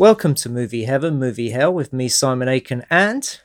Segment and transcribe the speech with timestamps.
[0.00, 3.38] Welcome to Movie Heaven, Movie Hell with me, Simon Aiken, and.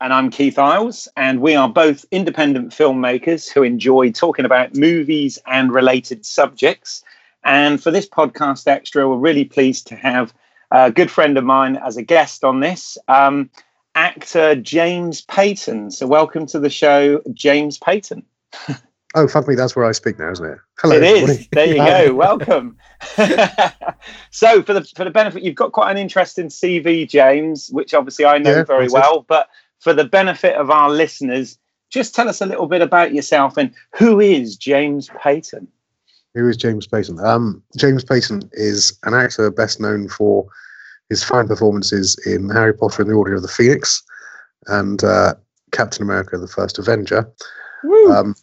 [0.00, 5.38] And I'm Keith Isles, and we are both independent filmmakers who enjoy talking about movies
[5.46, 7.04] and related subjects.
[7.44, 10.34] And for this podcast extra, we're really pleased to have
[10.72, 13.48] a good friend of mine as a guest on this, um,
[13.94, 15.92] actor James Payton.
[15.92, 18.24] So, welcome to the show, James Payton.
[19.14, 20.58] Oh, fuck me, that's where I speak now, isn't it?
[20.78, 20.96] Hello.
[20.96, 21.48] It is.
[21.52, 22.14] There you go.
[22.14, 22.76] Welcome.
[24.30, 28.24] so, for the for the benefit, you've got quite an interesting CV, James, which obviously
[28.24, 29.20] I know yeah, very well.
[29.20, 29.26] It.
[29.28, 29.48] But
[29.80, 31.58] for the benefit of our listeners,
[31.90, 35.68] just tell us a little bit about yourself and who is James Payton.
[36.34, 37.20] Who is James Payton?
[37.20, 40.46] Um, James Payton is an actor best known for
[41.10, 44.02] his fine performances in Harry Potter and the Order of the Phoenix
[44.68, 45.34] and uh,
[45.72, 47.30] Captain America: The First Avenger.
[48.10, 48.34] Um,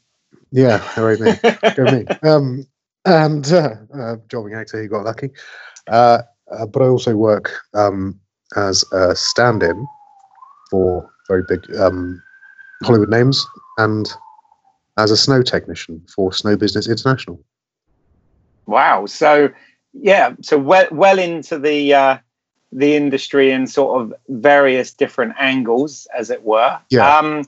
[0.52, 1.34] yeah, hooray me.
[1.76, 2.06] Go me.
[2.24, 2.68] Um,
[3.06, 5.30] and uh, uh, jobbing actor, he got lucky.
[5.88, 8.20] Uh, uh, but I also work um,
[8.56, 9.88] as a stand in
[10.70, 12.22] for very big um,
[12.84, 13.46] Hollywood names
[13.78, 14.12] and
[14.98, 17.42] as a snow technician for Snow Business International.
[18.66, 19.06] Wow.
[19.06, 19.50] So,
[19.94, 22.18] yeah, so well, well into the uh,
[22.72, 26.80] the industry in sort of various different angles, as it were.
[26.90, 27.18] Yeah.
[27.18, 27.48] Um,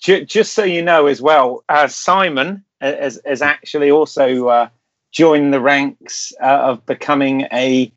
[0.00, 4.68] just so you know as well, uh, Simon has, has actually also uh,
[5.12, 7.92] joined the ranks uh, of becoming a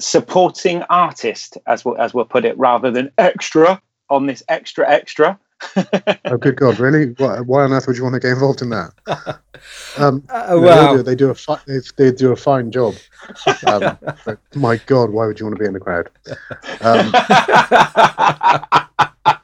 [0.00, 3.80] supporting artist, as we'll, as we'll put it, rather than extra
[4.10, 5.38] on this extra extra.
[5.76, 6.78] oh, good God!
[6.78, 7.14] Really?
[7.18, 8.92] Why, why, on earth would you want to get involved in that?
[9.96, 12.94] Um, uh, well, they, do, they, do, a fi- they, they, do a fine job.
[13.66, 13.98] Um,
[14.54, 16.08] my God, why would you want to be in the crowd?
[16.80, 17.12] Um,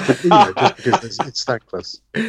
[0.00, 2.00] just, you know, just because it's, it's thankless.
[2.14, 2.20] Uh,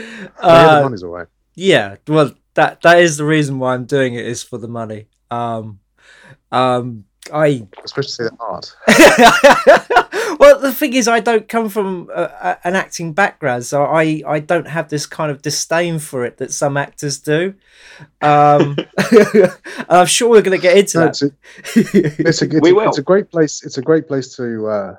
[0.43, 1.27] yeah, the money's all right.
[1.55, 5.07] Yeah, well, that that is the reason why I'm doing it is for the money.
[5.31, 5.79] Um,
[6.51, 8.75] um, I especially say the art.
[10.39, 14.21] well, the thing is, I don't come from a, a, an acting background, so I
[14.27, 17.55] I don't have this kind of disdain for it that some actors do.
[18.21, 18.77] Um,
[19.89, 21.09] I'm sure we're going to get into no, that.
[21.09, 21.31] It's a,
[21.79, 23.63] it's, a, it's, a, it's a great place.
[23.63, 24.95] It's a great place to uh,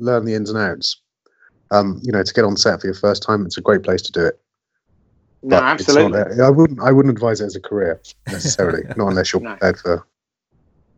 [0.00, 1.00] learn the ins and outs
[1.70, 4.02] um, you know, to get on set for your first time, it's a great place
[4.02, 4.40] to do it.
[5.42, 6.18] No, absolutely.
[6.18, 6.80] Not, I wouldn't.
[6.80, 9.50] I wouldn't advise it as a career necessarily, not unless you're no.
[9.50, 10.06] prepared for.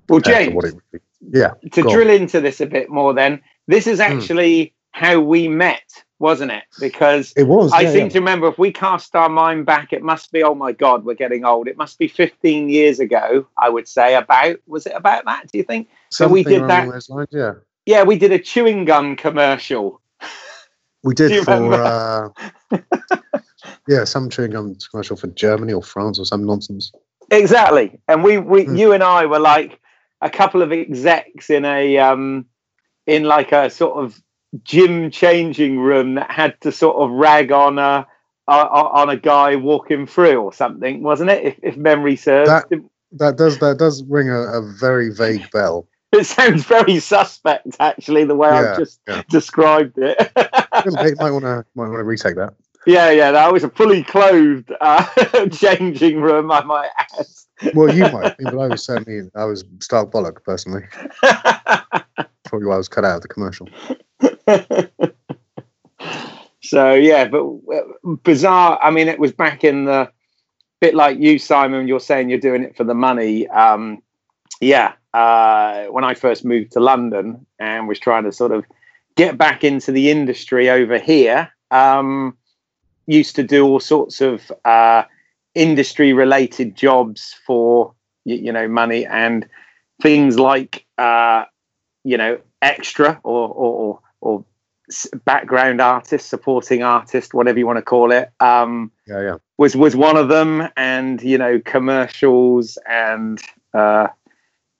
[0.08, 0.74] Well, James.
[1.20, 1.52] yeah.
[1.72, 2.16] To drill on.
[2.16, 4.12] into this a bit more, then this is hmm.
[4.12, 4.72] actually mm.
[4.92, 6.64] how we met, wasn't it?
[6.80, 7.72] Because it was.
[7.72, 8.08] I yeah, seem yeah.
[8.08, 10.42] to remember if we cast our mind back, it must be.
[10.42, 11.68] Oh my God, we're getting old.
[11.68, 13.46] It must be 15 years ago.
[13.58, 14.56] I would say about.
[14.66, 15.52] Was it about that?
[15.52, 15.88] Do you think?
[16.10, 16.88] Something so we did that.
[16.88, 17.52] Lines, yeah.
[17.86, 19.99] Yeah, we did a chewing gum commercial
[21.02, 22.28] we did for uh,
[23.88, 26.92] yeah, some chewing gum commercial for Germany or France or some nonsense.
[27.30, 28.78] Exactly, and we we mm.
[28.78, 29.80] you and I were like
[30.20, 32.46] a couple of execs in a um
[33.06, 34.20] in like a sort of
[34.64, 38.06] gym changing room that had to sort of rag on a
[38.48, 41.44] on a guy walking through or something, wasn't it?
[41.44, 42.50] If, if memory serves.
[42.50, 42.66] That,
[43.12, 45.86] that does that does ring a, a very vague bell.
[46.12, 49.22] it sounds very suspect, actually, the way yeah, I've just yeah.
[49.28, 50.18] described it.
[51.20, 52.54] might want to might want to retake that.
[52.86, 55.06] Yeah, yeah, that was a fully clothed uh,
[55.50, 56.50] changing room.
[56.50, 57.74] I might add.
[57.74, 60.82] Well, you might, but I was certainly I was stark bollock personally.
[62.44, 63.68] Probably why I was cut out of the commercial.
[66.62, 68.80] so yeah, but uh, bizarre.
[68.82, 70.10] I mean, it was back in the
[70.80, 71.86] bit like you, Simon.
[71.86, 73.46] You're saying you're doing it for the money.
[73.48, 74.02] Um,
[74.60, 78.64] yeah, uh, when I first moved to London and was trying to sort of
[79.16, 81.50] get back into the industry over here.
[81.70, 82.36] Um,
[83.06, 85.04] used to do all sorts of uh,
[85.54, 89.48] industry related jobs for you, you, know money and
[90.00, 91.44] things like uh,
[92.04, 94.44] you know extra or or, or
[95.24, 98.30] background artist, supporting artist, whatever you want to call it.
[98.40, 99.36] Um, yeah, yeah.
[99.58, 103.40] Was was one of them, and you know commercials and
[103.74, 104.08] uh,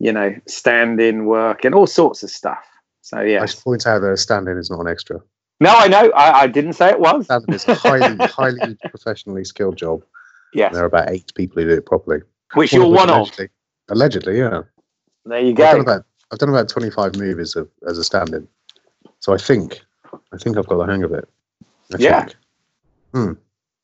[0.01, 2.65] you know stand-in work and all sorts of stuff.
[3.03, 3.43] So yeah.
[3.43, 5.21] I should point out that a stand-in is not an extra.
[5.61, 6.11] No, I know.
[6.11, 7.27] I, I didn't say it was.
[7.27, 10.03] Stand-in is a highly, highly professionally skilled job.
[10.53, 10.71] Yeah.
[10.71, 12.23] There are about eight people who do it properly.
[12.55, 13.51] Which one you're one allegedly, of.
[13.97, 14.63] Allegedly, yeah.
[15.27, 15.65] There you go.
[15.65, 18.49] I've done about, I've done about 25 movies of, as a stand-in.
[19.21, 19.81] So I think
[20.33, 21.29] I think I've got the hang of it.
[21.93, 22.29] I yeah.
[23.13, 23.33] Hmm.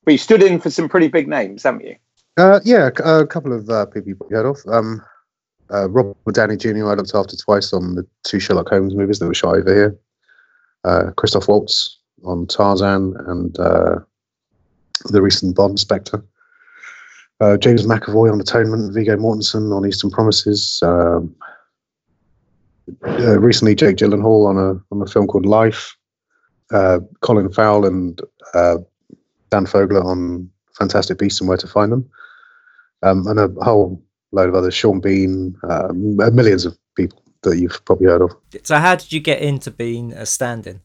[0.05, 1.97] But you stood in for some pretty big names, haven't you?
[2.37, 4.59] Uh, yeah, a couple of uh, people you heard of.
[4.69, 5.03] Um,
[5.73, 6.89] uh, Robert Downey Jr.
[6.89, 9.99] I looked after twice on the two Sherlock Holmes movies that were shot over here.
[10.85, 13.97] Uh, Christoph Waltz on Tarzan and uh,
[15.07, 16.25] the recent Bond Spectre.
[17.41, 20.81] Uh, James McAvoy on Atonement, Viggo Mortensen on Eastern Promises.
[20.83, 21.35] Um,
[23.07, 25.97] uh, recently, Jake Gyllenhaal on a on a film called Life
[26.73, 28.21] uh, Colin Farrell and
[28.55, 28.79] uh,
[29.51, 32.09] Dan Fogler on Fantastic Beasts and Where to Find Them,
[33.03, 34.03] um, and a whole
[34.37, 34.75] load of others.
[34.75, 38.33] Sean Bean, um, millions of people that you've probably heard of.
[38.63, 40.81] So, how did you get into being a stand-in?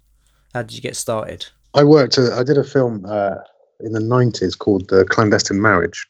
[0.53, 1.45] How did you get started?
[1.73, 2.17] I worked.
[2.17, 3.35] Uh, I did a film uh,
[3.81, 6.07] in the '90s called "The Clandestine Marriage."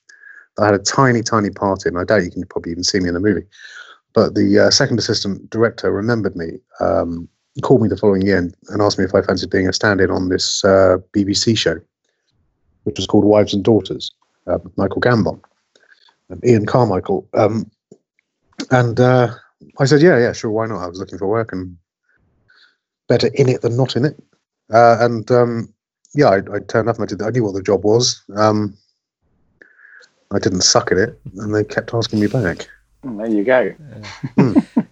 [0.59, 1.97] I had a tiny, tiny part in.
[1.97, 3.45] I doubt you can probably even see me in the movie.
[4.13, 7.29] But the uh, second assistant director remembered me um,
[7.61, 10.11] called me the following year and, and asked me if I fancied being a stand-in
[10.11, 11.79] on this uh, BBC show,
[12.83, 14.11] which was called Wives and Daughters,
[14.47, 15.41] uh, with Michael Gambon
[16.45, 17.27] Ian Carmichael.
[17.33, 17.69] Um,
[18.69, 19.33] and uh,
[19.79, 20.83] I said, yeah, yeah, sure, why not?
[20.83, 21.77] I was looking for work and
[23.07, 24.21] better in it than not in it.
[24.71, 25.73] Uh, and um,
[26.13, 28.23] yeah, I, I, turned up and I, did, I knew what the job was.
[28.35, 28.77] Um,
[30.31, 32.69] I didn't suck at it, and they kept asking me back.
[33.03, 33.73] There you go.
[34.37, 34.65] Mm.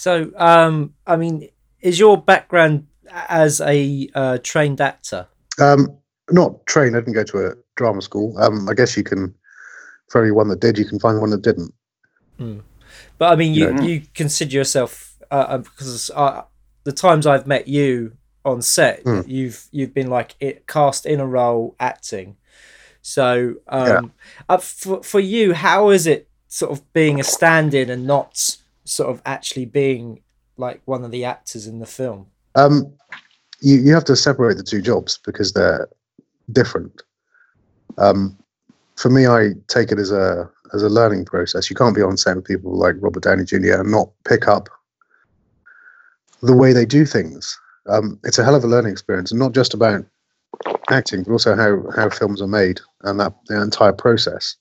[0.00, 1.50] So, um, I mean,
[1.82, 5.26] is your background as a uh, trained actor?
[5.60, 5.94] Um,
[6.30, 6.96] not trained.
[6.96, 8.34] I didn't go to a drama school.
[8.38, 9.34] Um, I guess you can,
[10.10, 11.72] for everyone that did, you can find one that didn't.
[12.38, 12.62] Mm.
[13.16, 13.80] But I mean, you yeah.
[13.80, 16.42] you consider yourself uh, uh because uh,
[16.84, 19.26] the times I've met you on set, mm.
[19.26, 22.36] you've you've been like it, cast in a role acting.
[23.02, 24.00] So, um, yeah.
[24.48, 29.10] uh, for for you, how is it sort of being a stand-in and not sort
[29.10, 30.20] of actually being
[30.56, 32.26] like one of the actors in the film?
[32.56, 32.92] Um,
[33.60, 35.88] you you have to separate the two jobs because they're
[36.52, 37.02] different.
[37.98, 38.36] Um,
[39.00, 41.70] for me, I take it as a as a learning process.
[41.70, 43.80] You can't be on set with people like Robert Downey Jr.
[43.80, 44.68] and not pick up
[46.42, 47.58] the way they do things.
[47.88, 50.04] Um, it's a hell of a learning experience, and not just about
[50.90, 54.56] acting, but also how how films are made and that the entire process,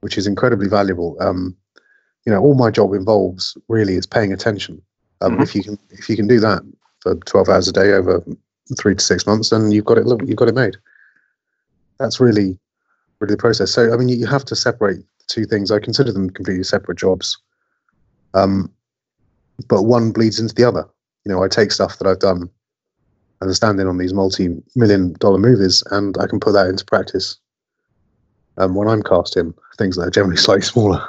[0.00, 1.16] which is incredibly valuable.
[1.20, 1.56] Um,
[2.28, 4.82] you know all my job involves really is paying attention
[5.22, 5.42] um, mm-hmm.
[5.42, 6.60] if you can if you can do that
[7.00, 8.22] for 12 hours a day over
[8.78, 10.76] three to six months then you've got it you've got it made
[11.98, 12.58] that's really
[13.20, 16.12] really the process so i mean you, have to separate the two things i consider
[16.12, 17.38] them completely separate jobs
[18.34, 18.70] um,
[19.68, 20.86] but one bleeds into the other
[21.24, 22.48] you know i take stuff that i've done
[23.40, 27.38] as a stand-in on these multi-million dollar movies and i can put that into practice
[28.58, 31.06] um, when i'm cast in things that are generally slightly smaller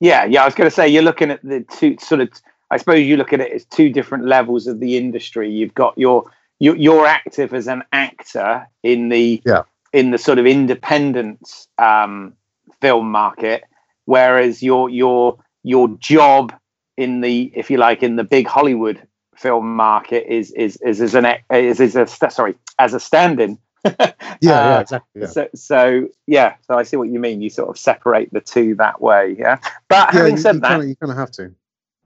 [0.00, 0.42] Yeah, yeah.
[0.42, 2.30] I was going to say you're looking at the two sort of.
[2.70, 5.50] I suppose you look at it as two different levels of the industry.
[5.50, 6.24] You've got your
[6.58, 9.62] you're active as an actor in the yeah.
[9.92, 12.34] In the sort of independent um,
[12.80, 13.64] film market,
[14.04, 16.52] whereas your your your job
[16.96, 19.00] in the if you like in the big Hollywood
[19.34, 24.02] film market is is is as an is, is a sorry as a stand-in yeah,
[24.04, 25.22] uh, yeah, exactly.
[25.22, 25.26] Yeah.
[25.28, 27.40] So, so yeah, so I see what you mean.
[27.40, 29.36] You sort of separate the two that way.
[29.38, 31.54] Yeah, but having you, said you that, kinda, you kind of have to.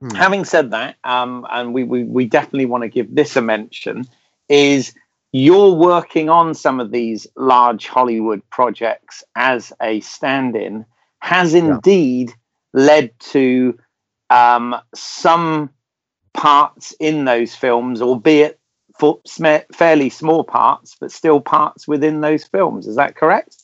[0.00, 0.11] Hmm.
[0.11, 4.07] Having said that, um, and we, we we definitely want to give this a mention.
[4.49, 4.95] Is
[5.35, 10.87] you're working on some of these large Hollywood projects as a stand-in
[11.19, 12.81] has indeed yeah.
[12.81, 13.76] led to
[14.31, 15.71] um, some
[16.35, 18.61] parts in those films, albeit
[18.97, 19.21] for
[19.73, 22.87] fairly small parts, but still parts within those films.
[22.87, 23.57] Is that correct?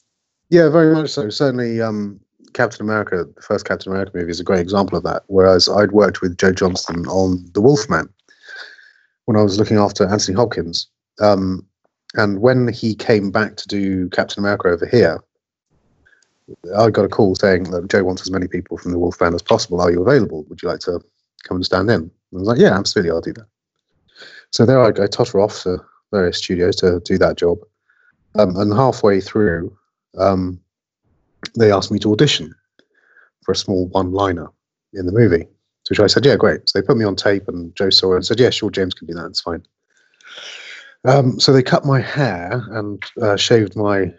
[0.49, 1.31] Yeah, very much so.
[1.31, 2.19] Certainly, um,
[2.53, 5.23] Captain America, the first Captain America movie, is a great example of that.
[5.29, 8.13] Whereas I'd worked with Joe Johnston on The Wolfman
[9.27, 10.89] when I was looking after Anthony Hopkins.
[11.21, 11.67] Um,
[12.15, 15.23] and when he came back to do Captain America over here,
[16.77, 19.43] I got a call saying that Joe wants as many people from the Wolfman as
[19.43, 19.81] possible.
[19.81, 20.45] Are you available?
[20.49, 21.01] Would you like to
[21.45, 22.11] come and stand in?
[22.33, 23.47] I was like, yeah, absolutely, I'll do that.
[24.51, 25.79] So there I, I totter off to
[26.11, 27.59] various studios to do that job.
[28.37, 29.77] Um, and halfway through,
[30.19, 30.61] um,
[31.57, 32.55] they asked me to audition
[33.45, 34.49] for a small one-liner
[34.93, 35.47] in the movie.
[35.89, 38.17] Which I said, "Yeah, great." So they put me on tape, and Joe saw it
[38.17, 39.27] and said, "Yeah, sure, James can do that.
[39.27, 39.67] It's fine."
[41.05, 44.13] Um, so they cut my hair and uh, shaved my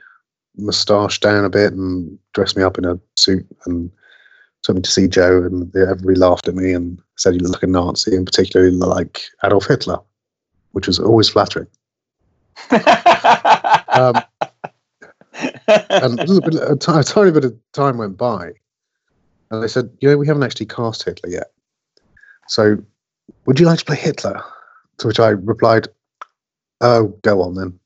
[0.57, 3.91] moustache down a bit and dressed me up in a suit and
[4.63, 5.43] took me to see Joe.
[5.43, 8.71] And they, everybody laughed at me and said, "You look like a Nazi," and particularly
[8.71, 9.99] like Adolf Hitler,
[10.71, 11.67] which was always flattering.
[12.71, 14.21] um,
[15.89, 18.51] and a, little bit, a, t- a tiny bit of time went by,
[19.51, 21.51] and they said, "You know, we haven't actually cast Hitler yet.
[22.47, 22.77] So,
[23.45, 24.41] would you like to play Hitler?"
[24.97, 25.87] To which I replied,
[26.81, 27.79] "Oh, go on then."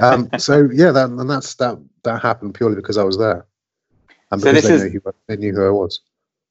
[0.00, 1.78] Um, so yeah, that, and that's that.
[2.04, 3.46] That happened purely because I was there,
[4.30, 6.00] and So because this they, is- knew who, they knew who I was.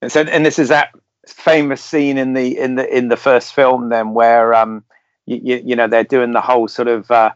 [0.01, 0.89] And so, and this is that
[1.27, 4.83] famous scene in the in the in the first film, then where um,
[5.25, 7.31] you, you, you know they're doing the whole sort of uh,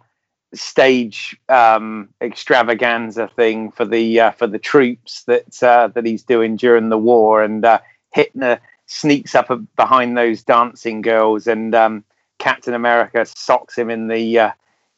[0.53, 6.55] stage um, extravaganza thing for the uh, for the troops that uh, that he's doing
[6.55, 7.79] during the war, and uh,
[8.13, 12.03] Hitler sneaks up behind those dancing girls, and um,
[12.39, 14.51] Captain America socks him in the uh,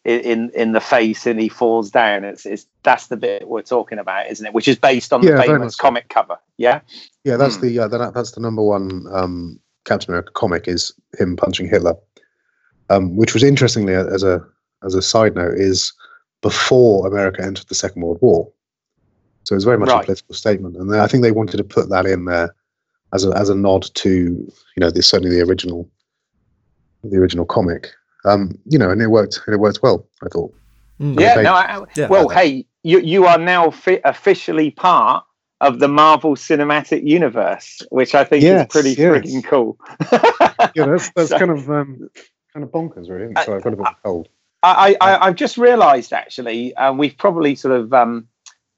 [0.05, 2.23] in in the face, and he falls down.
[2.23, 4.53] It's, it's that's the bit we're talking about, isn't it?
[4.53, 5.81] Which is based on Yeah, the famous so.
[5.81, 6.37] comic cover.
[6.57, 6.81] Yeah.
[7.23, 7.67] Yeah, that's Hmm.
[7.67, 11.95] the uh, that, that's the number one um, Captain America comic is him punching Hitler,
[12.89, 14.43] um, which was interestingly uh, as a
[14.83, 15.91] as a side note is
[16.41, 18.49] before America entered the Second World War,
[19.43, 20.01] so it was very much Right.
[20.03, 22.53] a political statement, and I think they wanted to put that in there
[23.13, 25.89] as a as a nod to you know the, certainly the original
[27.03, 27.89] the original comic,
[28.25, 30.05] um, you know, and it worked and it worked well.
[30.23, 30.53] I thought.
[30.99, 31.19] Mm.
[31.19, 31.43] Yeah, Okay.
[31.43, 31.53] no.
[31.53, 32.07] I, Yeah.
[32.07, 35.23] well, hey, you you are now fi- officially part
[35.61, 39.25] of the Marvel Cinematic Universe, which I think Yes, is pretty yes.
[39.25, 39.77] freaking cool.
[40.75, 42.09] Yeah, that's that's So- kind of um,
[42.53, 43.25] kind of bonkers, really.
[43.25, 43.45] Isn't it?
[43.45, 44.27] So I've got a bit of a cold.
[44.63, 48.27] I, I, I've just realised actually, uh, we've probably sort of um,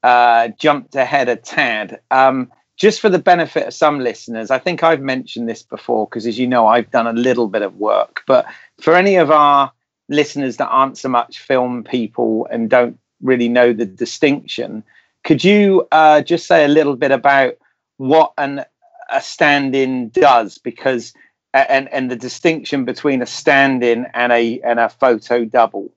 [0.02, 2.00] uh, jumped ahead a tad.
[2.10, 6.26] Um, just for the benefit of some listeners, I think I've mentioned this before because,
[6.26, 8.22] as you know, I've done a little bit of work.
[8.26, 8.46] But
[8.80, 9.70] for any of our
[10.08, 14.82] listeners that aren't so much film people and don't really know the distinction,
[15.24, 17.52] could you uh, just say a little bit about
[17.98, 18.64] what an
[19.10, 20.56] a stand-in does?
[20.56, 21.12] Because
[21.52, 25.92] and and the distinction between a stand-in and a and a photo double.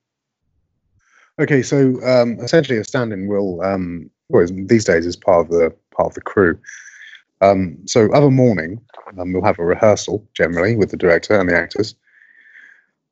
[1.39, 5.73] Okay, so um, essentially, a stand-in will, um, well, these days is part of the
[5.93, 6.59] part of the crew.
[7.41, 8.81] Um, so, other morning,
[9.17, 11.95] um, we'll have a rehearsal generally with the director and the actors.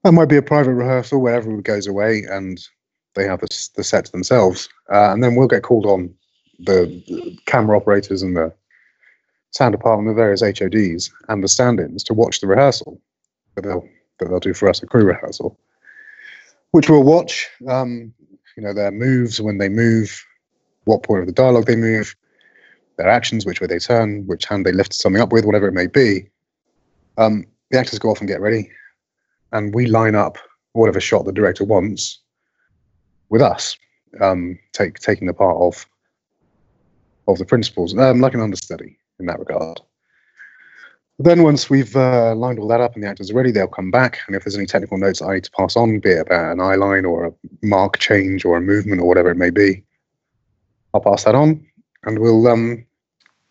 [0.03, 2.59] That might be a private rehearsal where everyone goes away and
[3.15, 6.13] they have the, the set to themselves, uh, and then we'll get called on
[6.59, 8.53] the, the camera operators and the
[9.51, 13.01] sound department, the various HODs, and the stand-ins to watch the rehearsal
[13.55, 13.87] that they'll
[14.19, 15.57] that they'll do for us, a crew rehearsal
[16.71, 17.49] which we'll watch.
[17.67, 18.13] Um,
[18.57, 20.25] you know, their moves when they move,
[20.85, 22.15] what point of the dialogue they move,
[23.01, 25.73] their actions, which way they turn, which hand they lift something up with, whatever it
[25.73, 26.29] may be.
[27.17, 28.69] Um, the actors go off and get ready,
[29.51, 30.37] and we line up
[30.73, 32.19] whatever shot the director wants
[33.29, 33.77] with us,
[34.19, 35.85] um, take taking the part of
[37.27, 39.79] of the principals, um, like an understudy in that regard.
[41.19, 43.91] Then once we've uh, lined all that up and the actors are ready, they'll come
[43.91, 44.19] back.
[44.25, 46.59] And if there's any technical notes I need to pass on, be it about an
[46.59, 49.83] eye line or a mark change or a movement or whatever it may be,
[50.93, 51.63] I'll pass that on
[52.03, 52.85] and we'll um,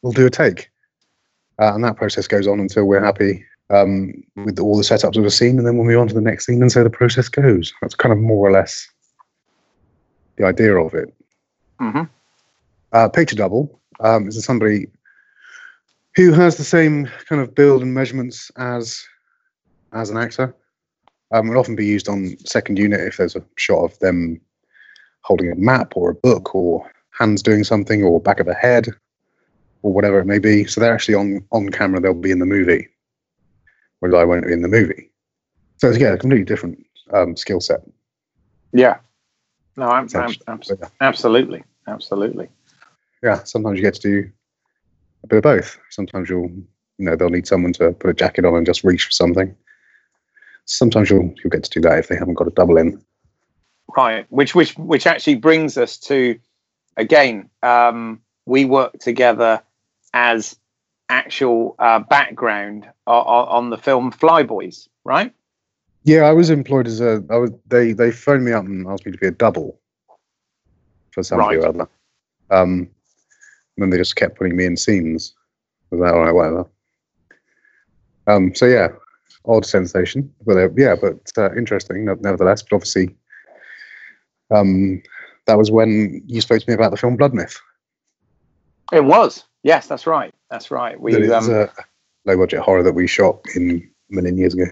[0.02, 0.70] we'll do a take.
[1.58, 5.24] Uh, and that process goes on until we're happy um, with all the setups of
[5.24, 7.28] a scene, and then we'll move on to the next scene, and so the process
[7.28, 7.72] goes.
[7.80, 8.88] That's kind of more or less
[10.36, 11.14] the idea of it.
[11.80, 12.02] Mm-hmm.
[12.92, 14.88] Uh, picture double um, is somebody
[16.16, 19.04] who has the same kind of build and measurements as
[19.92, 20.54] as an actor.
[21.32, 24.40] Um, would often be used on second unit if there's a shot of them
[25.22, 28.88] holding a map or a book or hands doing something or back of a head
[29.82, 30.64] or whatever it may be.
[30.64, 32.00] So they're actually on on camera.
[32.00, 32.88] They'll be in the movie,
[34.00, 35.10] whereas I won't be in the movie.
[35.78, 37.80] So it's, yeah, a completely different um, skill set.
[38.72, 38.98] Yeah.
[39.76, 40.34] No, I'm, I'm.
[40.46, 40.88] I'm, yeah.
[41.00, 42.48] absolutely, absolutely.
[43.22, 44.30] yeah, sometimes you get to do
[45.24, 45.78] a bit of both.
[45.90, 46.50] Sometimes you'll,
[46.98, 49.54] you know, they'll need someone to put a jacket on and just reach for something.
[50.66, 53.02] Sometimes you'll you'll get to do that if they haven't got a double in.
[53.96, 54.26] Right.
[54.28, 56.38] Which which which actually brings us to
[56.96, 57.48] again.
[57.62, 59.62] Um, we work together
[60.14, 60.56] as
[61.08, 65.32] actual uh, background on, on the film Flyboys, right?
[66.04, 67.22] Yeah, I was employed as a.
[67.30, 67.50] I was.
[67.68, 69.78] They they phoned me up and asked me to be a double
[71.10, 71.64] for somebody Right.
[71.64, 71.88] or other.
[72.50, 72.88] Um,
[73.76, 75.34] and then they just kept putting me in scenes.
[75.90, 76.66] Was like, all right, whatever.
[78.26, 78.88] Um, so yeah,
[79.44, 82.62] odd sensation, but uh, yeah, but uh, interesting nevertheless.
[82.62, 83.14] But obviously,
[84.50, 85.02] Um,
[85.46, 87.58] that was when you spoke to me about the film Blood Myth.
[88.92, 89.44] It was.
[89.62, 90.34] Yes, that's right.
[90.50, 90.98] That's right.
[91.00, 91.70] We That is um, a
[92.24, 94.66] low budget horror that we shot in many years ago.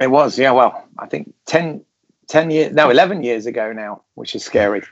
[0.00, 0.38] it was.
[0.38, 0.52] Yeah.
[0.52, 1.84] Well, I think 10,
[2.28, 2.72] 10 years.
[2.72, 4.82] No, eleven years ago now, which is scary.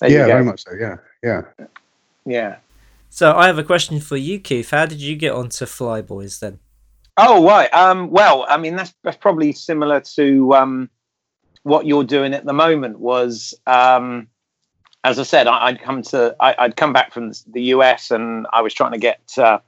[0.00, 0.72] There yeah, very much so.
[0.78, 1.42] Yeah, yeah.
[2.26, 2.56] Yeah.
[3.10, 4.70] So I have a question for you, Keith.
[4.70, 6.58] How did you get onto Flyboys then?
[7.16, 7.72] Oh right.
[7.72, 10.90] Um, well, I mean that's that's probably similar to um,
[11.62, 12.98] what you're doing at the moment.
[12.98, 14.26] Was um,
[15.04, 18.46] as I said, I, I'd come to I, I'd come back from the US and
[18.52, 19.58] I was trying to get uh,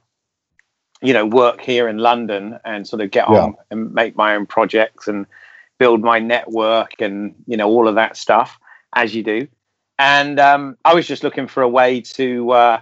[1.01, 3.43] you know work here in London and sort of get Yeah.
[3.43, 5.27] on and make my own projects and
[5.77, 8.59] build my network and you know all of that stuff
[8.93, 9.47] as you do.
[9.99, 12.81] And um, I was just looking for a way to uh,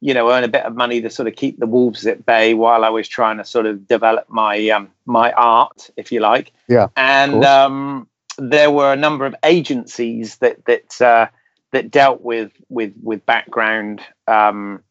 [0.00, 2.54] you know earn a bit of money to sort of keep the wolves at bay
[2.54, 6.52] while I was trying to sort of develop my um, my art, if you like.
[6.66, 11.26] Yeah, And um, there were a number of agencies that that uh,
[11.72, 14.82] that dealt with with with background um,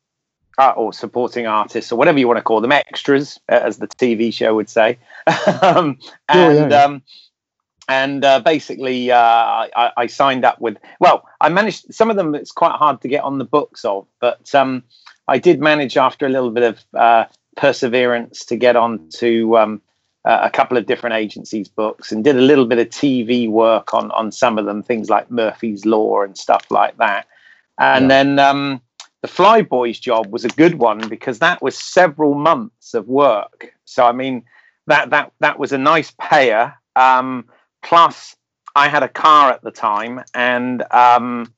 [0.57, 3.87] uh, or supporting artists or whatever you want to call them, extras, uh, as the
[3.87, 4.99] TV show would say.
[5.61, 6.83] um, and yeah.
[6.83, 7.01] um,
[7.87, 10.77] and uh, basically, uh, I, I signed up with.
[10.99, 12.35] Well, I managed some of them.
[12.35, 14.83] It's quite hard to get on the books of, but um,
[15.27, 17.25] I did manage after a little bit of uh,
[17.57, 19.81] perseverance to get on to um,
[20.25, 23.93] uh, a couple of different agencies' books and did a little bit of TV work
[23.93, 27.27] on on some of them, things like Murphy's Law and stuff like that.
[27.79, 28.07] And Yeah.
[28.09, 28.81] then um,
[29.21, 33.73] the Flyboys job was a good one because that was several months of work.
[33.85, 34.43] So I mean,
[34.87, 36.73] that that that was a nice payer.
[36.95, 37.45] Um,
[37.81, 38.35] plus,
[38.75, 41.53] I had a car at the time, and um,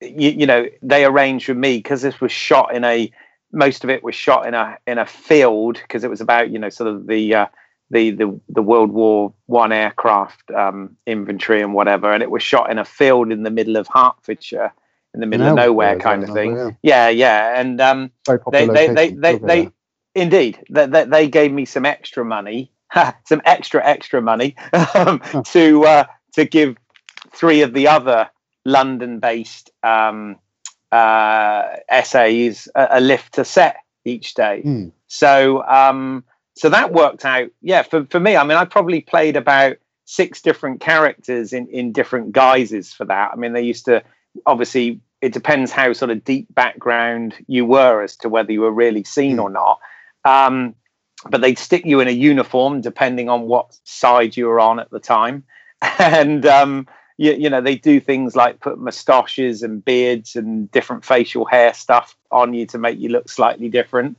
[0.00, 3.10] you, you know they arranged with me because this was shot in a
[3.52, 6.58] most of it was shot in a in a field because it was about you
[6.58, 7.46] know sort of the uh,
[7.94, 12.70] the the the World War One aircraft um, inventory and whatever, and it was shot
[12.70, 14.72] in a field in the middle of Hertfordshire,
[15.14, 16.56] in the middle of Yeah, nowhere kind of thing.
[16.56, 16.70] yeah.
[16.82, 18.10] Yeah, yeah, and um,
[18.50, 19.70] they they they they, they
[20.14, 22.70] indeed they, they, they gave me some extra money
[23.24, 24.56] some extra extra money
[24.94, 26.04] um, to uh,
[26.34, 26.76] to give
[27.32, 28.28] three of the other
[28.64, 30.36] london based um,
[30.92, 34.88] uh, SAs a, a lift to set each day Hmm.
[35.08, 36.24] so um,
[36.54, 40.42] so that worked out yeah for, for me i mean i probably played about six
[40.42, 43.30] different characters in in different guises for that.
[43.32, 44.02] I mean they used to
[44.46, 48.70] obviously it depends how sort of deep background you were as to whether you were
[48.70, 49.80] really seen or not.
[50.24, 50.74] Um,
[51.30, 54.90] but they'd stick you in a uniform depending on what side you were on at
[54.90, 55.44] the time.
[55.98, 56.86] And um,
[57.18, 61.74] you, you know they do things like put moustaches and beards and different facial hair
[61.74, 64.16] stuff on you to make you look slightly different.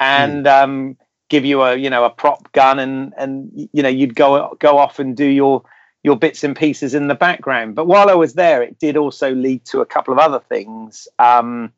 [0.00, 0.96] And um,
[1.28, 4.78] give you a you know a prop gun and and you know you'd go go
[4.78, 5.62] off and do your
[6.04, 7.74] your bits and pieces in the background.
[7.74, 11.08] But while i was there it did also lead to a couple of other things
[11.18, 11.72] um,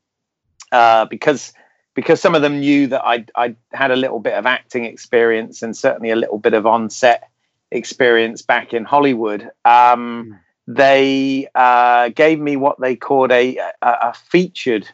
[0.72, 1.52] uh, because
[1.94, 5.62] because some of them knew that I I had a little bit of acting experience
[5.62, 7.28] and certainly a little bit of on-set
[7.70, 9.50] experience back in Hollywood.
[9.64, 14.86] Um, They uh, gave me what they called a a, a featured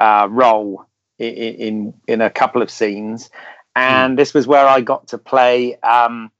[0.00, 0.84] uh, role
[1.18, 1.34] in,
[1.66, 3.30] in in a couple of scenes,
[3.76, 5.76] and this was where I got to play.
[5.80, 6.30] Um,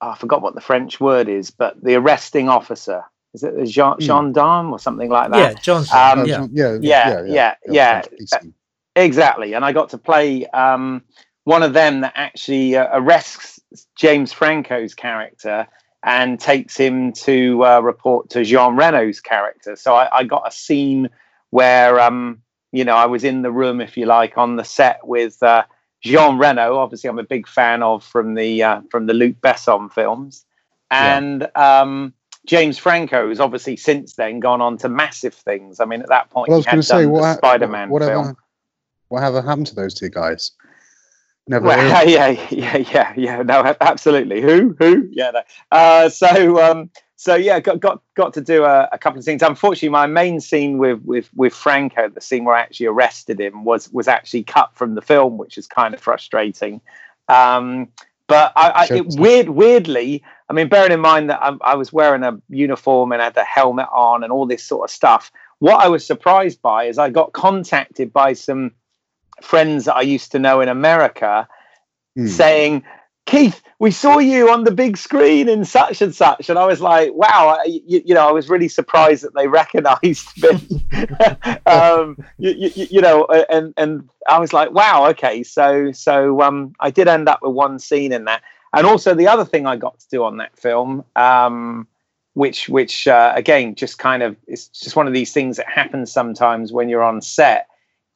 [0.00, 3.02] I forgot what the French word is, but the arresting officer.
[3.34, 4.00] Is it the gen- Hmm.
[4.00, 5.54] gendarme or something like that?
[5.54, 5.92] Yeah, John's.
[5.92, 6.46] Um, Uh, yeah.
[6.50, 8.02] yeah, yeah, yeah, yeah.
[8.18, 8.54] Decent.
[8.96, 11.02] Exactly, and I got to play um,
[11.44, 13.60] one of them that actually uh, arrests
[13.96, 15.68] James Franco's character
[16.02, 19.76] and takes him to uh, report to Jean Reno's character.
[19.76, 21.10] So I, I got a scene
[21.50, 25.06] where um, you know I was in the room, if you like, on the set
[25.06, 25.64] with uh,
[26.02, 26.76] Jean Reno.
[26.78, 30.44] Obviously, I'm a big fan of from the uh, from the Luc Besson films,
[30.90, 32.14] and um,
[32.46, 35.80] James Franco has obviously since then gone on to massive things.
[35.80, 38.10] I mean, at that point, Well, I was going to say, what, ha- Spider-Man whatever,
[38.12, 38.36] film.
[39.08, 40.52] whatever happened to those two guys?
[41.46, 41.66] Never.
[41.66, 42.08] Well, heard.
[42.08, 43.42] yeah, yeah, yeah, yeah.
[43.42, 44.40] No, absolutely.
[44.40, 44.76] Who?
[44.78, 45.08] Who?
[45.10, 45.30] Yeah.
[45.32, 45.42] No.
[45.72, 49.42] Uh, so, um, so yeah, got got got to do a, a couple of scenes.
[49.42, 53.64] Unfortunately, my main scene with with with Franco, the scene where I actually arrested him,
[53.64, 56.80] was was actually cut from the film, which is kind of frustrating.
[57.28, 57.88] Um,
[58.28, 58.98] but I, I Sure.
[58.98, 63.10] it, weird, weirdly, I mean, bearing in mind that I, I was wearing a uniform
[63.10, 66.62] and had the helmet on and all this sort of stuff, what I was surprised
[66.62, 68.70] by is I got contacted by some
[69.42, 71.48] friends that I used to know in America
[72.14, 72.26] Hmm.
[72.28, 72.84] saying,
[73.28, 76.48] Keith, we saw you on the big screen in such and such.
[76.48, 79.46] And I was like, wow, I, you, you know, I was really surprised that they
[79.48, 80.86] recognized me.
[81.66, 85.42] um, you, you, you know, and, and I was like, wow, okay.
[85.42, 88.42] So, so um, I did end up with one scene in that.
[88.72, 91.86] And also the other thing I got to do on that film, um,
[92.32, 96.12] which which uh, again just kind of it's just one of these things that happens
[96.12, 97.67] sometimes when you're on set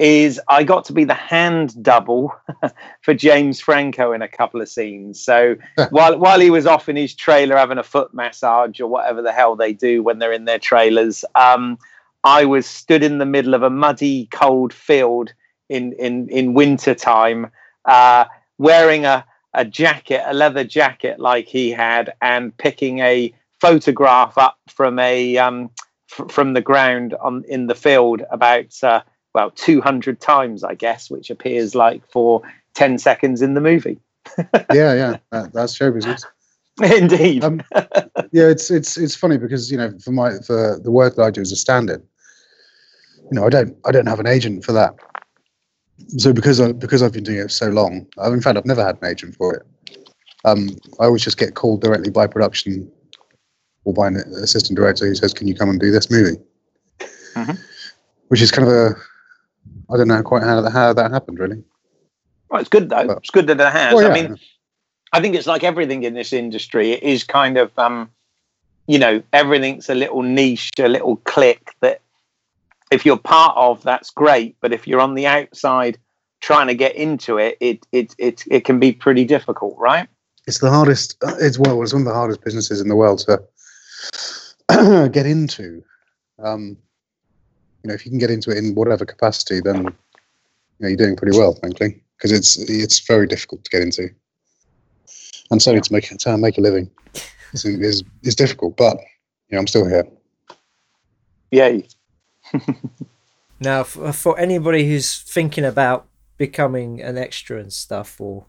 [0.03, 2.35] is I got to be the hand double
[3.03, 5.21] for James Franco in a couple of scenes.
[5.21, 5.55] So
[5.91, 9.33] while while he was off in his trailer having a foot massage or whatever the
[9.33, 11.79] hell they do when they're in their trailers, um,
[12.25, 15.33] I was stood in the middle of a muddy, cold field
[15.69, 17.53] in in in winter time,
[17.85, 18.25] uh,
[18.59, 24.59] wearing a a jacket, a leather jacket like he had, and picking a photograph up
[24.69, 25.71] from a um,
[26.11, 29.01] f- from the ground on in the field about uh,
[29.35, 32.43] well 200 times, I guess, which appears like for
[32.75, 33.99] 10 seconds in the movie.
[34.73, 36.25] yeah, yeah, that, that's show business.
[36.83, 37.45] Indeed.
[37.45, 37.63] Um,
[38.33, 41.31] yeah, it's it's it's funny because you know for my for the work that I
[41.31, 42.03] do as a stand-in,
[43.31, 44.95] you know, I don't I don't have an agent for that.
[46.19, 48.85] So because I because I've been doing it so long, I've, in fact I've never
[48.85, 49.67] had an agent for it.
[50.45, 52.91] Um, I always just get called directly by production
[53.85, 56.39] or by an assistant director who says, "Can you come and do this movie?"
[57.35, 57.53] Mm-hmm.
[58.29, 58.97] Which is kind of a
[59.93, 61.63] I don't know quite how how that happened really.
[62.51, 63.07] Well, it's good though.
[63.07, 63.95] But, it's good that it has.
[63.95, 64.09] Well, yeah.
[64.09, 64.39] I mean,
[65.13, 66.93] I think it's like everything in this industry.
[66.93, 68.11] It is kind of, um,
[68.87, 72.01] you know, everything's a little niche, a little clique that
[72.91, 74.57] if you're part of, that's great.
[74.61, 75.99] But if you're on the outside
[76.41, 80.09] trying to get into it, it it it it can be pretty difficult, right?
[80.47, 81.17] It's the hardest.
[81.41, 83.43] It's well, it's one of the hardest businesses in the world to
[85.11, 85.83] get into.
[86.43, 86.77] Um,
[87.83, 89.91] you know, if you can get into it in whatever capacity, then you
[90.81, 94.09] know, you're doing pretty well, frankly, because it's it's very difficult to get into,
[95.51, 96.91] and certainly to make to make a living
[97.53, 98.77] is is, is difficult.
[98.77, 98.99] But
[99.49, 100.07] you know, I'm still here.
[101.51, 101.87] Yay!
[103.61, 106.07] now, for, for anybody who's thinking about
[106.39, 108.47] becoming an extra and stuff, or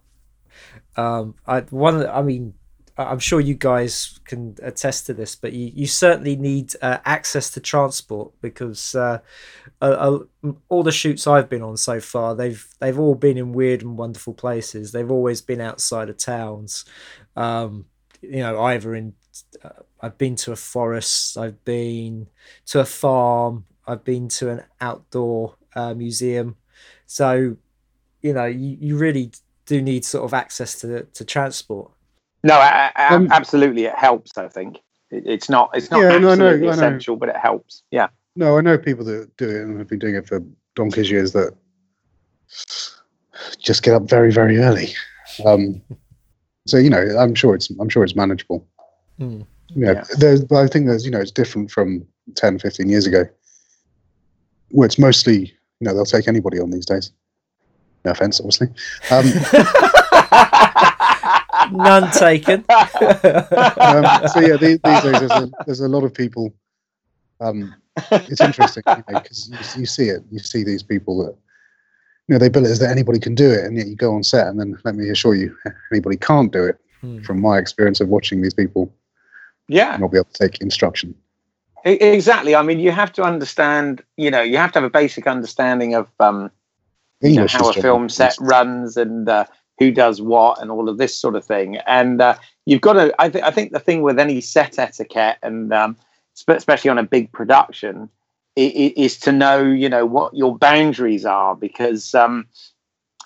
[0.96, 2.54] um, I one, I mean,
[2.96, 7.50] I'm sure you guys can attest to this, but you, you certainly need uh, access
[7.52, 9.20] to transport because uh,
[9.82, 10.20] uh,
[10.70, 13.98] all the shoots I've been on so far, they've they've all been in weird and
[13.98, 14.92] wonderful places.
[14.92, 16.86] They've always been outside of towns,
[17.36, 17.86] um,
[18.22, 19.14] you know, either in.
[19.64, 21.36] Uh, I've been to a forest.
[21.36, 22.28] I've been
[22.68, 23.66] to a farm.
[23.88, 26.58] I've been to an outdoor uh, museum.
[27.08, 27.58] So,
[28.22, 29.32] you know, you, you really
[29.66, 31.93] do need sort of access to to transport.
[32.44, 34.38] No, I, I, um, absolutely, it helps.
[34.38, 34.78] I think
[35.10, 37.84] it, it's not it's not yeah, absolutely no, no, essential, but it helps.
[37.92, 38.08] Yeah.
[38.36, 40.44] No, I know people that do it and have been doing it for
[40.76, 41.56] donkey's years that
[43.60, 44.90] just get up very very early.
[45.46, 45.82] Um,
[46.68, 48.68] so you know, I'm sure it's I'm sure it's manageable.
[49.20, 49.46] Mm.
[49.70, 50.04] Yeah, yeah.
[50.18, 53.26] There's, but I think there's you know it's different from 10, 15 years ago,
[54.72, 55.40] where it's mostly
[55.80, 57.12] you know they'll take anybody on these days.
[58.04, 58.68] No offense, obviously.
[59.12, 59.26] Um,
[61.72, 62.66] None taken.
[62.70, 66.54] um, so yeah, these, these days there's a, there's a lot of people.
[67.40, 67.76] Um,
[68.12, 70.24] it's interesting because you, know, you, you, see it.
[70.32, 71.36] You see these people that
[72.28, 74.14] you know they bill it as that anybody can do it, and yet you go
[74.14, 75.56] on set, and then let me assure you,
[75.92, 76.80] anybody can't do it.
[77.02, 77.22] Hmm.
[77.22, 78.94] From my experience of watching these people,
[79.68, 81.16] yeah, and not be able to take instruction.
[81.86, 82.56] Exactly.
[82.56, 84.02] I mean, you have to understand.
[84.16, 86.50] You know, you have to have a basic understanding of um,
[87.22, 89.46] you know, how a film set runs and uh,
[89.80, 91.78] who does what and all of this sort of thing.
[91.88, 95.38] And uh, you've got to, I, th- I think the thing with any set etiquette
[95.42, 95.98] and um,
[96.48, 98.10] especially on a big production
[98.56, 102.46] is to know, you know, what your boundaries are because um,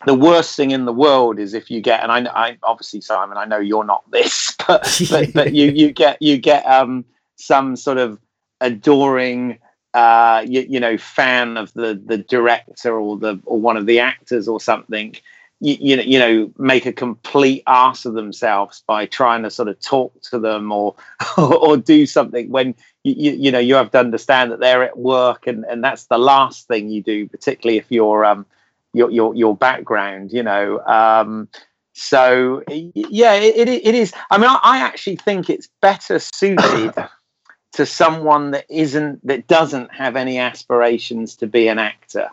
[0.05, 3.37] the worst thing in the world is if you get, and I, I obviously Simon,
[3.37, 7.03] I know you're not this, but, but, but you, you get, you get um,
[7.35, 8.19] some sort of
[8.61, 9.59] adoring,
[9.93, 13.99] uh, you, you, know, fan of the the director or the or one of the
[13.99, 15.15] actors or something,
[15.59, 19.67] you, you, know, you know, make a complete ass of themselves by trying to sort
[19.67, 20.95] of talk to them or
[21.37, 25.47] or do something when you, you know you have to understand that they're at work
[25.47, 28.45] and, and that's the last thing you do, particularly if you're um
[28.93, 30.79] your your your background, you know.
[30.85, 31.47] Um,
[31.93, 34.13] so yeah, it, it is.
[34.29, 36.93] I mean, I, I actually think it's better suited
[37.73, 42.29] to someone that isn't that doesn't have any aspirations to be an actor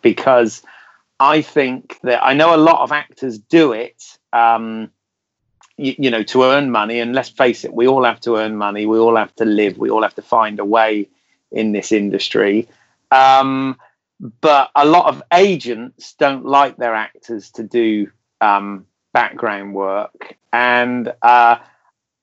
[0.00, 0.62] because
[1.22, 4.90] I think that I know a lot of actors do it, um,
[5.76, 6.98] you, you, know, to earn money.
[6.98, 8.86] And let's face it, we all have to earn money.
[8.86, 9.78] We all have to live.
[9.78, 11.08] We all have to find a way
[11.52, 12.68] in this industry.
[13.12, 13.78] Um,
[14.40, 20.36] but a lot of agents don't like their actors to do um, background work.
[20.52, 21.58] And, uh,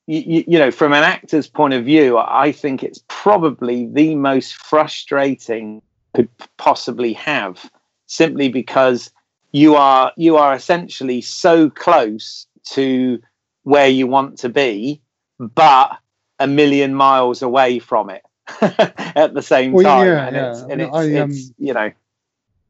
[0.08, 4.56] you, you know, from an actor's point of view, I think it's probably the most
[4.56, 5.82] frustrating
[6.14, 7.72] could possibly have
[8.10, 9.12] simply because
[9.54, 13.20] you are you are essentially so close to
[13.64, 15.02] where you want to be
[15.40, 15.98] but
[16.40, 18.24] a million miles away from it
[18.62, 20.08] at the same Well, time.
[20.08, 20.50] yeah, and yeah.
[20.50, 21.92] it's, and it's, I, um, it's you know,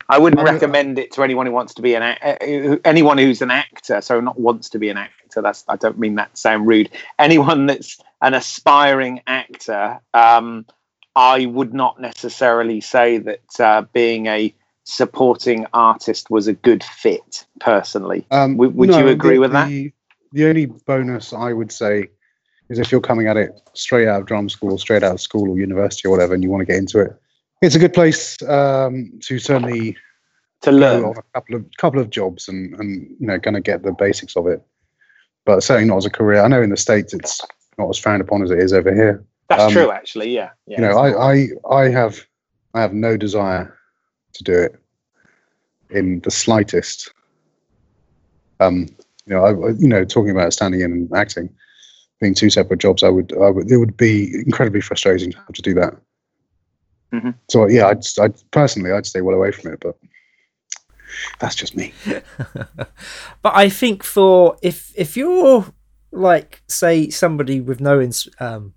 [0.09, 3.41] I wouldn't I- recommend it to anyone who wants to be an a- anyone who's
[3.41, 4.01] an actor.
[4.01, 5.41] So not wants to be an actor.
[5.41, 6.89] That's I don't mean that to sound rude.
[7.17, 10.65] Anyone that's an aspiring actor, um,
[11.15, 14.53] I would not necessarily say that uh, being a
[14.89, 17.45] supporting artist was a good fit.
[17.59, 19.67] Personally, Um, Would- would you agree with that?
[19.67, 19.93] the,
[20.33, 22.09] The only bonus I would say
[22.69, 25.21] is if you're coming at it straight out of drum school, or straight out of
[25.21, 27.11] school or university or whatever, and you want to get into it,
[27.61, 29.97] it's a good place um, to certainly
[30.61, 31.03] to learn.
[31.05, 34.35] a couple of couple of jobs and and you know kind of get the basics
[34.35, 34.61] of it.
[35.45, 36.41] But certainly not as a career.
[36.41, 37.41] I know in the states it's
[37.77, 39.23] not as frowned upon as it is over here.
[39.49, 40.29] That's um, true, actually.
[40.29, 40.49] Yeah.
[40.67, 42.25] yeah you know, I, I I have
[42.75, 43.75] I have no desire
[44.33, 44.78] to do it
[45.89, 47.11] in the slightest.
[48.59, 48.87] Um,
[49.25, 51.49] you know, I, I- you know, talking about standing in and acting,
[52.19, 55.53] being two separate jobs, I would, I would, it would be incredibly frustrating to have
[55.53, 55.95] to do that.
[57.13, 57.33] Mhm.
[57.49, 59.97] So yeah, I'd, I'd personally, I'd stay well away from it, but
[61.39, 61.91] that's just me.
[63.41, 65.65] but I think for if if you're
[66.11, 68.73] like say somebody with no ins- um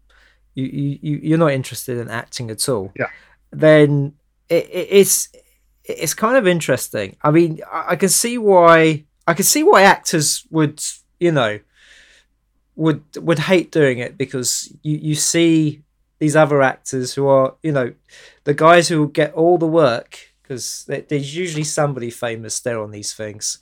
[0.55, 3.07] you, you you- you're not interested in acting at all Yeah.
[3.51, 4.15] then
[4.49, 5.29] it, it, it's
[5.85, 7.17] it's kind of interesting.
[7.23, 10.83] I mean I, I can see why i can see why actors would
[11.21, 11.61] you know
[12.75, 15.83] would would hate doing it because you you see
[16.19, 17.93] these other actors who are you know
[18.45, 23.15] the guys who get all the work because there's usually somebody famous there on these
[23.15, 23.59] things.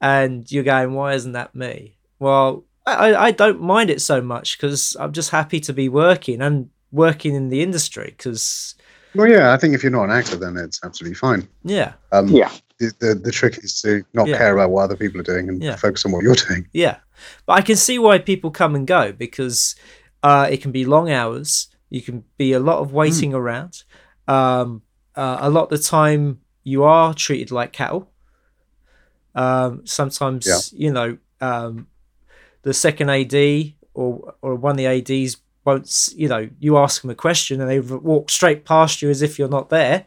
[0.00, 1.96] And you're going why isn't that me?
[2.18, 6.40] Well i i don't mind it so much because i'm just happy to be working
[6.40, 8.74] and working in the industry because
[9.14, 11.48] Well, yeah, I think if you're not an actor, then it's absolutely fine.
[11.64, 12.50] yeah Um, Yeah.
[12.78, 14.38] The, the the trick is to not Yeah.
[14.38, 15.76] care about what other people are doing and Yeah.
[15.76, 16.68] focus on what you're doing.
[16.72, 16.98] Yeah,
[17.46, 19.74] but I can see why people come and go because
[20.22, 21.68] uh, it can be long hours.
[21.90, 23.82] You can be a lot of waiting around.
[24.28, 24.82] Um,
[25.16, 28.10] uh, a lot of the time, you are treated like cattle.
[29.34, 30.60] Um, sometimes, Yeah.
[30.72, 31.86] you know, um,
[32.62, 35.36] the second AD or or one of the ADs
[35.68, 36.08] won't.
[36.16, 39.38] You know, you ask them a question and they walk straight past you as if
[39.38, 40.06] you're not there.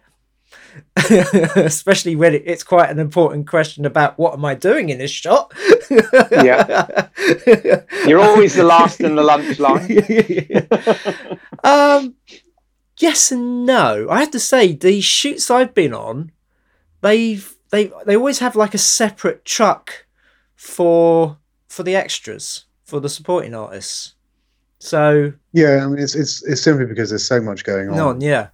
[1.55, 5.11] Especially when it, it's quite an important question about what am I doing in this
[5.11, 5.53] shot?
[6.31, 7.09] Yeah.
[8.07, 10.67] You're always the last in the lunch line.
[11.63, 12.15] um,
[12.97, 14.07] yes and no.
[14.09, 16.31] I have to say, the shoots I've been on,
[17.01, 20.05] they've they they always have like a separate truck
[20.55, 24.15] for for the extras for the supporting artists.
[24.81, 27.95] So Yeah, I mean, it's it's it's simply because there's so much going on.
[27.95, 28.49] no, yeah,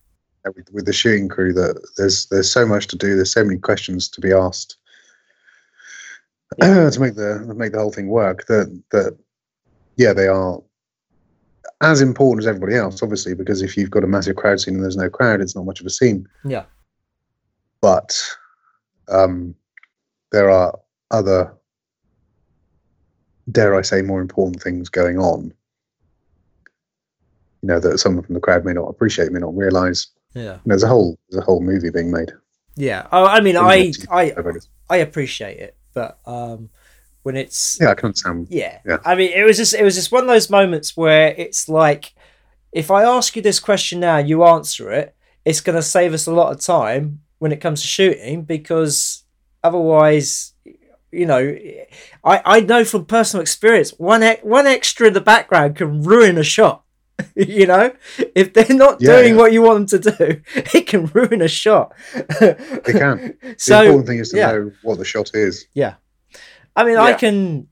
[0.55, 3.15] with, with the shooting crew that there's there's so much to do.
[3.15, 4.75] There's so many questions to be asked
[6.61, 8.45] to make the to make the whole thing work.
[8.47, 9.17] That that
[9.95, 10.61] yeah, they are
[11.79, 14.83] as important as everybody else, obviously, because if you've got a massive crowd scene and
[14.83, 16.27] there's no crowd, it's not much of a scene.
[16.43, 16.63] yeah,
[17.81, 18.19] But
[19.09, 19.55] um,
[20.31, 20.77] there are
[21.11, 21.53] other,
[23.51, 25.53] dare I say, more important things going on.
[27.61, 30.07] You know that someone from the crowd may not appreciate, may not realize.
[30.33, 32.31] yeah, There's a whole there's a whole movie being made.
[32.75, 33.07] yeah.
[33.11, 34.33] Oh, I mean, I I
[34.89, 36.69] I appreciate it, but um,
[37.23, 38.47] when it's Yeah, I can understand.
[38.49, 38.79] yeah.
[38.85, 38.97] Yeah.
[39.03, 42.13] I mean, it was just it was just one of those moments where it's like,
[42.71, 45.15] if I ask you this question now, you answer it.
[45.43, 49.23] It's going to save us a lot of time when it comes to shooting because
[49.63, 50.53] otherwise,
[51.11, 51.57] you know,
[52.23, 56.37] I I know from personal experience one e- one extra in the background can ruin
[56.37, 56.83] a shot.
[57.35, 57.91] you know,
[58.35, 59.39] if they're not Yeah, doing yeah.
[59.39, 60.41] what you want them to do,
[60.73, 61.93] it can ruin a shot.
[62.13, 63.37] It can.
[63.67, 64.51] The important thing is to yeah.
[64.51, 65.67] know what the shot is.
[65.73, 65.95] Yeah.
[66.75, 67.67] I mean, I can.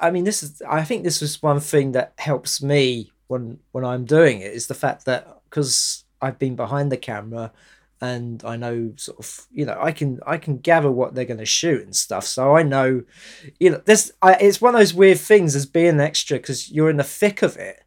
[0.00, 0.62] I mean, this is.
[0.68, 4.66] I think this is one thing that helps me when when I'm doing it is
[4.66, 7.52] the fact that because I've been behind the camera
[8.00, 11.38] and I know sort of you know I can I can gather what they're going
[11.38, 12.24] to shoot and stuff.
[12.24, 13.02] So I know,
[13.58, 14.12] you know, this.
[14.22, 17.04] I, it's one of those weird things as being an extra because you're in the
[17.04, 17.84] thick of it,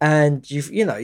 [0.00, 1.00] and you you know.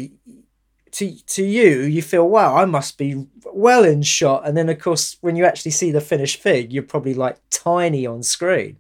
[0.96, 4.78] To, to you, you feel wow, I must be well in shot, and then of
[4.78, 8.76] course, when you actually see the finished fig, you're probably like tiny on screen.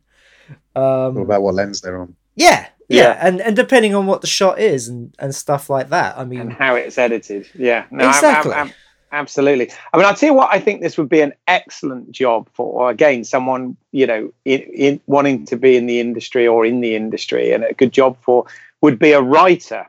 [0.76, 2.14] Um, All about what lens they're on.
[2.34, 3.18] yeah, yeah, Yeah.
[3.26, 6.18] and and depending on what the shot is and and stuff like that.
[6.18, 7.48] I mean and mean, how it's edited.
[7.54, 8.52] Yeah, no, ab- ab- Exactly.
[8.52, 8.70] ab-
[9.12, 9.70] absolutely.
[9.94, 10.52] I mean, I'll tell you what.
[10.52, 15.00] I think this would be an excellent job for again someone you know in, in
[15.06, 18.44] wanting to be in the industry or in the industry, and a good job for
[18.82, 19.86] would be a writer.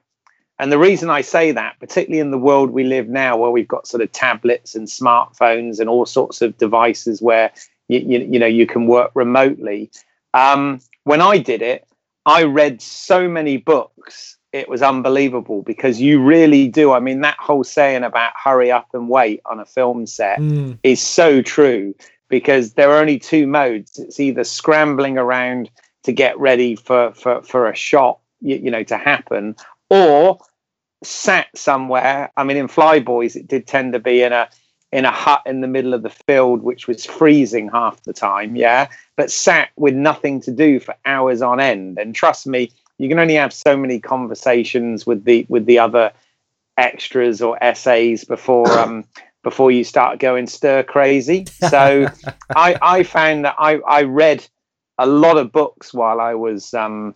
[0.59, 3.67] And the reason I say that, particularly in the world we live now, where we've
[3.67, 7.51] got sort of tablets and smartphones and all sorts of devices where
[7.87, 9.91] you, you, you know you can work remotely.
[10.33, 11.87] Um, when I did it,
[12.25, 16.91] I read so many books it was unbelievable because you really do.
[16.91, 20.77] I mean, that whole saying about hurry up and wait on a film set Mm.
[20.83, 21.95] is so true
[22.29, 23.97] because there are only two modes.
[23.97, 25.71] It's either scrambling around
[26.03, 29.55] to get ready for for, for a shot, you, you know, to happen,
[29.93, 30.39] or
[31.03, 32.31] sat somewhere.
[32.35, 34.49] I mean, in Flyboys, it did tend to be in a
[34.91, 38.55] in a hut in the middle of the field, which was freezing half the time.
[38.55, 41.99] Yeah, but sat with nothing to do for hours on end.
[41.99, 46.11] And trust me, you can only have so many conversations with the with the other
[46.77, 49.05] extras or SAs before um
[49.43, 51.45] before you start going stir crazy.
[51.69, 52.07] So
[52.55, 54.47] I I found that I I read
[54.97, 57.13] a lot of books while I was um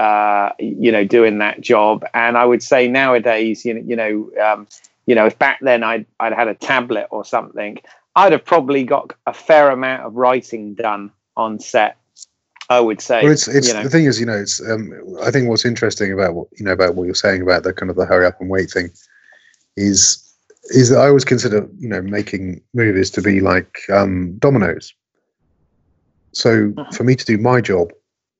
[0.00, 2.04] uh you know doing that job.
[2.14, 4.66] And I would say nowadays you know you know um
[5.06, 7.78] you know if back then I'd I'd had a tablet or something
[8.16, 11.96] I'd have probably got a fair amount of writing done on set
[12.70, 13.82] I would say Well, it's it's you know.
[13.82, 16.72] the thing is, you know, it's um, I think what's interesting about what you know
[16.72, 18.90] about what you're saying about the kind of the hurry up and wait thing
[19.76, 20.24] is
[20.66, 24.94] is that I always consider you know making movies to be like um, dominoes.
[26.32, 27.90] So for me to do my job,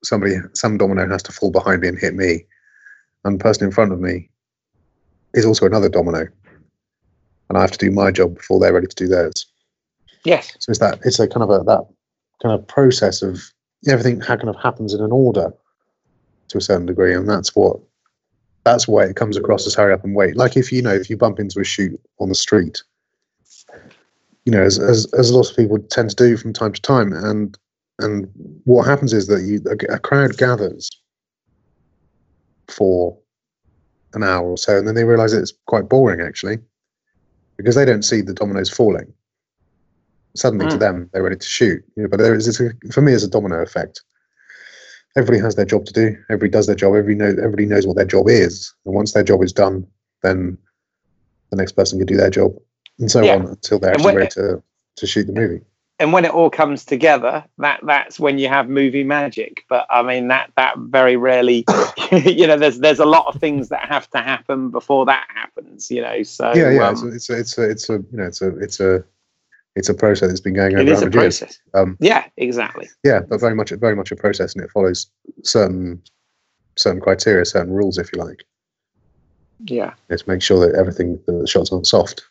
[0.03, 2.45] somebody some domino has to fall behind me and hit me,
[3.25, 4.29] and the person in front of me
[5.35, 6.27] is also another domino,
[7.49, 9.47] and I have to do my job before they're ready to do theirs.
[10.25, 11.87] yes So it's that it's a kind of a that
[12.43, 13.43] kind of process of
[13.89, 15.53] everything kind of happens in an order
[16.49, 17.79] to a certain degree, and that's what
[18.65, 20.37] that's why it comes across as hurry up and wait.
[20.37, 22.83] Like if you know if you bump into a shoot on the street,
[24.45, 27.13] you know, as as, as lots of people tend to do from time to time,
[27.13, 27.57] and
[28.03, 28.29] and
[28.65, 30.89] what happens is that you a, a crowd gathers
[32.69, 33.17] for
[34.15, 36.59] an hour or so, and then they realise it's quite boring actually,
[37.57, 39.13] because they don't see the dominoes falling
[40.37, 40.81] suddenly to Mm.
[40.81, 41.83] them they're ready to shoot.
[41.97, 44.01] You know, but there is a, for me, it's a domino effect.
[45.17, 46.17] Everybody has their job to do.
[46.31, 46.95] Everybody does their job.
[46.95, 49.87] Everybody knows everybody knows what their job is, and once their job is done,
[50.23, 50.57] then
[51.51, 52.53] the next person can do their job,
[53.01, 53.35] and so Yeah.
[53.37, 54.63] on until they're actually when- ready to
[54.97, 55.63] to shoot the movie.
[56.01, 60.03] And when it all comes together that that's when you have movie magic but i
[60.03, 61.65] mean that that very rarely
[62.13, 65.91] you know there's there's a lot of things that have to happen before that happens
[65.91, 66.89] you know so yeah, yeah.
[66.89, 69.05] um, it's, a, it's a it's a it's you know it's a it's a
[69.77, 71.39] it's a process that's been going it over is a 100 years.
[71.39, 75.11] process Um, yeah exactly yeah, but very much very much a process, and it follows
[75.45, 76.03] certain
[76.77, 78.45] certain criteria, certain rules, if you like.
[79.67, 82.25] yeah to make sure that everything the shots aren't soft.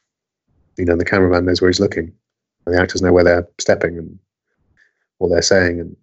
[0.78, 2.14] You know, the cameraman knows where he's looking,
[2.70, 4.20] the actors know where they're stepping and
[5.18, 5.96] what they're saying, and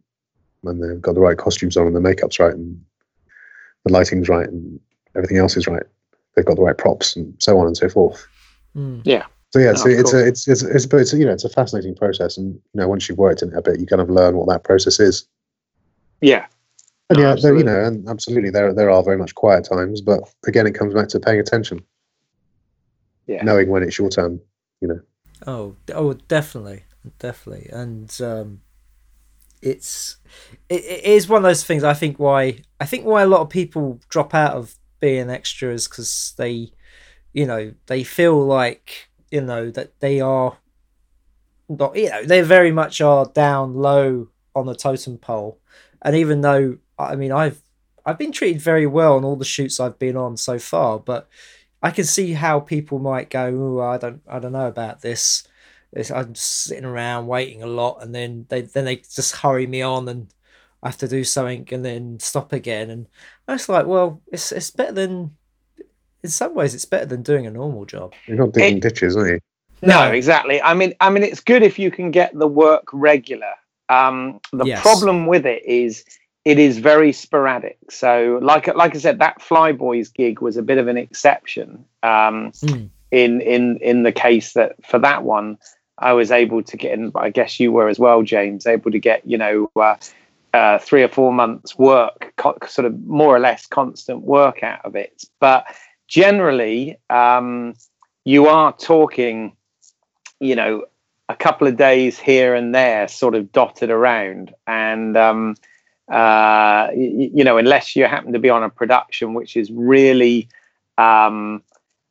[0.63, 2.81] when they've got the right costumes on and the makeup's right and
[3.85, 4.79] the lighting's right and
[5.15, 5.85] everything else is right.
[6.35, 8.27] They've got the right props and so on and so forth.
[8.77, 9.05] Mm.
[9.53, 10.21] So yeah, Oh, so it's cool.
[10.21, 12.89] a it's it's it's, but it's you know it's a fascinating process, and you know
[12.89, 15.27] once you've worked in it a bit, you kind of learn what that process is.
[16.21, 16.47] yeah
[17.09, 17.65] And No, yeah, there, you absolutely.
[17.65, 21.09] know, and absolutely there there are very much quiet times, but again, it comes back
[21.09, 21.81] to paying attention,
[23.27, 24.41] yeah knowing when it's your turn.
[24.83, 25.01] You know.
[25.47, 26.85] Oh, oh, definitely,
[27.19, 28.61] definitely, and um,
[29.63, 30.17] it's
[30.69, 31.85] it, it is one of those things.
[31.85, 35.89] I think why I think why a lot of people drop out of being extras
[35.89, 36.71] because they,
[37.33, 40.59] you know, they feel like you know that they are
[41.69, 45.59] not, you know, they very much are down low on the totem pole,
[46.03, 47.61] and even though I mean I've
[48.05, 51.29] I've been treated very well on all the shoots I've been on so far, but
[51.83, 55.47] I can see how people might go, "Oh, I don't, I don't know about this."
[55.93, 59.67] It's, I'm just sitting around waiting a lot, and then they then they just hurry
[59.67, 60.33] me on, and
[60.83, 63.07] I have to do something, and then stop again, and
[63.49, 65.37] it's like, well, it's it's better than,
[66.23, 68.15] in some ways, it's better than doing a normal job.
[68.27, 69.41] You're not digging ditches, are you?
[69.83, 73.53] no exactly i mean i mean it's good if you can get the work regular
[73.91, 74.81] um the Yes.
[74.83, 76.05] problem with it is
[76.47, 77.77] it is very sporadic.
[77.91, 82.53] So like like i said that flyboys gig was a bit of an exception um
[82.63, 82.89] Mm.
[83.11, 85.59] in in in the case that for that one
[85.99, 88.99] i was able to get in i guess you were as well james able to
[88.99, 89.97] get you know uh,
[90.55, 94.83] uh, three or four months work co- sort of more or less constant work out
[94.85, 95.25] of it.
[95.41, 95.67] But
[96.09, 97.75] generally um
[98.25, 99.57] you are talking
[100.41, 100.85] you know
[101.29, 104.55] a couple of days here and there sort of dotted around.
[104.67, 105.57] And um
[106.09, 110.49] uh y- you know unless you happen to be on a production which is really
[110.99, 111.63] um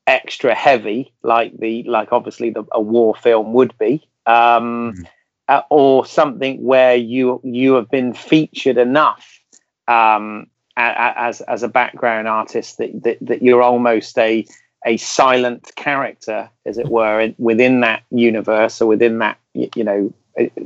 [0.08, 5.06] extra heavy like the like obviously the a war film would be um Mhm.
[5.48, 9.40] uh, or something where you you have been featured enough
[9.88, 14.46] um as as a background artist that that, that you're almost a
[14.86, 20.14] a silent character as it were in, within that universe or within that you know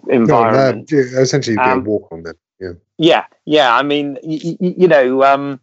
[0.10, 2.34] environment No, uh, yeah, essentially, you'd be Um, a walk on then.
[2.98, 3.26] Yeah.
[3.46, 5.60] yeah i mean y- y- you know um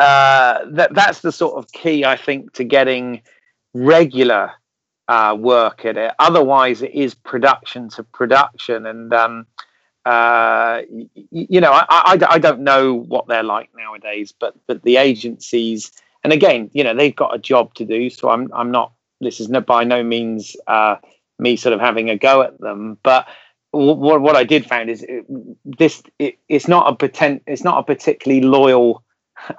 [0.00, 3.20] uh, that that's the sort of key I think to getting
[3.74, 4.52] regular
[5.08, 6.14] uh, work at it.
[6.18, 9.46] Otherwise, it is production to production, and um,
[10.06, 10.80] uh,
[11.30, 15.92] you know, I, I, I don't know what they're like nowadays, but but the agencies,
[16.24, 18.08] and again, you know, they've got a job to do.
[18.08, 18.92] So I'm I'm not.
[19.20, 20.96] This is no, by no means uh,
[21.38, 23.26] me sort of having a go at them, but
[23.72, 25.24] what what I did find is it,
[25.64, 29.02] this it, it's not a potent it's not a particularly loyal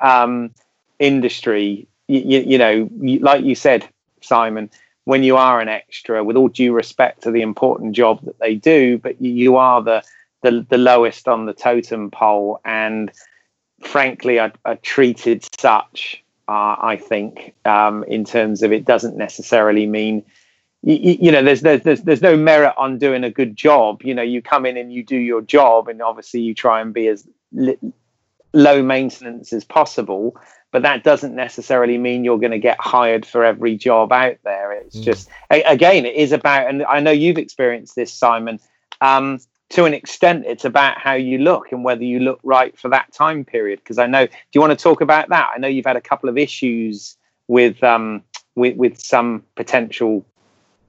[0.01, 0.53] um,
[0.99, 1.87] industry.
[2.07, 3.87] You, know, like you said,
[4.19, 4.69] Simon,
[5.05, 8.55] when you are an extra, with all due respect to the important job that they
[8.55, 10.03] do, but you, you are the,
[10.41, 13.11] the the lowest on the totem pole, and
[13.81, 16.21] frankly, are, are treated such.
[16.49, 20.25] Uh, I think um, in terms of it doesn't necessarily mean
[20.83, 24.01] you, you, know there's, there's there's there's no merit on doing a good job.
[24.03, 26.93] You know you come in and you do your job and obviously you try and
[26.93, 27.77] be as li-
[28.53, 30.35] low maintenance as possible
[30.71, 34.71] but that doesn't necessarily mean you're going to get hired for every job out there.
[34.71, 35.03] It's mm.
[35.03, 38.59] just again it is about and i know you've experienced this simon
[39.01, 42.89] um, to an extent it's about how you look and whether you look right for
[42.89, 43.79] that time period.
[43.79, 45.51] Because i know do you want to talk about that?
[45.53, 47.17] I know you've had a couple of issues
[47.47, 48.23] with um
[48.55, 50.25] with with some potential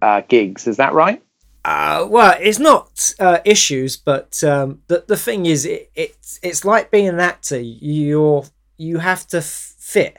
[0.03, 0.67] uh, gigs.
[0.67, 1.23] Is that right?
[1.65, 6.65] Uh, well, it's not uh, issues, but um, the the thing is, it, it's it's
[6.65, 7.61] like being an actor.
[7.61, 8.45] You're
[8.77, 10.19] you have to fit.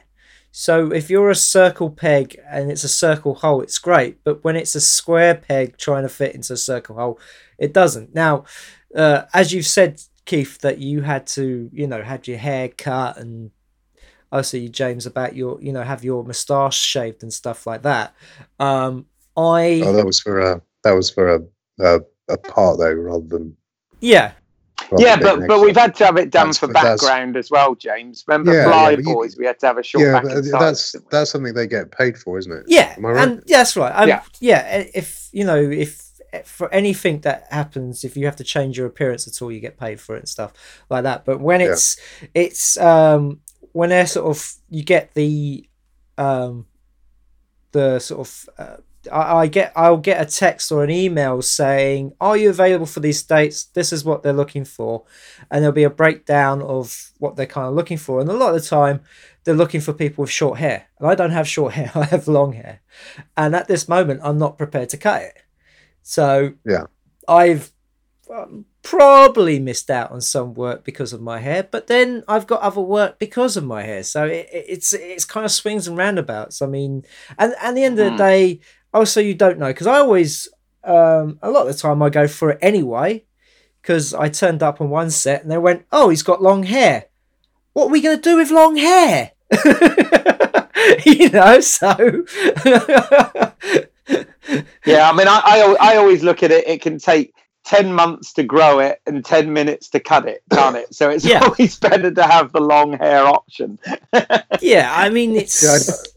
[0.56, 4.24] So if you're a circle peg and it's a circle hole, it's great.
[4.24, 7.20] But when it's a square peg trying to fit into a circle hole,
[7.58, 8.14] it doesn't.
[8.14, 8.46] Now,
[8.96, 13.18] uh, as you've said, Keith, that you had to, you know, had your hair cut
[13.18, 13.50] and
[14.34, 18.16] I see James, about your, you know, have your moustache shaved and stuff like that.
[18.60, 19.06] Um,
[19.36, 21.40] I oh, that was for a that was for a
[21.80, 23.56] a, a part though, rather than
[24.00, 24.34] yeah.
[24.92, 27.74] Rather yeah, but but we've had to have it done that's, for background as well,
[27.74, 28.24] James.
[28.28, 29.34] Remember yeah, Fly yeah, Boys?
[29.34, 30.04] You, we had to have a short.
[30.04, 32.66] Yeah, that's that's something they get paid for, isn't it?
[32.68, 33.24] Yeah, right?
[33.24, 33.92] and yeah, that's right.
[33.92, 34.84] Um, yeah, yeah.
[34.94, 36.12] If you know, if
[36.46, 39.78] for anything that happens, if you have to change your appearance at all, you get
[39.78, 40.54] paid for it and stuff
[40.90, 41.26] like that.
[41.26, 42.28] But when it's yeah.
[42.34, 43.40] it's um
[43.72, 45.68] when they're sort of you get the
[46.18, 46.66] um
[47.72, 48.78] the sort of uh,
[49.12, 53.00] I, I get I'll get a text or an email saying, "Are you available for
[53.00, 53.66] these dates?
[53.66, 55.04] This is what they're looking for,"
[55.52, 58.20] and there'll be a breakdown of what they're kind of looking for.
[58.20, 59.02] And a lot of the time,
[59.44, 62.28] they're looking for people with short hair, and I don't have short hair; I have
[62.28, 62.82] long hair.
[63.36, 65.38] And at this moment, I'm not prepared to cut it.
[66.02, 66.86] So yeah,
[67.28, 67.72] I've
[68.34, 72.62] um, probably missed out on some work because of my hair, but then I've got
[72.62, 74.04] other work because of my hair.
[74.04, 76.62] So it, it's it's kind of swings and roundabouts.
[76.62, 77.04] I mean,
[77.38, 78.18] and at the end of the hmm.
[78.18, 78.60] day,
[78.94, 79.68] Oh, so you don't know?
[79.68, 80.50] Because I always,
[80.84, 83.24] um, a lot of the time, I go for it anyway.
[83.82, 87.06] Because I turned up on one set and they went, "Oh, he's got long hair.
[87.74, 89.32] What are we going to do with long hair?"
[91.06, 91.90] you know, so.
[94.86, 96.66] yeah, I mean, I, I I always look at it.
[96.66, 97.34] It can take
[97.66, 100.94] 10 months to grow it and 10 minutes to cut it, can't it?
[100.94, 101.40] So it's yeah.
[101.44, 103.80] always better to have the long hair option.
[104.62, 105.64] yeah, I mean, it's.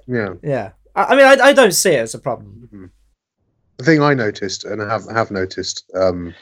[0.07, 0.17] Yeah.
[0.17, 0.35] yeah.
[0.43, 0.71] yeah.
[0.97, 2.63] I, mean, I, I don't see it as a problem.
[2.67, 2.87] Mm-hmm.
[3.77, 6.35] The thing I noticed, and have, have noticed um,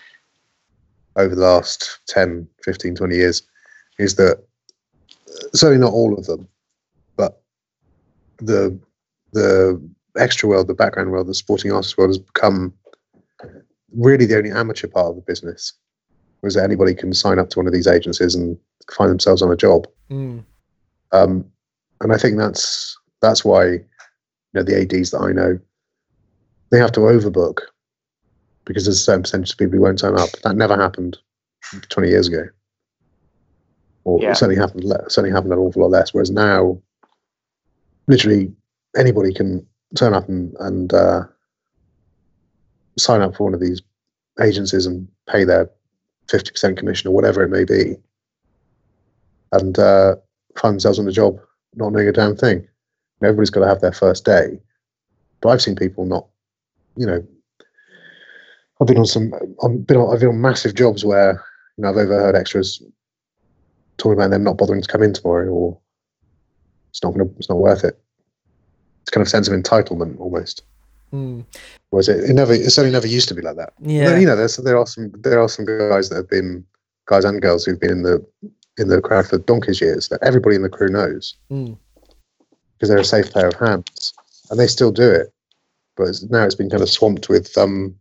[1.16, 3.42] over the last 10, 15, 20 years,
[3.98, 6.48] is that uh, certainly not all of them,
[7.16, 7.42] but
[8.38, 8.78] the
[9.32, 9.80] the
[10.16, 12.72] extra world, the background world, the supporting artist world has become
[13.96, 15.72] really the only amateur part of the business.
[16.40, 18.56] Whereas anybody can sign up to one of these agencies and
[18.92, 19.88] find themselves on a job.
[20.10, 20.44] Mm.
[21.12, 21.44] Um,
[22.00, 23.80] and I think that's that's why
[24.54, 25.58] know, the ADs that I know,
[26.70, 27.58] they have to overbook
[28.64, 30.30] because there's a certain percentage of people who won't turn up.
[30.42, 31.18] That never happened
[31.88, 32.44] 20 years ago,
[34.04, 34.32] or yeah.
[34.32, 36.14] certainly happened certainly happened an awful lot less.
[36.14, 36.80] Whereas now,
[38.06, 38.52] literally
[38.96, 41.22] anybody can turn up and, and uh,
[42.98, 43.82] sign up for one of these
[44.40, 45.70] agencies and pay their
[46.28, 47.96] 50% commission or whatever it may be,
[49.52, 50.16] and uh,
[50.56, 51.38] find themselves on the job
[51.74, 52.66] not doing a damn thing.
[53.24, 54.58] Everybody's got to have their first day.
[55.40, 56.26] But I've seen people not,
[56.96, 57.26] you know,
[58.80, 61.42] I've been on some, I've been on, I've been on massive jobs where,
[61.76, 62.82] you know, I've overheard extras
[63.98, 65.78] talking about them not bothering to come in tomorrow or
[66.90, 67.98] it's not going to, it's not worth it.
[69.02, 70.62] It's kind of sense of entitlement almost.
[71.12, 71.44] Mm.
[71.90, 72.28] Was it?
[72.28, 72.54] It never.
[72.54, 73.72] It certainly never used to be like that.
[73.80, 74.16] Yeah.
[74.18, 76.64] you know, there's there are some there are some guys that have been
[77.06, 78.26] guys and girls who've been in the
[78.78, 81.36] in the crowd for donkey's years that everybody in the crew knows.
[81.52, 81.76] Mm
[82.84, 84.12] because they're a safe pair of hands,
[84.50, 85.32] and they still do it.
[85.96, 87.94] But now it's been kind of swamped with um,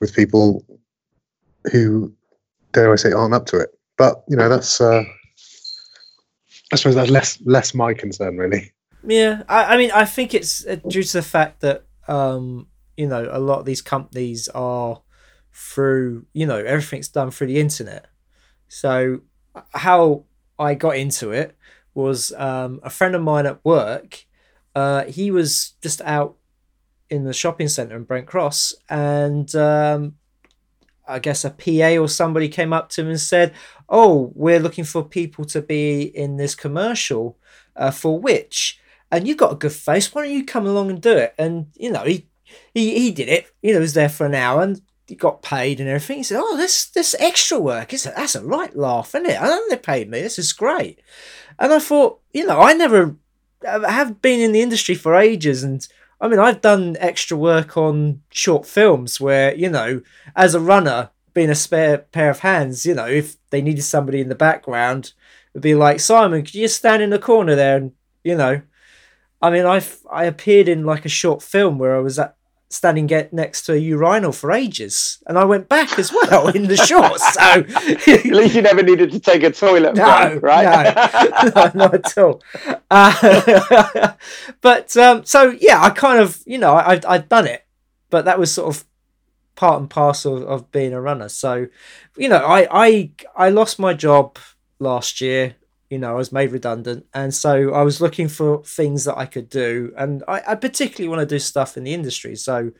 [0.00, 0.64] with people
[1.72, 2.12] who,
[2.72, 3.70] dare I say, aren't up to it.
[3.96, 5.02] But you know, that's uh,
[6.72, 8.72] I suppose that's less less my concern, really.
[9.06, 12.66] Yeah, I, I mean, I think it's uh, due to the fact that um,
[12.98, 15.00] you know a lot of these companies are
[15.54, 18.08] through you know everything's done through the internet.
[18.68, 19.22] So
[19.72, 20.24] how
[20.58, 21.56] I got into it
[21.96, 24.24] was um, a friend of mine at work.
[24.74, 26.36] Uh, he was just out
[27.08, 30.16] in the shopping centre in Brent Cross, and um,
[31.08, 33.54] I guess a PA or somebody came up to him and said,
[33.88, 37.38] "Oh, we're looking for people to be in this commercial
[37.74, 38.80] uh, for which."
[39.10, 40.14] and you've got a good face.
[40.14, 41.34] Why don't you come along and do it?
[41.38, 42.28] And you know, he
[42.74, 43.46] he, he did it.
[43.62, 46.18] You know, was there for an hour and he got paid and everything.
[46.18, 49.40] He said, "Oh, this this extra work is that's a right laugh, isn't it?
[49.40, 50.20] I know they paid me.
[50.20, 51.00] This is great."
[51.58, 53.16] And I thought, you know, I never
[53.66, 55.86] I have been in the industry for ages, and
[56.20, 60.02] I mean, I've done extra work on short films where you know,
[60.34, 64.20] as a runner, being a spare pair of hands, you know, if they needed somebody
[64.20, 65.12] in the background,
[65.52, 67.92] it'd be like Simon, could you just stand in the corner there and
[68.22, 68.62] you know?
[69.42, 72.35] I mean, I I appeared in like a short film where I was at,
[72.68, 76.66] standing get next to a urinal for ages, and I went back as well in
[76.66, 77.34] the shorts.
[77.34, 77.40] So
[78.12, 80.94] at least you never needed to take a toilet no, break, right?
[80.94, 82.42] No, no, not at all.
[82.90, 84.12] Uh,
[84.60, 87.64] but um, so yeah, I kind of you know I I'd done it,
[88.10, 88.84] but that was sort of
[89.54, 91.28] part and parcel of, of being a runner.
[91.28, 91.68] So
[92.16, 94.38] you know, I I I lost my job
[94.78, 95.56] last year
[95.90, 97.06] you know, I was made redundant.
[97.14, 99.92] And so I was looking for things that I could do.
[99.96, 102.36] And I, I particularly want to do stuff in the industry.
[102.36, 102.72] So,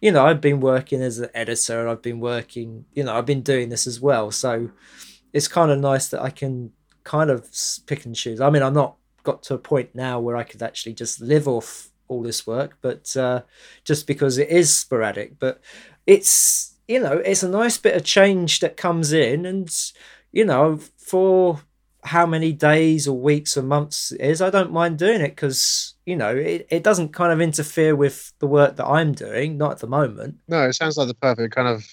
[0.00, 3.42] you know, I've been working as an editor, I've been working, you know, I've been
[3.42, 4.30] doing this as well.
[4.30, 4.70] So
[5.32, 6.72] it's kind of nice that I can
[7.04, 7.48] kind of
[7.86, 8.40] pick and choose.
[8.40, 11.46] I mean, I'm not got to a point now where I could actually just live
[11.48, 13.42] off all this work, but uh,
[13.84, 15.38] just because it is sporadic.
[15.38, 15.60] But
[16.06, 19.44] it's, you know, it's a nice bit of change that comes in.
[19.44, 19.70] And,
[20.32, 21.60] you know, for
[22.04, 25.94] how many days or weeks or months it is, I don't mind doing it because
[26.06, 29.72] you know it, it doesn't kind of interfere with the work that I'm doing, not
[29.72, 30.36] at the moment.
[30.48, 31.86] No, it sounds like the perfect kind of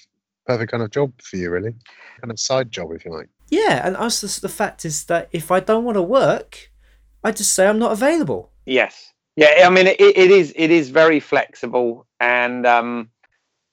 [0.46, 1.74] perfect kind of job for you, really,
[2.20, 3.28] kind of side job, if you like.
[3.50, 6.70] Yeah, and also the fact is that if I don't want to work,
[7.22, 8.50] I just say I'm not available.
[8.64, 9.64] Yes, yeah.
[9.64, 13.10] I mean, it, it is it is very flexible, and um,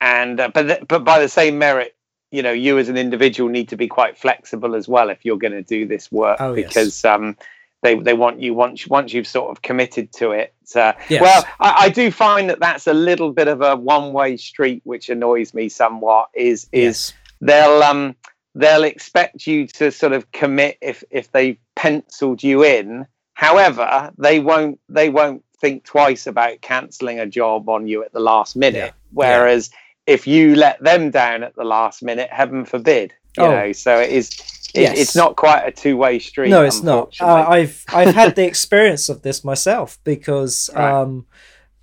[0.01, 1.95] and uh, but th- but by the same merit,
[2.34, 5.38] you know you as an individual need to be quite flexible as well if you're
[5.38, 7.05] going to do this work oh, because yes.
[7.05, 7.38] um,
[7.84, 10.53] they they want you once once you've sort of committed to it.
[10.75, 11.21] Uh, yes.
[11.21, 14.81] Well, I, I, do find that that's a little bit of a one way street,
[14.86, 16.29] which annoys me somewhat.
[16.34, 17.13] Is is yes.
[17.41, 18.15] they'll um
[18.55, 23.05] they'll expect you to sort of commit if if they penciled you in.
[23.36, 28.19] However, they won't they won't think twice about cancelling a job on you at the
[28.19, 28.93] last minute.
[28.95, 29.01] Yeah.
[29.11, 33.13] Whereas yeah if you let them down at the last minute, heaven forbid.
[33.37, 33.51] You oh.
[33.51, 34.29] know, so it is.
[34.29, 34.97] It, Yes.
[34.97, 36.49] It's not quite a two-way street.
[36.49, 37.15] No, it's not.
[37.21, 37.45] Uh.
[37.47, 40.91] I've I've had the experience of this myself because, Right.
[40.91, 41.27] um,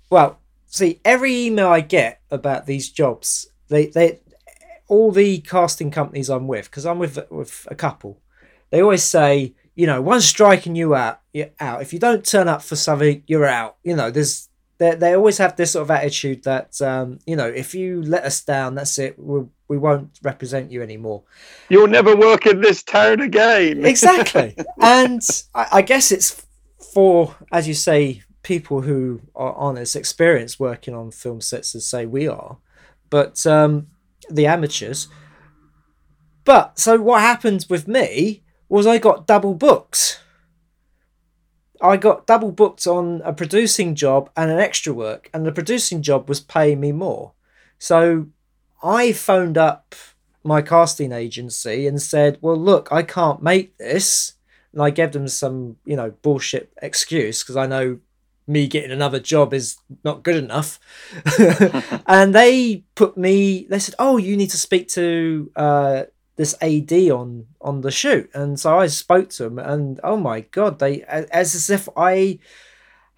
[0.09, 4.19] well, see, every email I get about these jobs, they they
[4.89, 8.19] all the casting companies I'm with, because I'm with with a couple,
[8.71, 11.81] they always say, you know, one striking you out, you're out.
[11.81, 13.77] If you don't turn up for something, you're out.
[13.83, 14.49] You know, there's
[14.81, 18.23] they they always have this sort of attitude that um, you know, if you let
[18.23, 19.17] us down, that's it.
[19.19, 21.21] We we won't represent you anymore.
[21.69, 23.85] You'll never work in this town again.
[23.91, 25.21] exactly and
[25.53, 26.45] I, I guess it's
[26.93, 31.85] for as you say people who are aren't as experienced working on film sets as
[31.85, 32.57] say we are
[33.11, 33.87] but um
[34.29, 35.07] the amateurs
[36.43, 40.21] but so what happened with me was i got double booked
[41.81, 46.01] i got double booked on a producing job and an extra work and the producing
[46.01, 47.33] job was paying me more
[47.77, 48.27] so
[48.83, 49.95] i phoned up
[50.43, 54.33] my casting agency and said, "Well, look, I can't make this,"
[54.73, 57.99] and I gave them some, you know, bullshit excuse because I know
[58.47, 60.79] me getting another job is not good enough.
[62.07, 63.67] and they put me.
[63.69, 66.03] They said, "Oh, you need to speak to uh,
[66.41, 70.41] this AD on on the shoot," and so I spoke to them, and oh my
[70.41, 72.39] god, they as as if I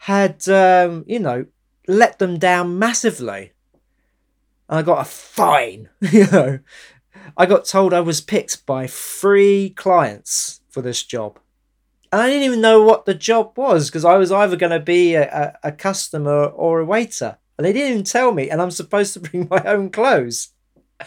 [0.04, 1.46] had, um, you know,
[1.88, 3.54] let them down massively.
[4.68, 6.60] And I got a fine, you know.
[7.38, 11.40] I got told I was picked by three clients for this job.
[12.12, 14.80] And I didn't even know what the job was because I was either going to
[14.80, 15.24] be a,
[15.64, 17.38] a, a customer or a waiter.
[17.58, 18.50] And they didn't even tell me.
[18.50, 20.50] And I'm supposed to bring my own clothes.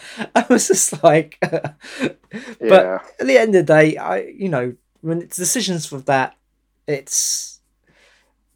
[0.35, 1.75] I was just like, but
[2.59, 2.99] yeah.
[3.19, 6.35] at the end of the day, I, you know, when it's decisions for that,
[6.87, 7.59] it's,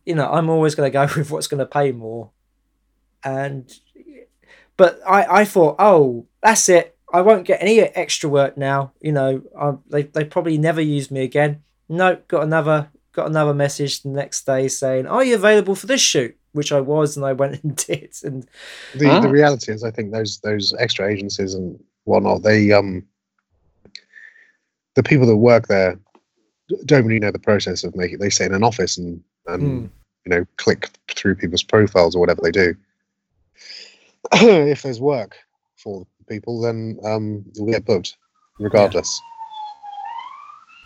[0.05, 2.31] you know, I'm always going to go with what's going to pay more.
[3.23, 3.71] And,
[4.77, 6.97] but I, I thought, oh, that's it.
[7.13, 8.93] I won't get any extra work now.
[9.01, 11.61] You know, I, they they probably never use me again.
[11.89, 16.01] No, got another got another message the next day saying, "Are you available for this
[16.01, 18.13] shoot?" Which I was, and I went and did.
[18.23, 18.47] And
[18.95, 19.21] The Ah.
[19.21, 23.05] the reality is, I think those those extra agencies and whatnot, they um,
[24.95, 25.97] the people that work there
[26.85, 28.19] don't really know the process of making.
[28.19, 29.85] They sit in an office and and Hmm.
[30.25, 32.75] you know click through people's profiles or whatever they do.
[34.33, 35.37] if there's work
[35.77, 38.15] for people, then um, you'll get booked
[38.59, 39.19] regardless.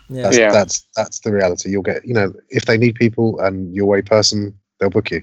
[0.08, 0.52] yeah, That's, Yeah.
[0.52, 1.70] that's that's the reality.
[1.70, 5.22] You'll get you know if they need people and you're a person, they'll book you.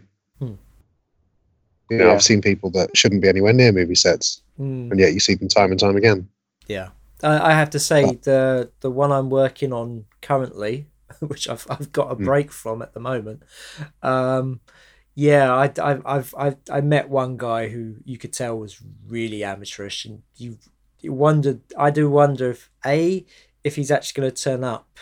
[1.89, 2.13] You know, Yeah.
[2.13, 4.91] I've seen people that shouldn't be anywhere near movie sets, Mm.
[4.91, 6.27] and yet you see them time and time again.
[6.67, 6.89] Yeah,
[7.23, 10.87] I, I have to say But- the the one I'm working on currently,
[11.19, 12.23] which I've I've got a Hmm.
[12.25, 13.43] break from at the moment.
[14.01, 14.61] Um,
[15.15, 19.43] yeah, I I I've, I've I met one guy who you could tell was really
[19.43, 20.57] amateurish, and you
[20.99, 21.59] you wondered.
[21.77, 23.25] I do wonder if a
[23.63, 24.97] if he's actually going to turn up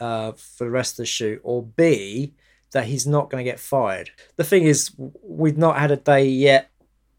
[0.00, 2.34] uh, for the rest of the shoot, or b
[2.74, 4.10] that he's not going to get fired.
[4.34, 4.90] The thing is,
[5.22, 6.70] we've not had a day yet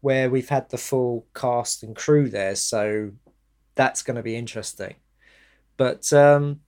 [0.02, 3.12] where we've had the full cast and crew there, so
[3.74, 4.96] that's going to be interesting.
[5.78, 6.60] But um,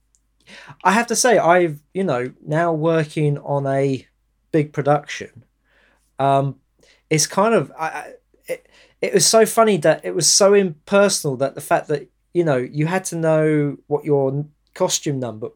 [0.83, 4.07] I have to say, I've you know now working on a
[4.51, 5.43] big production.
[6.17, 6.55] Um,
[7.11, 8.13] it's kind of I,
[8.47, 8.67] it,
[9.01, 12.57] it was so funny that it was so impersonal that the fact that you know
[12.57, 15.49] you had to know what your costume number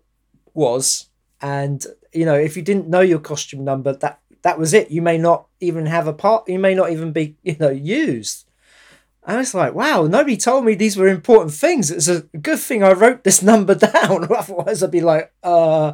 [0.53, 1.09] was,
[1.41, 1.83] and
[2.13, 4.91] you know if you didn't know your costume number, that that was it.
[4.91, 6.47] You may not even have a part.
[6.47, 8.45] You may not even be you know used.
[9.25, 11.89] And it's like, wow, nobody told me these were important things.
[11.89, 14.27] It's a good thing I wrote this number down.
[14.29, 15.93] Otherwise, I'd be like, uh.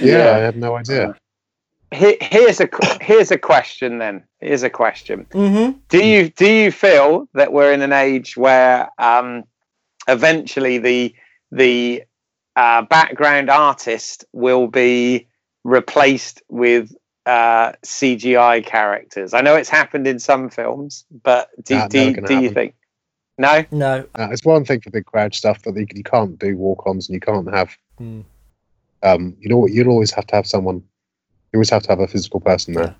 [0.00, 1.14] Yeah, I had no idea.
[1.92, 2.68] Here, here's a
[3.00, 3.98] here's a question.
[3.98, 5.26] Then here's a question.
[5.30, 5.78] mm-hmm.
[5.88, 9.44] Do you do you feel that we're in an age where um,
[10.08, 11.14] eventually the
[11.52, 12.02] the
[12.56, 15.26] uh, background artist will be
[15.64, 16.94] replaced with
[17.26, 19.34] uh, CGI characters?
[19.34, 22.50] I know it's happened in some films, but do, Nah, do, never you- do you
[22.50, 22.74] think?
[23.36, 23.64] No.
[23.72, 24.06] No.
[24.14, 27.14] Uh, it's one thing for big crowd stuff, but you, you can't do walk-ons and
[27.14, 27.76] you can't have.
[27.98, 28.20] Hmm.
[29.02, 30.76] Um, you know, what you'd always have to have someone.
[31.52, 32.94] You always have to have a physical person there.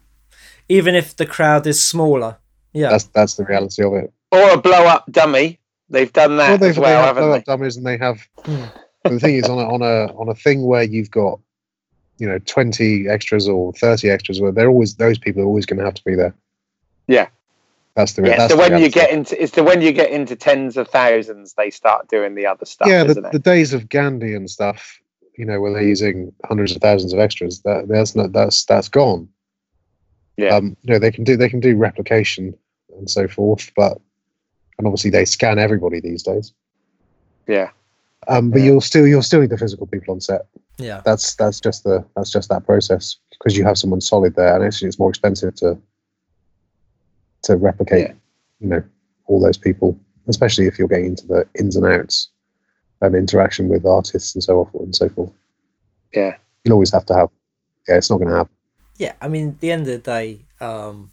[0.68, 2.38] Even if the crowd is smaller.
[2.72, 2.90] Yeah.
[2.90, 4.12] That's that's the reality of it.
[4.32, 5.60] Or a blow up dummy.
[5.88, 7.38] They've done that well, they've as they well, have haven't blow they?
[7.38, 8.26] up dummies, and they have.
[8.44, 8.64] Hmm.
[9.04, 11.38] The thing is, on a on a on a thing where you've got,
[12.18, 15.78] you know, twenty extras or thirty extras, where they're always those people are always going
[15.78, 16.34] to have to be there.
[17.06, 17.28] Yeah.
[17.94, 18.22] That's the.
[18.22, 20.76] Yeah, that's so the when you get into it's the when you get into tens
[20.76, 24.50] of thousands, they start doing the other stuff, yeah, the, the days of Gandhi and
[24.50, 24.98] stuff,
[25.38, 28.88] you know, where they're using hundreds of thousands of extras, that that's not that's that's
[28.88, 29.28] gone.
[30.36, 30.56] Yeah.
[30.56, 32.56] Um, you know, they can do they can do replication
[32.98, 34.00] and so forth, but
[34.78, 36.52] and obviously they scan everybody these days.
[37.46, 37.70] Yeah.
[38.28, 38.66] Um, but Yeah.
[38.66, 40.46] you'll still you'll still need the physical people on set.
[40.78, 41.02] Yeah.
[41.04, 44.64] That's that's just the that's just that process because you have someone solid there, and
[44.64, 45.78] actually it's more expensive to
[47.42, 48.14] to replicate, Yeah.
[48.60, 48.82] you know,
[49.26, 49.98] all those people,
[50.28, 52.30] especially if you're getting into the ins and outs
[53.02, 55.30] and interaction with artists and so forth and so forth.
[56.14, 56.36] Yeah.
[56.64, 57.28] You'll always have to have.
[57.86, 58.54] Yeah, it's not going to happen.
[58.96, 59.12] Yeah.
[59.20, 61.12] I mean, at the end of the day, um,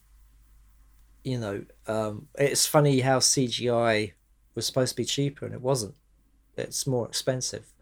[1.23, 4.13] you know, um, it's funny how CGI
[4.55, 5.95] was supposed to be cheaper and it wasn't.
[6.67, 7.73] It's more expensive.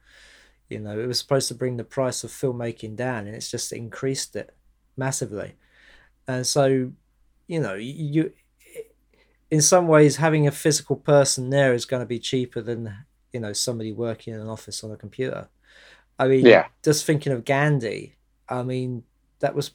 [0.69, 3.73] You know, it was supposed to bring the price of filmmaking down and it's just
[3.73, 4.55] increased it
[4.97, 5.55] massively.
[6.27, 6.91] And so,
[7.47, 8.34] you know, you
[9.51, 12.93] in some ways having a physical person there is going to be cheaper than,
[13.34, 15.49] you know, somebody working in an office on a computer.
[16.19, 16.67] I mean, Yeah.
[16.84, 18.17] just thinking of Gandhi,
[18.49, 19.03] I mean,
[19.39, 19.71] that was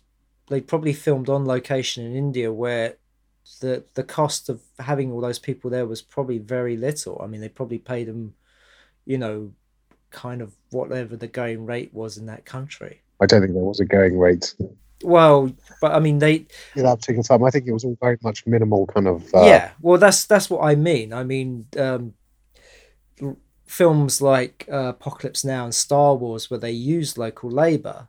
[0.48, 2.96] they probably filmed on location in India where
[3.60, 7.20] the the cost of having all those people there was probably very little.
[7.22, 8.34] I mean, they probably paid them,
[9.06, 9.52] you know,
[10.10, 13.00] kind of whatever the going rate was in that country.
[13.20, 14.54] I don't think there was a going rate
[15.02, 16.46] Well, but I mean, they
[16.76, 17.44] at that particular time.
[17.44, 19.34] I think it was all very much minimal kind of.
[19.34, 19.70] Uh, yeah.
[19.80, 21.12] Well, that's that's what I mean.
[21.12, 22.14] I mean, um,
[23.66, 28.08] films like uh, Apocalypse Now and Star Wars, where they use local labor,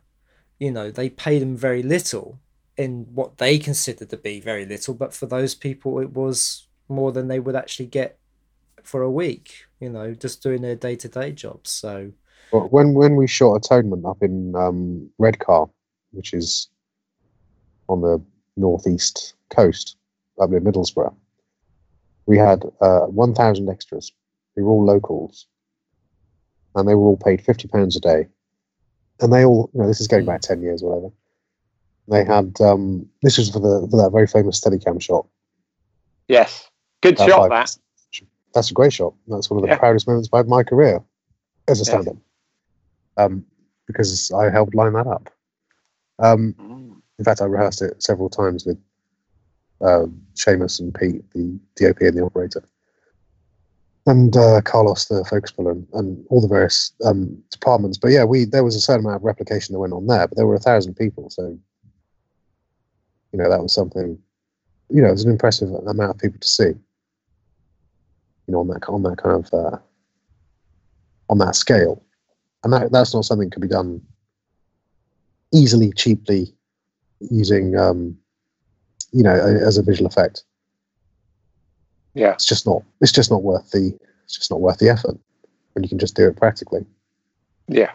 [0.58, 2.38] you know, they pay them very little
[2.76, 7.10] in what they considered to be very little, but for those people, it was more
[7.12, 8.18] than they would actually get
[8.82, 9.65] for a week.
[9.80, 11.70] You know, just doing their day to day jobs.
[11.70, 12.10] So
[12.50, 15.68] But when when we shot Atonement up in um, Redcar,
[16.12, 16.68] which is
[17.88, 18.22] on the
[18.56, 19.96] northeast coast,
[20.40, 21.14] up near Middlesbrough,
[22.26, 24.10] we had uh, 1,000 extras.
[24.56, 25.46] They were all locals,
[26.74, 28.26] and they were all paid 50 pounds a day.
[29.20, 31.12] And they all, you know, this is going back 10 years, or whatever.
[32.08, 35.26] They had um, this was for the for that very famous Steadicam shot.
[36.28, 36.68] Yes.
[37.02, 37.76] Good About shot five- that.
[38.56, 39.12] That's a great shot.
[39.28, 39.78] That's one of the Yeah.
[39.78, 41.04] proudest moments of my career
[41.68, 42.16] as a stand-up.
[43.18, 43.44] Um,
[43.86, 45.28] because I helped line that up.
[46.18, 47.02] Um, Mm.
[47.18, 48.78] in fact, I rehearsed it several times with
[49.82, 52.64] uh, Seamus and Pete, the DOP and the operator,
[54.06, 57.98] and uh, Carlos, the focus puller, and, and all the various um, departments.
[57.98, 60.36] But yeah, we there was a certain amount of replication that went on there, but
[60.36, 61.58] there were a thousand people, so
[63.32, 64.18] you know that was something.
[64.88, 66.72] You know, it was an impressive amount of people to see.
[68.46, 69.78] You know, on that on that kind of uh,
[71.28, 72.02] on that scale,
[72.62, 74.00] and that that's not something that could be done
[75.52, 76.54] easily, cheaply,
[77.30, 78.16] using um,
[79.12, 80.44] you know a, as a visual effect.
[82.14, 82.32] Yeah.
[82.32, 82.82] It's just not.
[83.00, 83.92] It's just not worth the.
[84.24, 85.16] It's just not worth the effort
[85.74, 86.84] when you can just do it practically
[87.68, 87.92] Yeah.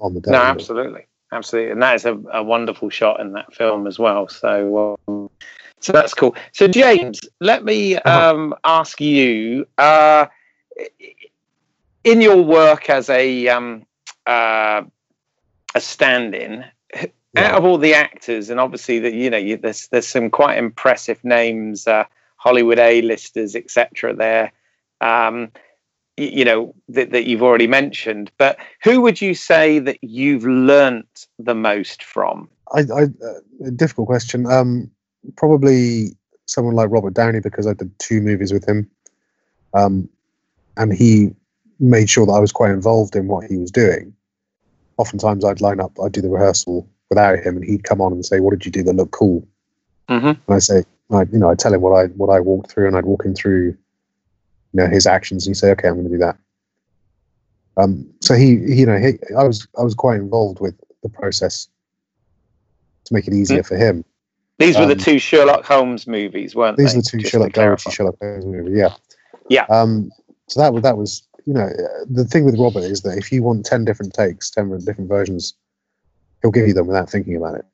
[0.00, 0.30] on the day.
[0.30, 4.28] No, absolutely, absolutely, and that is a, a wonderful shot in that film as well.
[4.28, 5.30] So, um,
[5.82, 6.34] so that's cool.
[6.52, 8.30] So, James, let me Uh-huh.
[8.30, 10.26] um, ask you: uh,
[12.04, 13.84] in your work as a um,
[14.26, 14.82] uh,
[15.74, 16.64] a stand-in,
[17.36, 20.56] out of all the actors, and obviously that you know, you, there's there's some quite
[20.56, 22.04] impressive names, uh,
[22.36, 24.14] Hollywood A-listers, etc.
[24.14, 24.52] There.
[25.00, 25.50] Um,
[26.16, 30.44] y- you know that, that you've already mentioned but who would you say that you've
[30.44, 34.46] learnt the most from I, I, uh, a difficult question.
[34.46, 34.91] Um,
[35.36, 36.16] probably
[36.46, 38.88] someone like Robert Downey because I did two movies with him,
[39.74, 40.08] um,
[40.76, 41.34] and he
[41.80, 44.14] made sure that I was quite involved in what he was doing.
[44.98, 48.24] Oftentimes, I'd line up, I'd do the rehearsal without him, and he'd come on and
[48.24, 49.46] say, "What did you do that looked cool?"
[50.08, 50.26] mm-hmm.
[50.26, 52.86] And I say, I, you know, I tell him what I what I walked through,
[52.86, 53.76] and I'd walk him through, you
[54.72, 56.36] know, his actions, and he'd say, "Okay, I'm going to do that."
[57.76, 61.08] Um, so he, he, you know, he, I was I was quite involved with the
[61.08, 61.68] process
[63.04, 64.04] to make it easier for him.
[64.66, 67.28] These were the Um, two sherlock holmes movies weren't These they These are the two
[67.28, 67.52] Sherlock.
[67.52, 68.74] Doherty, Sherlock Holmes movies.
[68.76, 68.94] Yeah.
[69.48, 69.64] Yeah.
[69.68, 70.10] Um,
[70.48, 71.68] so that was that was you know
[72.08, 75.54] the thing with Robert is that if you want ten different takes, ten different versions,
[76.40, 77.64] he'll give you them without thinking about it.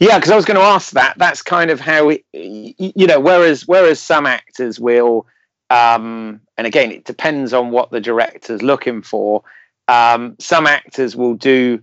[0.00, 2.92] yeah because i was going to ask that that's kind of how it, y- y-
[2.96, 5.26] you know whereas whereas some actors will
[5.70, 9.42] um and again it depends on what the director's looking for
[9.88, 11.80] um some actors will do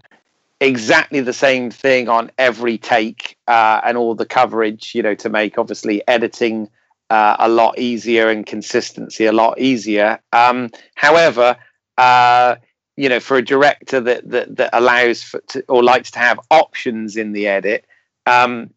[0.61, 5.27] exactly the same thing on every take uh, and all the coverage you know to
[5.27, 6.69] make obviously editing
[7.09, 11.57] uh, a lot easier and consistency a lot easier um however
[11.97, 12.55] uh
[12.95, 16.39] you know for a director that that, that allows for to, or likes to have
[16.51, 17.85] options in the edit
[18.27, 18.69] um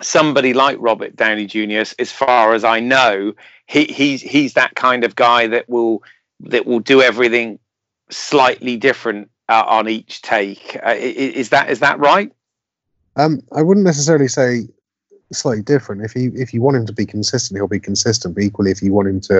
[0.00, 1.84] somebody like Robert Downey Jr.
[1.98, 3.32] as, far as I know
[3.66, 6.02] he he's he's that kind of guy that will
[6.40, 7.58] that will do everything
[8.10, 12.30] slightly different uh, on each take uh, is that is that right
[13.22, 14.50] Um, I wouldn't necessarily say
[15.32, 15.98] slightly different.
[16.08, 18.34] If you if you want him to be consistent, he'll be consistent.
[18.34, 19.36] But equally, if you want him to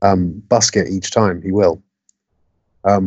[0.00, 1.76] um, busk it each time, he will.
[2.90, 3.06] Um,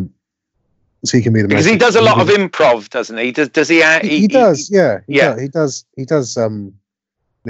[1.03, 3.49] so he can be the because he does a lot of improv doesn't he does
[3.49, 5.30] does he uh, he, he does yeah he yeah.
[5.34, 6.74] does, he does he does um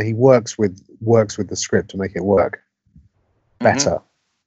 [0.08, 2.54] he works with works with the script to make it work
[3.62, 3.68] Mhm.
[3.70, 3.96] better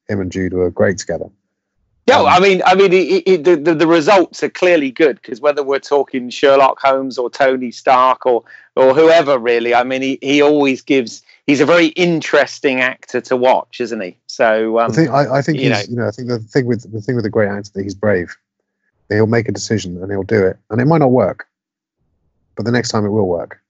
[0.08, 1.28] him and jude were great together
[2.08, 5.16] Yeah, Um, I mean, I mean, it, it, the, the the results are clearly good
[5.16, 8.44] because whether we're talking Sherlock Holmes or Tony Stark or
[8.76, 11.22] or whoever, really, I mean, he, he always gives.
[11.46, 14.18] He's a very interesting actor to watch, isn't he?
[14.26, 16.66] So, um, i think i, I think you he's you know i think the thing
[16.66, 18.36] with the thing with a great actor that he's brave.
[19.08, 21.48] He'll make a decision and he'll do it and it might not work
[22.56, 23.62] but the next time it will work.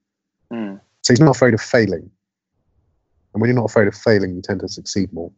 [0.53, 2.11] Mm, so he's not afraid of failing.
[3.33, 5.31] And when you're not afraid of failing you tend to succeed more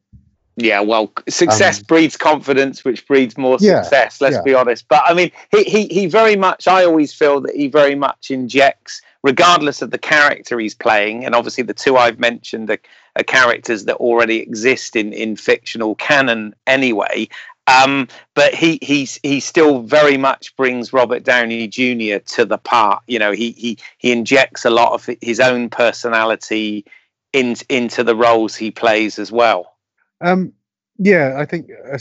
[0.65, 4.21] yeah, well, success Um, breeds confidence, which breeds more Yeah, success.
[4.21, 4.43] Let's yeah.
[4.43, 4.87] be honest.
[4.89, 6.69] But I mean, he, he he very much.
[6.69, 11.35] I always feel that he very much injects, regardless of the character he's playing, and
[11.35, 12.79] obviously the two I've mentioned are,
[13.17, 17.29] are characters that already exist in in fictional canon anyway.
[17.67, 22.19] Um, but he he's he still very much brings Robert Downey Jr.
[22.35, 23.03] to the part.
[23.07, 26.85] You know, he he he injects a lot of his own personality
[27.33, 29.77] in, into the roles he plays as well.
[30.21, 30.53] Um,
[30.99, 31.95] yeah, I think I,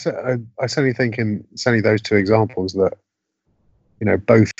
[0.61, 2.93] I, certainly think in certainly those two examples that
[4.01, 4.51] you know both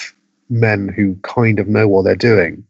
[0.49, 2.66] men who kind of know what they're doing,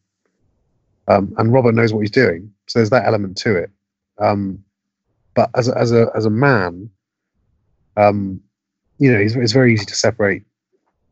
[1.08, 3.70] um, and Robert knows what he's doing, so there's that element to it.
[4.18, 4.64] Um,
[5.36, 6.90] but as a, as a as a man,
[7.98, 8.42] um,
[8.98, 10.44] you know, it's, it's very easy to separate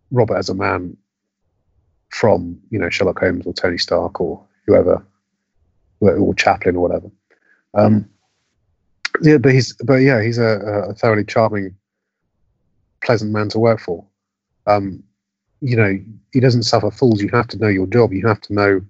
[0.10, 0.98] Robert as a man
[2.10, 5.06] from you know Sherlock Holmes or Tony Stark or whoever,
[6.00, 7.12] or Chaplin or whatever.
[7.76, 8.10] Um,
[9.22, 11.76] yeah, but he's but yeah, he's a, a thoroughly charming,
[13.04, 14.06] pleasant man to work for.
[14.66, 15.04] Um,
[15.62, 15.98] you know,
[16.34, 17.22] he doesn't suffer fools.
[17.22, 18.14] You have to know your job.
[18.14, 18.82] You have to know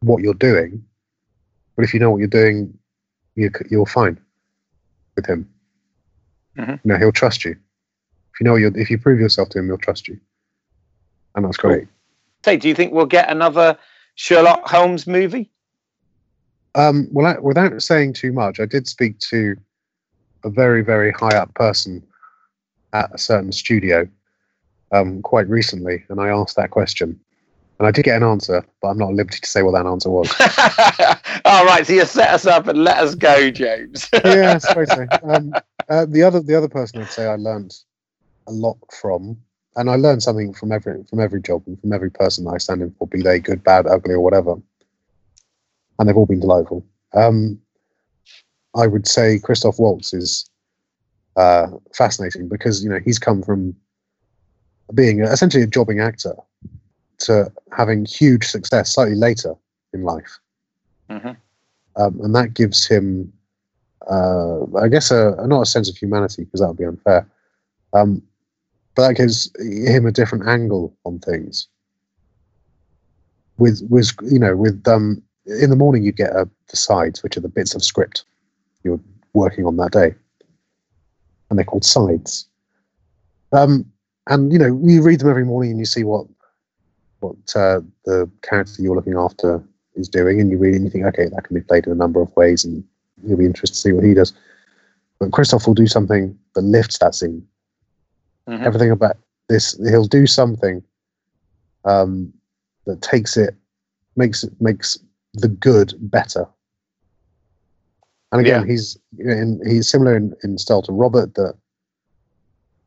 [0.00, 0.84] what you're doing.
[1.76, 2.76] But if you know what you're doing,
[3.34, 4.18] you, you're fine
[5.16, 5.48] with him.
[6.56, 6.80] Mhm.
[6.84, 9.66] You know, he'll trust you If you know you if you prove yourself to him,
[9.66, 10.18] he'll trust you,
[11.34, 11.88] and that's great.
[12.44, 13.76] Say, do you think we'll get another
[14.14, 15.50] Sherlock Holmes movie?
[16.76, 19.56] Um, well, I, without saying too much, I did speak to
[20.44, 22.02] a very, very high up person
[22.92, 24.06] at a certain studio
[24.92, 27.18] um, quite recently, and I asked that question.
[27.78, 29.86] And I did get an answer, but I'm not at liberty to say what that
[29.86, 30.30] answer was.
[31.44, 34.08] All right, so you set us up and let us go, James.
[34.24, 35.06] yeah, I suppose so.
[35.22, 35.52] Um,
[35.88, 37.74] uh, the other, the other person I'd say I learned
[38.46, 39.36] a lot from,
[39.76, 42.58] and I learned something from every from every job and from every person that I
[42.58, 44.56] stand in for, be they good, bad, ugly, or whatever.
[45.98, 46.84] And they've all been delightful.
[47.14, 47.60] Um,
[48.76, 50.48] I would say Christoph Waltz is
[51.36, 53.74] uh, fascinating because you know he's come from
[54.94, 56.34] being essentially a jobbing actor
[57.18, 59.54] to having huge success slightly later
[59.92, 60.38] in life,
[61.10, 61.30] mm-hmm.
[61.96, 63.32] um, and that gives him,
[64.10, 67.28] uh, I guess, a, not a sense of humanity because that would be unfair,
[67.94, 68.22] um,
[68.94, 71.68] but that gives him a different angle on things.
[73.58, 77.36] With with you know with um in the morning you'd get uh, the sides, which
[77.36, 78.24] are the bits of script
[78.82, 79.00] you're
[79.32, 80.14] working on that day,
[81.48, 82.46] and they're called sides.
[83.52, 83.90] Um,
[84.28, 86.26] and you know you read them every morning and you see what
[87.20, 89.62] what uh, the character you're looking after
[89.94, 91.96] is doing, and you read and you think, okay, that can be played in a
[91.96, 92.84] number of ways, and
[93.26, 94.32] you'll be interested to see what he does.
[95.18, 97.46] But Christoph will do something that lifts that scene.
[98.48, 98.62] Mhm.
[98.62, 99.16] Everything about
[99.48, 100.82] this, he'll do something
[101.84, 102.32] um,
[102.84, 103.54] that takes it,
[104.16, 104.98] makes it makes
[105.36, 106.46] the good better.
[108.32, 108.66] And again, Yeah.
[108.66, 111.54] he's in, he's similar in, in style to Robert that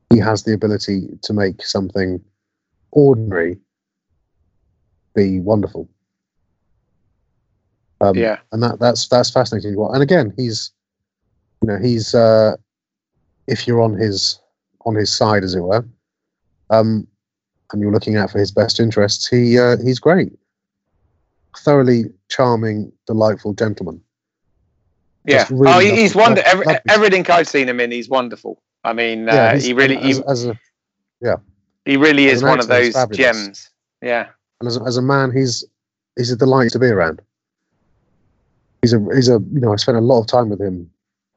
[0.09, 2.19] he has the ability to make something
[2.91, 3.59] ordinary
[5.15, 5.89] be wonderful.
[8.01, 8.39] Um, Yeah.
[8.51, 9.75] and that that's that's fascinating.
[9.77, 10.71] And again, he's
[11.61, 12.55] you know he's uh,
[13.47, 14.39] if you're on his
[14.85, 15.85] on his side, as it were,
[16.69, 17.05] um,
[17.71, 20.33] and you're looking out for his best interests, he uh, he's great,
[21.57, 24.01] thoroughly charming, delightful gentleman.
[25.25, 25.47] Yeah.
[25.49, 26.41] Really oh, he's wonder.
[26.45, 28.61] Every, everything I've seen him in, he's wonderful.
[28.83, 30.59] I mean, uh, Yeah, he's- he really, as, he, as a
[31.89, 33.69] he really is one of actor, those gems.
[34.01, 34.27] Yeah.
[34.59, 35.63] and as a, as a man, he's
[36.17, 37.19] he's a delight to be around.
[38.83, 40.89] He's a he's a you know I spent a lot of time with him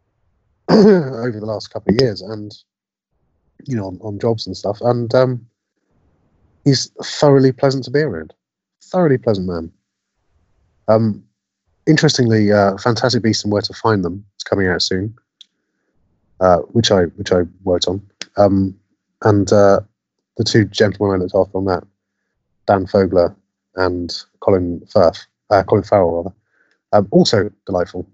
[0.68, 2.54] over the last couple of years, and
[3.64, 5.46] you know on, on jobs and stuff, and um,
[6.64, 8.34] he's thoroughly pleasant to be around.
[8.82, 9.72] Thoroughly pleasant man.
[10.88, 11.24] Um,
[11.86, 15.14] interestingly, uh, Fantastic Beasts and Where to Find Them is coming out soon,
[16.40, 18.02] uh, which I which I worked on,
[18.36, 18.78] um,
[19.22, 19.80] and uh,
[20.36, 21.84] the two gentlemen I looked after on that
[22.66, 23.34] Dan Fogler
[23.76, 26.34] and Colin Firth, uh, Colin Farrell rather,
[26.92, 28.06] um, also delightful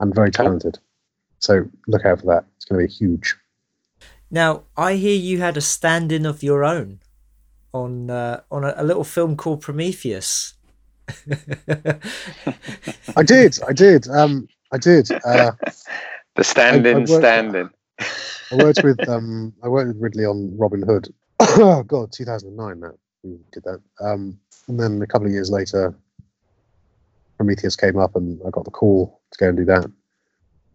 [0.00, 0.78] and very talented.
[1.40, 2.44] So look out for that.
[2.56, 3.36] It's going to be huge.
[4.30, 7.00] Now, I hear you had a stand-in of your own
[7.72, 10.54] on uh, on a, a little film called Prometheus.
[13.16, 15.10] I did, I did, um, I did.
[15.24, 15.52] Uh,
[16.36, 17.70] The stand-in, I worked- stand-in.
[18.52, 21.12] I worked with um, I worked with Ridley on Robin Hood.
[21.40, 22.78] oh God, 2009.
[22.80, 22.94] That
[23.24, 23.80] we did that.
[24.00, 24.38] Um,
[24.68, 25.92] and then a couple of years later,
[27.38, 29.90] Prometheus came up, and I got the call to go and do that.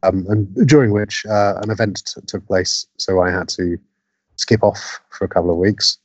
[0.03, 3.77] Um, and during which uh, an event t- took place, so I had to
[4.36, 5.97] skip off for a couple of weeks.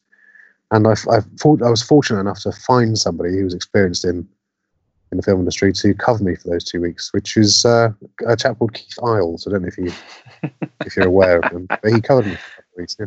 [0.71, 4.29] And I, I thought I was fortunate enough to find somebody who was experienced in
[5.11, 7.89] in the film industry to cover me for those two weeks, which is uh,
[8.27, 9.47] a chap called Keith Isles.
[9.47, 9.91] I don't know if you
[10.85, 12.97] if you're aware of him, but he covered me for a couple of weeks.
[13.01, 13.07] Yeah.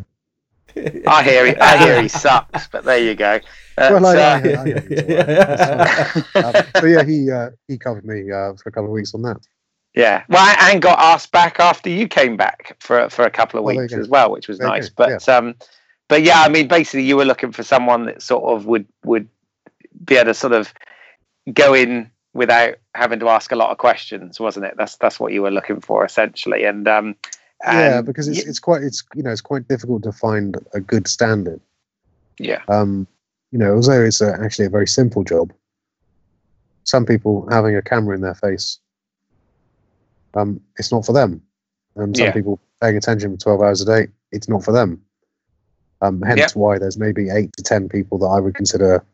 [1.08, 3.40] I hear he, I hear he sucks, but there you go.
[3.76, 5.28] That's, Well, I- I- uh, I know he's all right.
[5.28, 6.16] That's.
[6.36, 9.22] Um, so yeah, he uh, he covered me uh, for a couple of weeks on
[9.24, 9.38] that.
[9.94, 10.24] yeah.
[10.30, 13.76] Well, and got asked back after you came back for for a couple of there
[13.76, 14.00] you weeks go.
[14.00, 14.90] as well, which was There nice.
[14.90, 15.56] go, But um,
[16.12, 19.30] but yeah, I mean, basically, you were looking for someone that sort of would would
[20.04, 20.74] be able to sort of
[21.54, 24.74] go in without having to ask a lot of questions, wasn't it?
[24.78, 26.66] That's that's what you were looking for essentially.
[26.66, 27.16] And um,
[27.66, 30.82] yeah, because it's y- it's quite it's you know it's quite difficult to find a
[30.82, 31.62] good standard.
[32.40, 33.08] yeah, Um,
[33.54, 35.54] you know, although it's a, actually a very simple job,
[36.84, 38.80] some people having a camera in their face,
[40.34, 41.42] um, it's not for them,
[41.96, 42.34] and some Yeah.
[42.34, 45.02] people paying attention for twelve hours a day, it's not for them.
[46.02, 49.06] Um, hence why there's maybe eight to ten people that I would consider,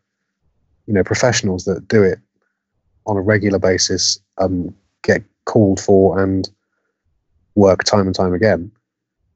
[0.85, 2.19] you know, professionals that do it
[3.05, 4.73] on a regular basis, um,
[5.03, 6.49] get called for and
[7.55, 8.71] work time and time again.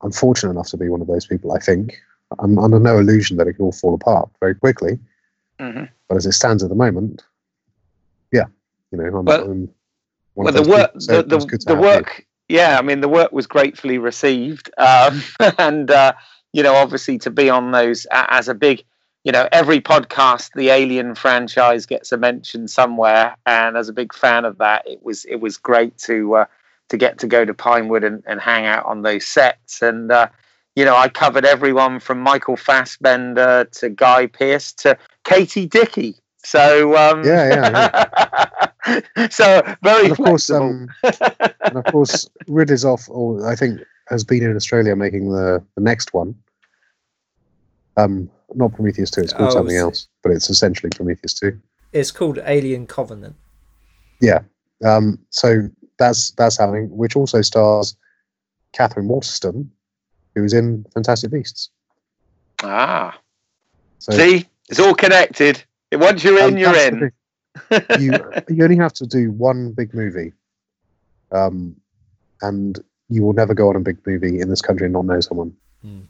[0.02, 1.52] I'm fortunate enough to be one of those people.
[1.54, 2.00] I think
[2.40, 5.00] I'm under no illusion that it can all fall apart very quickly.
[5.60, 7.24] hmm But as it stands at the moment,
[8.32, 8.46] yeah,
[8.92, 9.70] you know, I'm, Well- I'm
[10.34, 11.76] one well, of the work, so the, the, the
[12.48, 12.58] you.
[12.58, 15.22] yeah, I mean, the work was gratefully received, um,
[15.58, 16.14] and uh,
[16.54, 18.84] you know, obviously to be on those as a big,
[19.24, 24.14] you know, every podcast, the Alien franchise gets a mention somewhere, and as a big
[24.14, 26.46] fan of that, it was it was great to uh,
[26.90, 30.28] to get to go to Pinewood and, and hang out on those sets, and uh,
[30.76, 36.16] you know, I covered everyone from Michael Fassbender to Guy Pearce to Katie Dickie.
[36.44, 38.68] So um, yeah, yeah, yeah.
[39.30, 44.24] so very and of course, um, and of course, Ridley's off, or I think has
[44.24, 46.36] been in Australia making the the next one.
[47.98, 49.22] Um, not Prometheus two.
[49.22, 51.60] It's called oh, something else, but it's essentially Prometheus two.
[51.94, 53.36] It's called Alien Covenant.
[54.20, 54.40] Yeah.
[54.84, 55.20] Um.
[55.30, 57.96] So that's that's happening, which also stars
[58.74, 59.72] Katherine Waterston,
[60.36, 61.70] who was in Fantastic Beasts.
[62.64, 63.20] Ah.
[64.00, 65.64] So, See, it's all connected.
[65.92, 67.12] Once you're in, um, you're in.
[68.00, 68.14] You
[68.50, 70.34] you only have to do one big movie,
[71.32, 71.76] um,
[72.42, 72.80] and
[73.10, 75.54] you will never go on a big movie in this country and not know someone.
[75.82, 76.02] Hmm.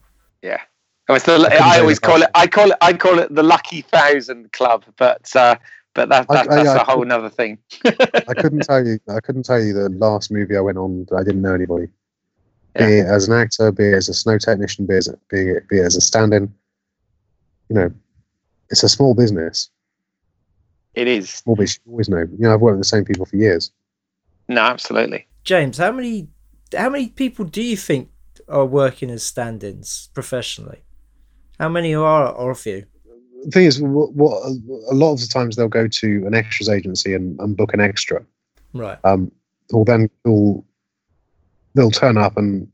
[0.42, 0.62] Yeah.
[1.10, 2.30] Oh, the, I, I always call it.
[2.36, 2.78] I call it.
[2.80, 5.56] I call it the lucky thousand club, but uh,
[5.94, 7.58] but that, that I, that's I, a whole other thing.
[7.86, 9.00] I couldn't tell you.
[9.10, 11.06] I couldn't tell you the last movie I went on.
[11.10, 11.88] That I didn't know anybody.
[12.76, 12.86] Yeah.
[12.86, 15.68] Be it as an actor, be it as a snow technician, be it, be it,
[15.68, 16.54] be it as a stand-in.
[17.68, 17.92] You know,
[18.70, 19.70] it's a small business.
[20.94, 21.30] It is.
[21.30, 22.20] Small business, you always know.
[22.20, 23.72] You know, I've worked with the same people for years.
[24.48, 25.28] No, absolutely.
[25.44, 26.28] James, how many
[26.78, 28.10] how many people do you think
[28.48, 30.84] are working as stand-ins professionally?
[31.60, 32.86] How many are or of you?
[33.46, 36.70] The thing is, what, what, a lot of the times they'll go to an extras
[36.70, 38.24] agency and, and book an extra.
[38.74, 38.98] Right.
[39.04, 39.32] Um,
[39.72, 40.64] or then they'll
[41.74, 42.68] they'll turn up and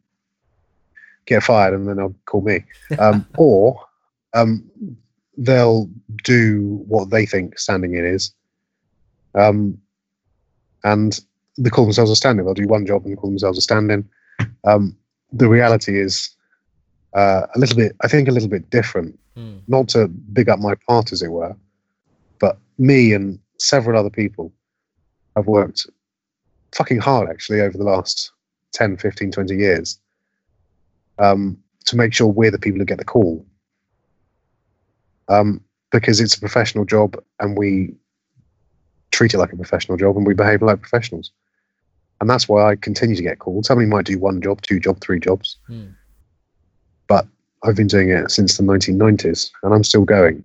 [1.26, 2.64] get fired, and then they'll call me.
[3.00, 3.80] Um, or
[4.34, 4.70] um,
[5.38, 5.90] they'll
[6.24, 8.34] do what they think standing in is.
[9.36, 9.78] Um,
[10.84, 11.20] and
[11.58, 12.46] they call themselves a standing.
[12.46, 14.08] They'll do one job and call themselves a standing.
[14.66, 14.98] Um,
[15.32, 16.36] the reality is
[17.16, 19.18] uh, a little bit, I think, a little bit different.
[19.36, 19.62] Mm.
[19.68, 21.56] Not to big up my part, as it were,
[22.40, 24.52] but me and several other people
[25.36, 25.88] have worked
[26.76, 28.32] fucking hard actually over the last
[28.74, 30.00] 10, 15, 20 years
[31.20, 33.46] um, to make sure we're the people who get the call
[35.30, 35.62] um,
[35.92, 37.94] because it's a professional job and we
[39.12, 41.32] treat it like a professional job and we behave like professionals.
[42.20, 43.66] And that's why I continue to get called.
[43.66, 45.88] Somebody might do one job, two job, three jobs, hmm.
[47.08, 47.28] but
[47.64, 50.44] I've been doing it since the 1990s and I'm still going.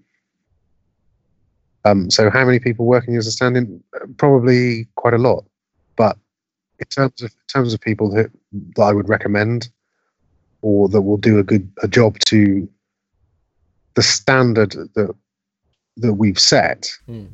[1.85, 3.83] Um, so how many people working as a stand-in?
[4.17, 5.45] Probably quite a lot.
[5.97, 6.17] But
[6.79, 8.31] in terms of in terms of people that,
[8.77, 9.69] that I would recommend
[10.63, 12.69] or that will do a good a job to
[13.95, 15.15] the standard that
[15.99, 17.29] that we've set, mm.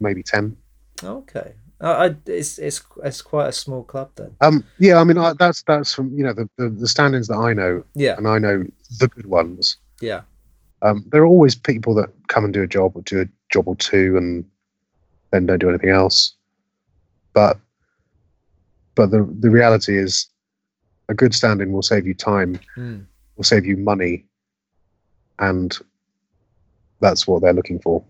[0.00, 0.56] maybe ten.
[1.02, 4.34] Okay, uh, I, it's it's it's quite a small club then.
[4.40, 7.36] Um, yeah, I mean I, that's that's from you know the, the the standings that
[7.36, 7.84] I know.
[7.94, 8.64] Yeah, and I know
[8.98, 9.76] the good ones.
[10.00, 10.22] Yeah.
[10.82, 13.66] Um, there are always people that come and do a job or do a job
[13.66, 14.44] or two and
[15.30, 16.34] then don't do anything else.
[17.32, 17.58] But
[18.94, 20.26] but the the reality is,
[21.08, 23.04] a good standing will save you time, mm.
[23.36, 24.24] will save you money,
[25.38, 25.78] and
[27.00, 28.02] that's what they're looking for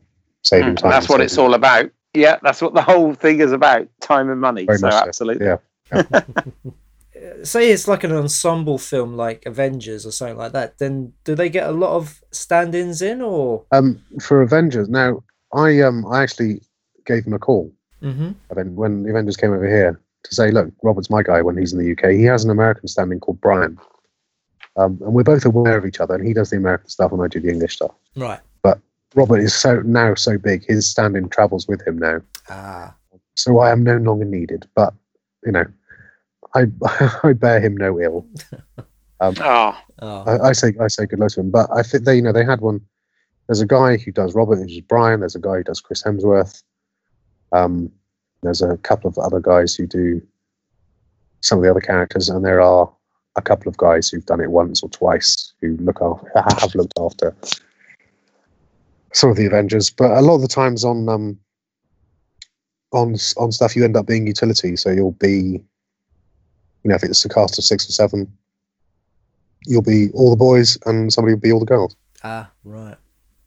[0.43, 3.53] saving mm, time that's what it's all about yeah that's what the whole thing is
[3.53, 5.59] about time and money Very so absolutely so.
[5.93, 6.21] yeah, yeah.
[7.43, 11.49] say it's like an ensemble film like avengers or something like that then do they
[11.49, 15.23] get a lot of stand-ins in or um for avengers now
[15.55, 16.61] i um i actually
[17.07, 17.73] gave him a call
[18.03, 18.31] mm-hmm.
[18.75, 21.79] when the avengers came over here to say look robert's my guy when he's in
[21.79, 23.79] the uk he has an american standing called brian
[24.77, 26.15] um, and we're both aware of each other.
[26.15, 27.93] And he does the American stuff, and I do the English stuff.
[28.15, 28.41] Right.
[28.63, 28.79] But
[29.15, 32.21] Robert is so now so big, his standing travels with him now.
[32.49, 32.95] Ah.
[33.35, 34.69] So I am no longer needed.
[34.75, 34.95] But
[35.45, 35.65] you know,
[36.55, 36.67] I
[37.23, 38.27] I bear him no ill.
[39.19, 39.75] Um, oh.
[40.03, 41.51] I, I, say I say good luck to him.
[41.51, 42.83] But I think they you know they had one.
[43.47, 45.21] There's a guy who does Robert, who's Brian.
[45.21, 46.63] There's a guy who does Chris Hemsworth.
[47.51, 47.91] Um,
[48.43, 50.21] there's a couple of other guys who do
[51.41, 52.93] some of the other characters, and there are
[53.37, 56.31] a couple of guys who've done it once or twice who look after,
[56.61, 57.35] have looked after
[59.13, 61.39] some of the Avengers, but a lot of the times on um,
[62.93, 64.77] on on stuff you end up being utility.
[64.77, 65.63] So you'll be,
[66.83, 68.31] you know, if it's a cast of six or seven,
[69.67, 71.97] you'll be all the boys and somebody will be all the girls.
[72.23, 72.97] Ah, right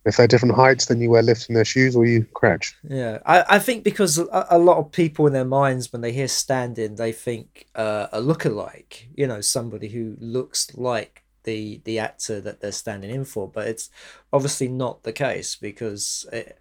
[0.05, 2.75] if they're different heights, then you wear lifts in their shoes or you crouch.
[2.83, 6.11] Yeah, I, I think because a, a lot of people in their minds, when they
[6.11, 11.99] hear standing, they think uh, a lookalike, you know, somebody who looks like the the
[11.99, 13.47] actor that they're standing in for.
[13.47, 13.89] But it's
[14.31, 16.57] obviously not the case because it,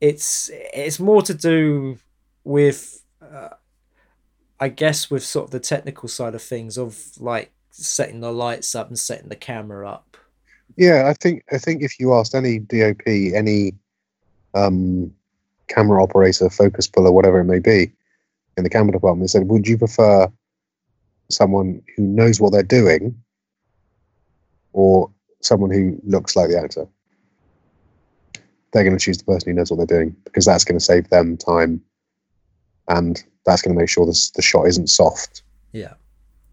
[0.00, 1.98] it's it's more to do
[2.44, 3.02] with.
[3.20, 3.50] Uh,
[4.60, 8.76] I guess with sort of the technical side of things of like setting the lights
[8.76, 10.11] up and setting the camera up.
[10.76, 13.74] Yeah, I think I think if you asked any DOP, any
[14.54, 15.12] um,
[15.68, 17.92] camera operator, focus puller, whatever it may be,
[18.56, 20.30] in the camera department, they said, "Would you prefer
[21.30, 23.14] someone who knows what they're doing,
[24.72, 25.10] or
[25.40, 26.86] someone who looks like the actor?"
[28.72, 30.84] They're going to choose the person who knows what they're doing because that's going to
[30.84, 31.82] save them time,
[32.88, 35.42] and that's going to make sure this, the shot isn't soft
[35.72, 35.94] Yeah.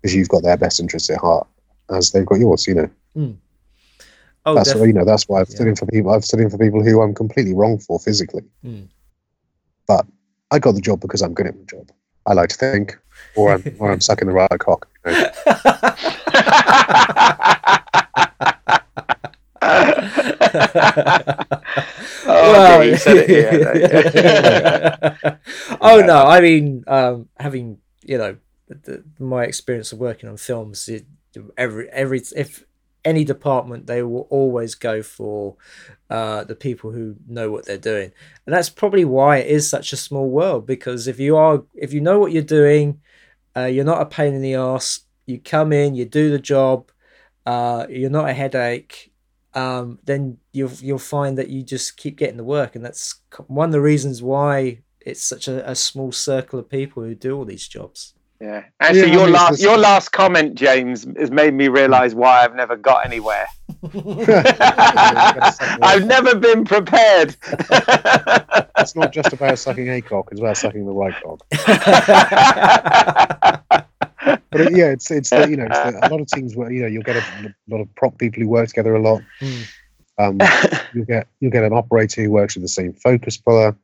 [0.01, 1.47] because you've got their best interests at heart,
[1.89, 2.67] as they've got yours.
[2.67, 2.89] You know.
[4.51, 5.69] Oh, that's def- you know that's why I've stood Yeah.
[5.71, 6.11] in for people.
[6.11, 8.87] I've stood in for people who I'm completely wrong for physically, Mm.
[9.87, 10.05] but
[10.51, 11.89] I got the job because I'm good at my job.
[12.25, 12.97] I like to think,
[13.35, 14.87] or I'm or I'm sucking the right cock.
[15.05, 15.31] You know?
[22.31, 25.37] Oh, okay, you said it
[25.81, 28.37] oh no, I mean, um, having you know
[28.67, 31.05] the, my experience of working on films, it,
[31.57, 32.63] every every if
[33.05, 35.55] any department they will always go for
[36.09, 38.11] uh, the people who know what they're doing,
[38.45, 40.65] and that's probably why it is such a small world.
[40.65, 43.01] Because if you are if you know what you're doing,
[43.55, 45.01] uh, you're not a pain in the ass.
[45.25, 46.91] You come in, you do the job.
[47.45, 49.09] Uh, you're not a headache
[49.53, 53.69] um, then you'll you'll find that you just keep getting the work, and that's one
[53.69, 57.45] of the reasons why it's such a, a small circle of people who do all
[57.45, 58.13] these jobs.
[58.41, 58.63] Yeah.
[58.79, 62.55] Actually, Yeah, your last the- your last comment, James, has made me realise why I've
[62.55, 63.47] never got anywhere.
[65.81, 67.35] I've never been prepared.
[68.79, 71.45] It's not just about sucking a cock; it's about sucking the right cock.
[74.51, 76.71] But it, yeah, it's it's the, you know it's the, a lot of teams where
[76.71, 79.21] you know you'll get a, a lot of prop people who work together a lot.
[79.41, 79.67] Mm.
[80.17, 80.39] Um,
[80.93, 83.75] you'll get you'll get an operator who works with the same focus puller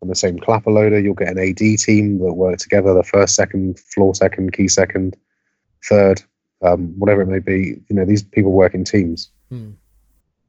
[0.00, 0.98] and the same clapper loader.
[0.98, 5.16] You'll get an AD team that work together: the first, second, floor second, key second,
[5.84, 6.22] third,
[6.62, 7.80] um, whatever it may be.
[7.88, 9.30] You know, these people work in teams.
[9.50, 9.70] Hmm.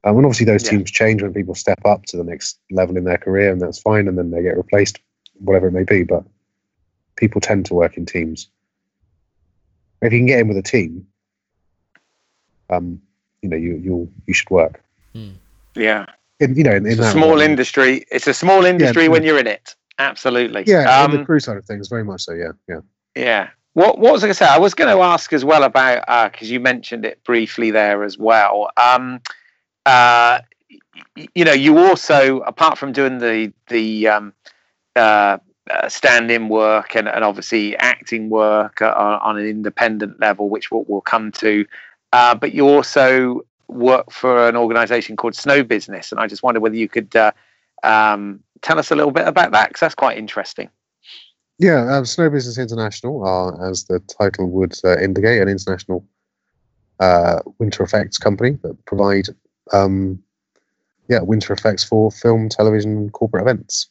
[0.04, 0.70] Um, and obviously, those Yeah.
[0.70, 3.80] teams change when people step up to the next level in their career, and that's
[3.80, 4.06] fine.
[4.08, 5.00] And then they get replaced,
[5.40, 6.04] whatever it may be.
[6.04, 6.24] But
[7.16, 8.48] people tend to work in teams.
[10.00, 11.06] If you can get in with a team,
[12.70, 13.00] um,
[13.42, 14.82] you know, you you you should work.
[15.74, 16.06] yeah.
[16.40, 18.04] In, you know, in, in a small industry.
[18.12, 19.08] It's a small industry yeah.
[19.08, 19.74] when you're in it.
[19.98, 20.62] Absolutely.
[20.66, 22.32] Yeah, in the Um, crew side of things, very much so.
[22.32, 22.80] Yeah, yeah.
[23.16, 23.48] Yeah.
[23.72, 24.46] What What was I going to say?
[24.46, 28.16] I was going to ask as well about because you mentioned it briefly there as
[28.18, 28.70] well.
[28.76, 29.20] Um,
[29.86, 30.40] uh,
[31.34, 34.32] you know, you also apart from doing the the um,
[34.94, 35.38] uh,
[35.70, 40.70] uh, stand-in work and, and obviously acting work uh, on, on an independent level, which
[40.70, 41.66] we'll, we'll come to,
[42.12, 46.60] uh, but you also work for an organisation called Snow Business, and I just wondered
[46.60, 47.32] whether you could uh,
[47.82, 50.68] um, tell us a little bit about that because that's quite interesting.
[51.58, 56.06] Yeah, um, Snow Business International are, as the title would uh, indicate, an international
[57.00, 59.28] uh, winter effects company that provide,
[59.72, 60.22] um,
[61.08, 63.88] yeah, winter effects for film, television, corporate events.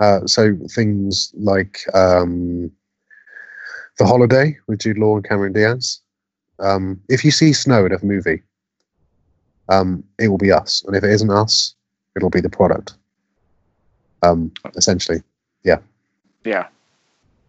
[0.00, 2.70] Uh, so things like um,
[3.98, 6.00] The Holiday with Jude Law and Cameron Diaz.
[6.58, 8.42] Um, if you see snow in a movie,
[9.70, 11.74] um, it will be us, and if it isn't us,
[12.16, 12.94] it'll be the product.
[14.22, 15.22] Um, essentially,
[15.64, 15.78] Yeah.
[16.44, 16.66] Yeah.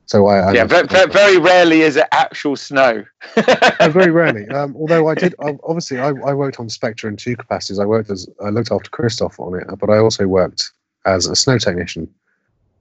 [0.06, 3.06] So I, I yeah, very, very rarely is it actual snow.
[3.38, 4.46] Uh, very rarely.
[4.50, 7.80] Um, although I did, obviously, I, I worked on Spectre in two capacities.
[7.80, 10.70] I worked as I looked after Christoph on it, but I also worked
[11.06, 12.14] as a snow technician.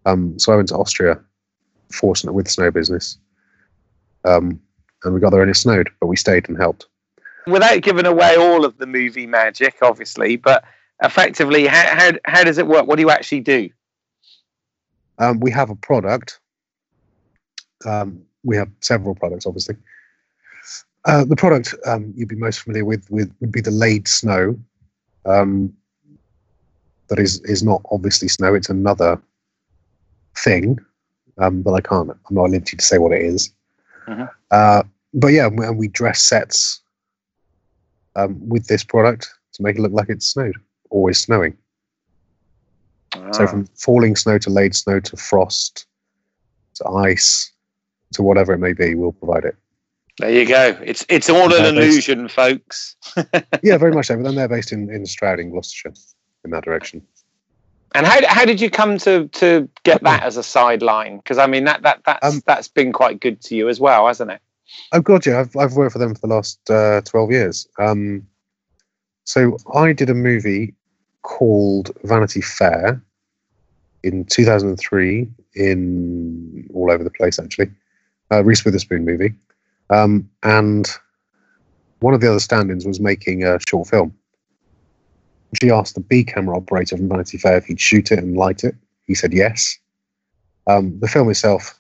[0.06, 1.20] Um, so I went to Austria
[1.92, 3.16] for snow, with snow business,
[4.24, 4.60] um,
[5.04, 6.86] and we got there and it snowed, but we stayed and helped.
[7.46, 10.64] Without giving away all of the movie magic, obviously, but
[11.02, 12.86] effectively, how, how, how does it work?
[12.86, 13.70] What do you actually do?
[15.18, 16.40] Um, we have a product.
[17.86, 19.76] Um, we have several products, obviously.
[21.06, 24.58] Uh, the product um, you'd be most familiar with, with would be the laid snow.
[25.24, 25.72] Um,
[27.08, 29.20] that is is not obviously snow; it's another
[30.36, 30.78] thing.
[31.38, 32.10] Um, but I can't.
[32.10, 33.52] I'm not at liberty to say what it is.
[34.06, 34.30] Mhm.
[34.50, 34.82] Uh,
[35.14, 36.79] but yeah, and we dress sets
[38.16, 40.54] um, with this product to make it look like it's snowed,
[40.90, 41.56] always snowing.
[43.32, 43.46] So Ah.
[43.46, 45.86] from falling snow to laid snow to frost
[46.76, 47.50] to ice
[48.14, 49.56] to whatever it may be, we'll provide it.
[50.18, 50.76] there you go.
[50.84, 52.96] It's it's all an illusion, folks.
[53.62, 54.16] Yeah, very much so.
[54.16, 55.92] But then they're based in, in Stroud in Gloucestershire
[56.44, 57.02] in that direction.
[57.94, 61.16] And how, how did you come to to get that as a sideline?
[61.18, 64.06] Because I mean that that that's Um, that's been quite good to you as well,
[64.06, 64.40] hasn't it?
[64.92, 67.66] Oh god, yeah, I've I've worked for them for the last uh, twelve years.
[67.78, 68.26] Um,
[69.24, 70.74] so I did a movie
[71.22, 73.02] called Vanity Fair,
[74.02, 77.70] in 2003 in all over the place actually,
[78.30, 79.34] uh, Reese Witherspoon movie,
[79.90, 80.88] um, and
[82.00, 84.14] one of the other stand-ins was making a short film.
[85.60, 88.62] She asked the B camera operator from Vanity Fair if he'd shoot it and light
[88.64, 88.74] it.
[89.06, 89.76] He said yes.
[90.66, 91.78] Um, the film itself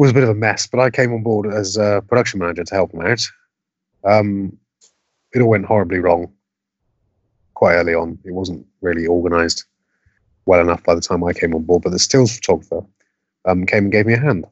[0.00, 2.64] was a bit of a mess, but I came on board as a production manager
[2.64, 3.28] to help him out.
[4.02, 4.56] Um,
[5.34, 6.32] it all went horribly wrong
[7.52, 8.18] quite early on.
[8.24, 9.66] It wasn't really organised
[10.46, 12.80] well enough by the time I came on board, but the stills photographer
[13.44, 14.46] um, came and gave me a hand.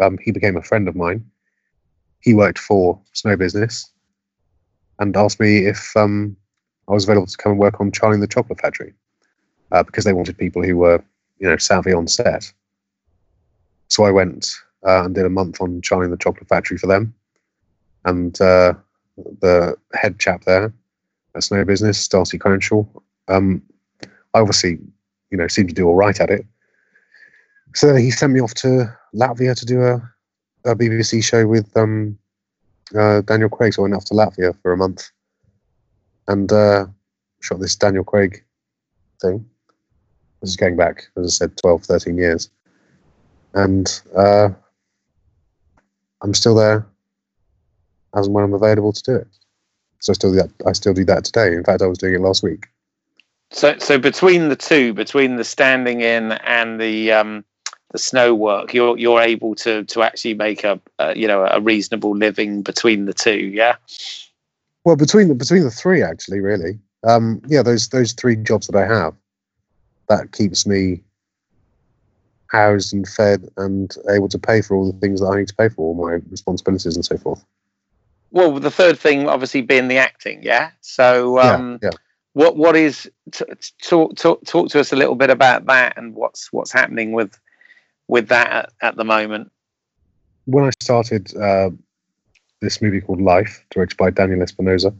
[0.00, 1.28] Um, he became a friend of mine.
[2.20, 3.90] He worked for Snow Business
[5.00, 6.36] and asked me if um,
[6.86, 8.94] I was available to come and work on Charlie and the Chocolate Factory
[9.72, 11.02] uh, because they wanted people who were,
[11.40, 12.52] you know, savvy on set.
[13.88, 14.54] So I went
[14.86, 17.14] uh, and did a month on Charlie and the Chocolate Factory for them.
[18.04, 18.74] And uh,
[19.40, 20.72] the head chap there
[21.34, 22.84] at Snow Business, Darcy Crownshaw,
[23.28, 23.62] um,
[24.34, 24.78] I obviously,
[25.30, 26.46] you know, seemed to do all right at it.
[27.74, 29.94] So he sent me off to Latvia to do a,
[30.64, 32.18] a BBC show with um,
[32.96, 33.74] uh, Daniel Craig.
[33.74, 35.10] So I went off to Latvia for a month
[36.28, 36.86] and uh,
[37.40, 38.44] shot this Daniel Craig
[39.20, 39.44] thing.
[40.40, 42.50] This is going back, as I said, 12, 13 years.
[43.54, 44.50] And uh,
[46.22, 46.86] I'm still there
[48.14, 49.28] as and when I'm available to do it.
[50.00, 50.50] So I still do that.
[50.66, 51.54] I still do that today.
[51.54, 52.66] In fact, I was doing it last week.
[53.50, 57.44] So, so between the two, between the standing in and the um,
[57.92, 61.60] the snow work, you're you're able to to actually make a, a you know a
[61.60, 63.36] reasonable living between the two.
[63.36, 63.76] Yeah.
[64.84, 68.76] Well, between the between the three, actually, really, um, yeah, those those three jobs that
[68.76, 69.14] I have,
[70.08, 71.02] that keeps me
[72.52, 75.54] housed and fed and able to pay for all the things that I need to
[75.54, 77.42] pay for, all my responsibilities and so forth.
[78.30, 80.42] Well, the third thing, obviously, being the acting.
[80.42, 80.70] Yeah.
[80.80, 81.98] So, um, yeah, yeah.
[82.34, 83.44] what what is t-
[83.82, 87.38] talk talk talk to us a little bit about that and what's what's happening with
[88.08, 89.50] with that at, at the moment.
[90.44, 91.70] When I started uh,
[92.60, 94.94] this movie called Life, directed by Daniel Espinosa,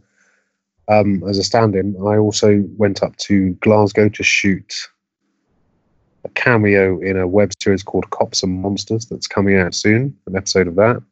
[0.88, 4.72] um, as a stand-in, I also went up to Glasgow to shoot
[6.24, 10.36] a cameo in a web series called Cops and Monsters that's coming out soon, an
[10.36, 11.02] episode of that.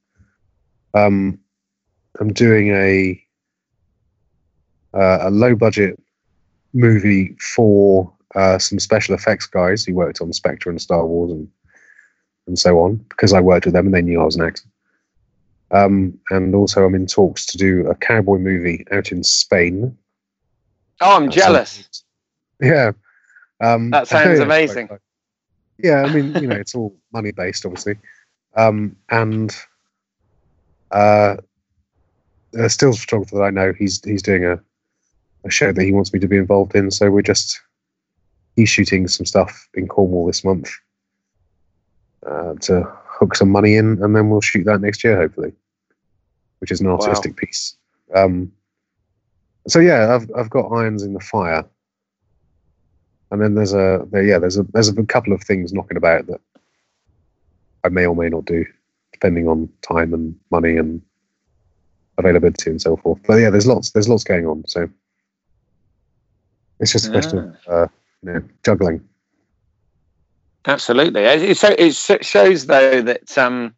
[0.95, 1.39] Um,
[2.19, 3.23] I'm doing a
[4.93, 6.01] uh, a low budget
[6.73, 11.49] movie for uh, some special effects guys who worked on Spectre and Star Wars and
[12.47, 14.65] and so on because I worked with them and they knew I was an actor.
[15.73, 19.97] Um, and also, I'm in talks to do a cowboy movie out in Spain.
[21.01, 22.05] Oh, I'm jealous.
[22.61, 22.93] Yeah,
[23.61, 24.89] um, that sounds amazing.
[25.78, 27.97] Yeah, I mean, you know, it's all money based, obviously,
[28.55, 29.55] um, and
[30.91, 31.37] uh,
[32.55, 34.61] a stills photographer that I know, he's he's doing a,
[35.45, 36.91] a show that he wants me to be involved in.
[36.91, 37.61] So we're just
[38.57, 40.70] he's shooting some stuff in Cornwall this month
[42.27, 45.53] uh, to hook some money in, and then we'll shoot that next year, hopefully,
[46.59, 47.37] which is an artistic wow.
[47.39, 47.77] piece.
[48.15, 48.53] Um,
[49.69, 51.65] so yeah, I've I've got irons in the fire,
[53.31, 56.27] and then there's a there, yeah there's a there's a couple of things knocking about
[56.27, 56.40] that
[57.85, 58.65] I may or may not do,
[59.12, 61.01] depending on time and money and
[62.19, 63.20] availability and so forth.
[63.27, 64.65] But yeah, there's lots there's lots going on.
[64.66, 64.89] So
[66.78, 67.73] it's just a question of ah.
[67.73, 67.86] uh,
[68.23, 69.07] you know, juggling.
[70.66, 71.94] Absolutely, it, it
[72.24, 73.74] shows though that um,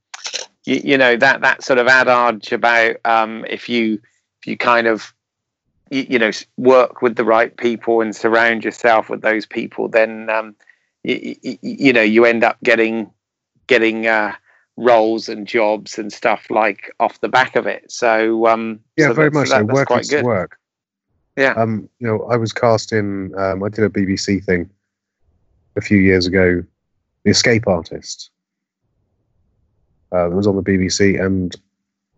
[0.65, 4.01] you, you, know that that sort of adage about um, if you
[4.41, 5.15] if you kind of
[5.93, 10.31] you, you, know work with the right people and surround yourself with those people, then
[10.31, 10.57] um,
[11.05, 13.11] you, you, know you end up getting
[13.67, 14.35] getting uh,
[14.77, 17.93] roles and jobs and stuff like off the back of it.
[17.93, 19.75] So um, yeah, so very much that, so.
[19.75, 20.25] Work quite good.
[20.25, 20.59] work.
[21.37, 21.53] Yeah.
[21.53, 23.35] Um, you know, I was cast in.
[23.39, 24.71] Um, I did a BBC thing
[25.77, 26.63] a few years ago,
[27.25, 28.31] The Escape Artist.
[30.13, 31.55] Uh, it was on the BBC, and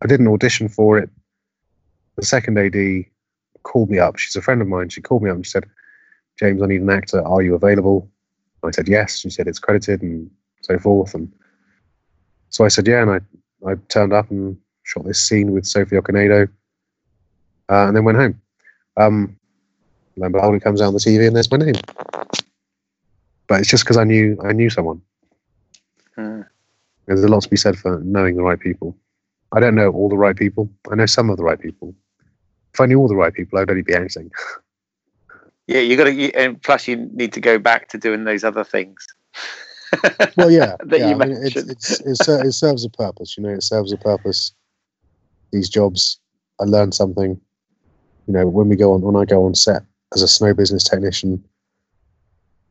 [0.03, 1.11] I did an audition for it.
[2.17, 3.05] The second AD
[3.65, 4.16] called me up.
[4.16, 4.89] She's a friend of mine.
[4.89, 5.65] She called me up and she said,
[6.39, 7.20] "James, I need an actor.
[7.27, 8.09] Are you available?"
[8.62, 9.19] I said yes.
[9.19, 10.31] She said it's credited and
[10.62, 11.31] so forth, and
[12.55, 13.20] so I said, yeah, and I,
[13.69, 16.49] I turned up and shot this scene with Sophie Okonedo,
[17.69, 18.41] uh, and then went home.
[18.97, 19.36] Um,
[20.16, 21.74] lo and behold, it comes out on the TV, and there's my name.
[23.49, 25.03] But it's just because I knew I knew someone.
[26.15, 26.43] Hmm.
[27.07, 28.97] There's a lot to be said for knowing the right people.
[29.51, 30.70] I don't know all the right people.
[30.93, 31.93] I know some of the right people.
[32.75, 34.31] If I knew all the right people, I'd only be anything.
[35.67, 38.65] yeah, you got to, and plus you need to go back to doing those other
[38.65, 39.07] things.
[40.37, 41.11] well, yeah, yeah.
[41.11, 43.37] I mean, it's, it's, it's, it serves a purpose.
[43.37, 44.53] You know, it serves a purpose.
[45.53, 46.19] These jobs,
[46.61, 47.41] I learn something.
[48.27, 49.83] You know, when we go on, when I go on set
[50.15, 51.45] as a snow business technician,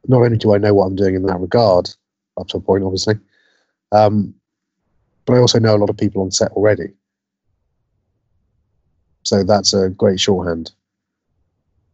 [0.08, 1.90] not only do I know what I'm doing in that regard,
[2.38, 3.16] up to a point, obviously,
[3.92, 4.34] um,
[5.26, 6.92] but I also know a lot of people on set already.
[9.24, 10.72] So that's a great shorthand.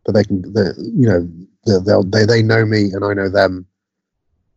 [0.05, 0.43] But they can,
[0.77, 1.29] you know,
[1.65, 3.65] they, they'll, they they know me and I know them.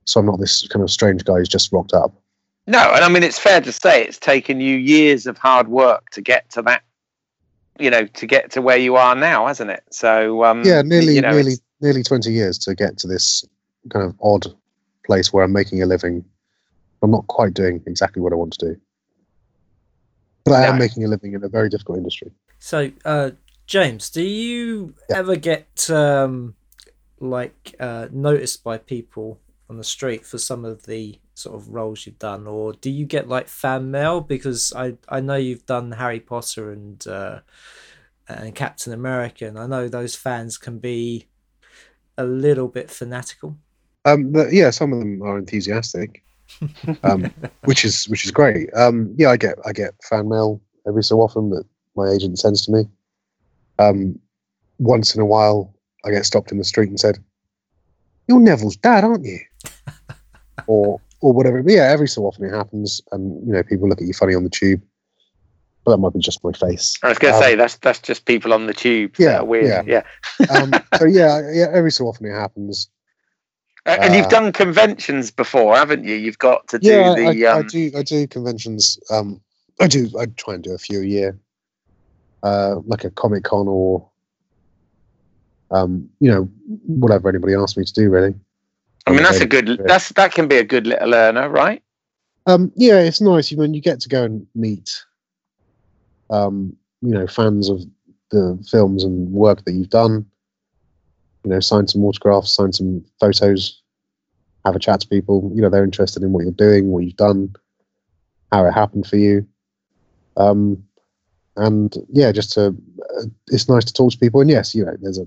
[0.04, 2.14] So I'm not this kind of strange guy who's just rocked up.
[2.66, 6.10] No, and I mean it's fair to say it's taken you years of hard work
[6.10, 6.82] to get to that,
[7.78, 9.82] you know, to get to where you are now, hasn't it?
[9.90, 13.44] So um, Yeah, nearly you know, nearly it's- nearly 20 years to get to this
[13.90, 14.46] kind of odd
[15.04, 16.24] place where I'm making a living.
[17.02, 18.80] I'm not quite doing exactly what I want to do.
[20.44, 22.30] But I am making a living in a very difficult industry.
[22.62, 23.32] So, uh,
[23.66, 25.16] James, do you Yeah.
[25.18, 26.54] ever get um,
[27.18, 32.06] like uh, noticed by people on the street for some of the sort of roles
[32.06, 34.20] you've done, or do you get like fan mail?
[34.20, 37.40] Because I I know you've done Harry Potter and uh,
[38.28, 41.26] and Captain America, and I know those fans can be
[42.16, 43.58] a little bit fanatical.
[44.04, 46.22] Um, but yeah, some of them are enthusiastic,
[47.04, 47.32] um,
[47.64, 48.72] which is which is great.
[48.74, 51.64] Um, yeah, I get I get fan mail every so often that
[51.96, 52.84] my agent sends to me.
[53.78, 54.18] Um,
[54.78, 55.74] once in a while,
[56.04, 57.18] I get stopped in the street and said,
[58.28, 59.38] "You're Neville's dad, aren't you?"
[60.66, 61.62] or or whatever.
[61.62, 64.34] But yeah, every so often it happens, and you know people look at you funny
[64.34, 64.82] on the tube.
[65.84, 66.96] But that might be just my face.
[67.02, 69.14] I was going to Um, say that's that's just people on the tube.
[69.16, 69.86] that Yeah, are weird.
[69.86, 70.02] yeah.
[70.40, 70.46] yeah.
[70.50, 72.88] um, so yeah, yeah, every so often it happens.
[73.84, 76.14] Uh, and you've Uh, done conventions before, haven't you?
[76.14, 77.46] You've got to do yeah, the.
[77.46, 77.90] I, um, I do.
[77.96, 78.96] I do conventions.
[79.10, 79.40] Um,
[79.80, 80.08] I do.
[80.20, 81.36] I try and do a few a year,
[82.42, 84.08] uh, like a comic con or,
[85.70, 86.44] um, you know,
[86.86, 88.10] whatever anybody asks me to do.
[88.10, 88.34] Really.
[89.06, 89.80] I mean, that's a good.
[89.86, 91.82] That's that can be a good little earner, right?
[92.46, 95.04] Um, yeah, it's nice you when you get to go and meet,
[96.30, 97.82] um, you know, fans of
[98.30, 100.26] the films and work that you've done.
[101.44, 103.82] You know, sign some autographs, sign some photos,
[104.64, 105.50] have a chat to people.
[105.54, 107.52] You know, they're interested in what you're doing, what you've done,
[108.52, 109.46] how it happened for you.
[110.36, 110.84] Um,
[111.56, 114.40] and yeah, just to, uh, it's nice to talk to people.
[114.40, 115.26] And yes, you know, there's a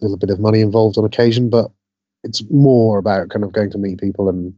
[0.00, 1.70] little bit of money involved on occasion, but
[2.24, 4.54] it's more about kind of going to meet people and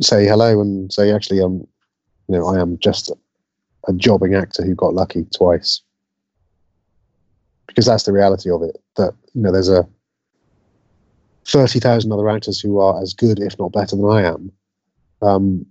[0.00, 1.66] say hello and say actually um
[2.28, 3.10] you know i am just
[3.88, 5.80] a jobbing actor who got lucky twice
[7.66, 9.86] because that's the reality of it that you know there's a
[11.46, 14.52] 30,000 other actors who are as good if not better than i am
[15.22, 15.66] um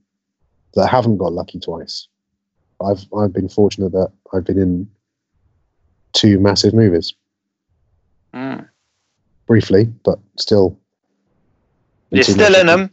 [0.73, 2.07] that haven't got lucky twice
[2.85, 4.89] i've i've been fortunate that i've been in
[6.13, 7.13] two massive movies
[8.33, 8.67] Mm.
[9.47, 10.77] briefly but still
[12.11, 12.91] You're still in them.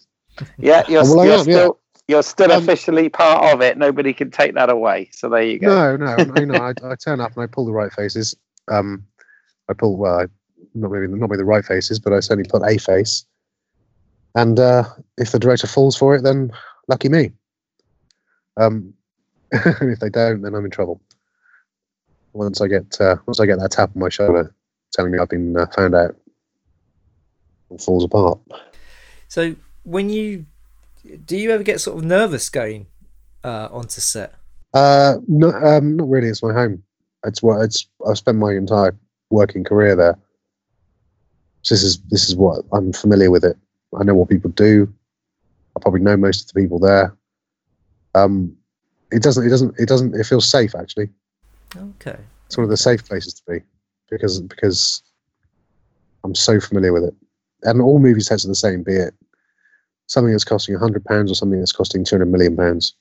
[0.58, 1.54] Yeah, you're, Oh, well, you're am, yeah.
[1.54, 1.78] still
[2.08, 3.76] you're still Um, officially part of it.
[3.78, 5.08] Nobody can take that away.
[5.12, 5.96] So there you go.
[5.96, 6.54] No, no, no, no.
[6.62, 8.34] I, I turn up and I pull the right faces.
[8.68, 9.04] Um,
[9.68, 10.26] I pull well, I,
[10.74, 13.24] not maybe not maybe the right faces, but I certainly put a face.
[14.34, 14.84] And uh,
[15.18, 16.50] if the director falls for it, then
[16.88, 17.32] lucky me.
[18.56, 18.94] Um,
[19.80, 21.00] and if they don't, then I'm in trouble.
[22.32, 24.54] Once I get uh, once I get that tap on my shoulder
[24.92, 26.16] telling me I've been uh, found out,
[27.70, 28.38] it falls apart.
[29.28, 29.54] So,
[29.84, 30.46] when you
[31.26, 32.86] do you ever get sort of nervous going
[33.42, 34.34] uh, onto set?
[34.72, 36.28] Uh, no, um, not really.
[36.28, 36.82] It's my home.
[37.24, 37.86] It's what it's.
[38.08, 38.96] I've spent my entire
[39.30, 40.18] working career there.
[41.62, 43.56] So this is this is what I'm familiar with it.
[43.98, 44.92] I know what people do.
[45.76, 47.16] I probably know most of the people there.
[48.14, 48.56] Um,
[49.14, 49.46] it doesn't.
[49.46, 49.78] It doesn't.
[49.78, 50.14] It doesn't.
[50.14, 51.08] It feels safe actually.
[51.76, 52.16] Okay.
[52.46, 53.60] It's one of the safe places to be
[54.10, 55.02] because because
[56.24, 57.14] I'm so familiar with it.
[57.62, 58.82] And all movie sets are the same.
[58.82, 59.14] Be it
[60.06, 62.94] something that's costing hundred pounds or something that's costing two hundred million pounds.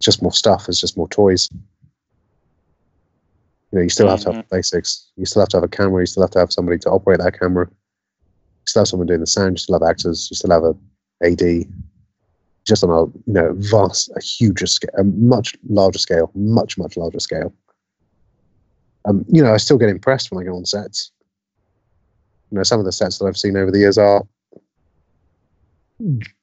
[0.00, 0.68] Just more stuff.
[0.68, 1.48] It's just more toys.
[3.72, 4.54] You know, you still have to have mm-hmm.
[4.54, 5.10] basics.
[5.16, 6.02] You still have to have a camera.
[6.02, 7.66] You still have to have somebody to operate that camera.
[7.66, 9.52] You still have someone doing the sound.
[9.52, 10.28] You still have actors.
[10.30, 10.74] You still have a
[11.22, 11.66] AD.
[12.66, 16.96] Just on a you know vast, a huger scale, a much larger scale, much much
[16.96, 17.52] larger scale.
[19.04, 21.12] Um, you know, I still get impressed when I go on sets.
[22.50, 24.22] You know, some of the sets that I've seen over the years are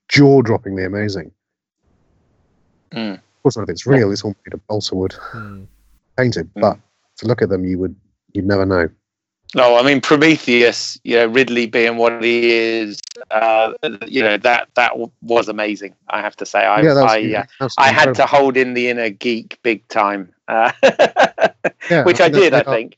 [0.10, 1.32] jaw-droppingly amazing.
[2.94, 3.16] Mm.
[3.16, 4.12] Of course, none of it's real.
[4.12, 5.64] It's all made of balsa wood Hmm.
[6.18, 6.78] painted, but
[7.18, 7.96] to look at them, you would
[8.34, 8.90] you'd never know.
[9.56, 10.98] No, I mean Prometheus.
[11.04, 13.00] You know, Ridley being what he is.
[13.32, 13.74] Uh,
[14.08, 15.94] you know that that was amazing.
[16.10, 19.10] I have to say, I yeah, I, uh, I had to hold in the inner
[19.10, 20.72] geek big time, uh,
[21.90, 22.54] Yeah, which I mean, did.
[22.54, 22.98] I are- think.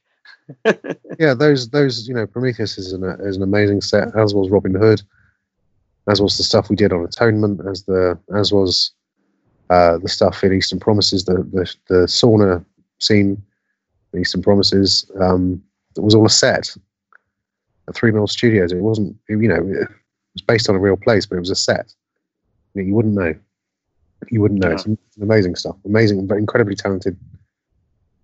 [1.20, 4.76] yeah, those those you know Prometheus is an is an amazing set, as was Robin
[4.76, 5.02] Hood,
[6.08, 8.92] as was the stuff we did on Atonement, as the as was
[9.70, 12.64] uh, the stuff in Eastern Promises, the the, the sauna
[13.00, 13.42] scene,
[14.14, 15.10] in Eastern Promises.
[15.20, 15.62] Um,
[15.98, 16.76] it was all a set.
[17.88, 18.72] at Three Mill Studios.
[18.72, 19.88] It wasn't, you know,
[20.36, 21.94] was based on a real place, but it was a set.
[22.74, 23.34] You, know, you wouldn't know.
[24.30, 24.70] You wouldn't know.
[24.70, 24.76] Yeah.
[24.76, 25.76] It's amazing stuff.
[25.86, 27.18] Amazing, but incredibly talented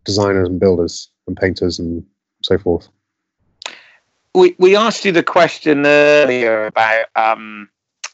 [0.04, 2.06] designers and builders and painters and
[2.44, 2.90] so forth.
[4.34, 7.70] we we asked you the question earlier about um,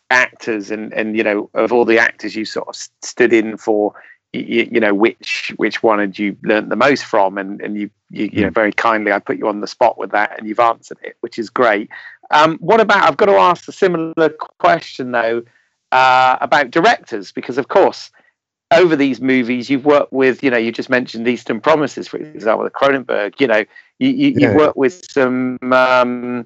[0.10, 3.94] actors and and you know of all the actors you sort of stood in for
[4.34, 7.90] you, you know which which one had you learnt the most from and and you,
[8.10, 10.60] you you know very kindly I put you on the spot with that and you've
[10.60, 11.90] answered it which is great
[12.32, 14.30] um, what about I've got to ask a similar
[14.60, 15.44] question though
[15.91, 18.12] uh, about directors because of course
[18.72, 22.64] over these movies you've worked with you know you just mentioned Eastern Promises for example
[22.64, 23.64] the Cronenberg you know
[23.99, 24.48] you, you, Yeah.
[24.48, 26.45] you've worked with some um,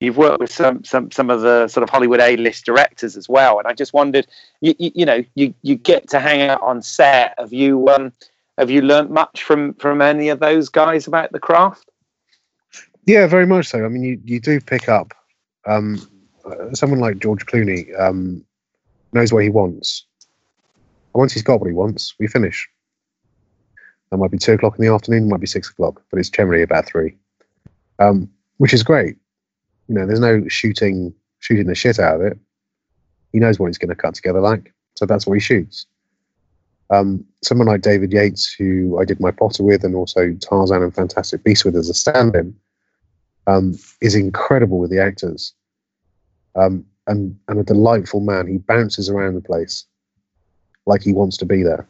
[0.00, 3.58] you've worked with some some some of the sort of Hollywood A-list directors as well
[3.58, 4.26] and I just wondered
[4.60, 8.12] you, you, you know you you get to hang out on set have you um
[8.58, 11.90] have you learnt much from from any of those guys about the craft
[13.06, 13.84] Yeah, very much so.
[13.84, 15.12] I mean, you, you do pick up
[15.66, 16.00] um,
[16.44, 18.44] uh, someone like George Clooney um,
[19.12, 20.06] knows what he wants.
[21.14, 22.68] Once he's got what he wants, we finish.
[24.10, 26.62] That might be two o'clock in the afternoon, might be six o'clock, but it's generally
[26.62, 27.16] about three,
[27.98, 28.28] um,
[28.58, 29.16] which is great.
[29.88, 32.38] You know, there's no shooting shooting the shit out of it.
[33.32, 35.86] He knows what he's going to cut together like, so that's what he shoots.
[36.90, 40.94] Um, someone like David Yates, who I did my Potter with, and also Tarzan and
[40.94, 42.54] Fantastic Beasts with as a stand-in,
[43.46, 45.54] um, is incredible with the actors,
[46.56, 48.46] um, and and a delightful man.
[48.46, 49.84] He bounces around the place
[50.86, 51.86] like he wants to be there,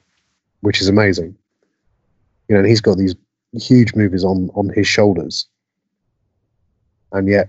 [0.60, 1.36] which is amazing.
[2.48, 3.14] You know, and he's got these
[3.52, 5.46] huge movies on on his shoulders,
[7.12, 7.48] and yet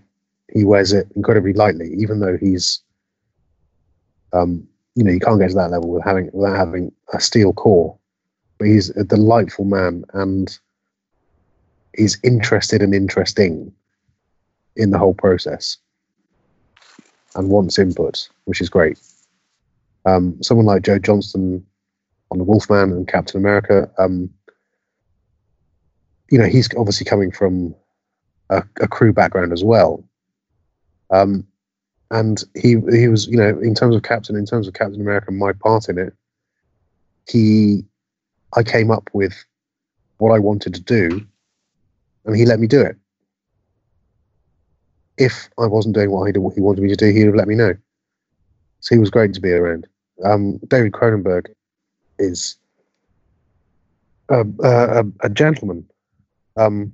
[0.53, 2.81] he wears it incredibly lightly, even though he's,
[4.31, 7.53] um, you know, you can't get to that level with having without having a steel
[7.53, 7.97] core.
[8.57, 10.57] But he's a delightful man, and
[11.97, 13.73] he's interested and interesting
[14.75, 15.77] in the whole process
[17.35, 18.99] and wants input, which is great.
[20.05, 21.65] Um, someone like Joe Johnston
[22.31, 24.29] on the Wolfman and Captain America, um,
[26.29, 27.75] you know, he's obviously coming from
[28.49, 30.03] a, a crew background as well.
[31.11, 31.45] Um,
[32.11, 35.31] and he he was, you know, in terms of Captain, in terms of Captain America,
[35.31, 36.13] my part in it,
[37.27, 37.83] he,
[38.55, 39.33] I came up with
[40.17, 41.25] what I wanted to do,
[42.25, 42.95] and he let me do it
[45.17, 47.55] if I wasn't doing what he, he wanted me to do, he'd have let me
[47.55, 47.75] know.
[48.81, 49.87] So he was great to be around.
[50.23, 51.47] Um, David Cronenberg
[52.19, 52.57] is
[54.29, 55.85] a, a, a- gentleman,
[56.57, 56.93] um,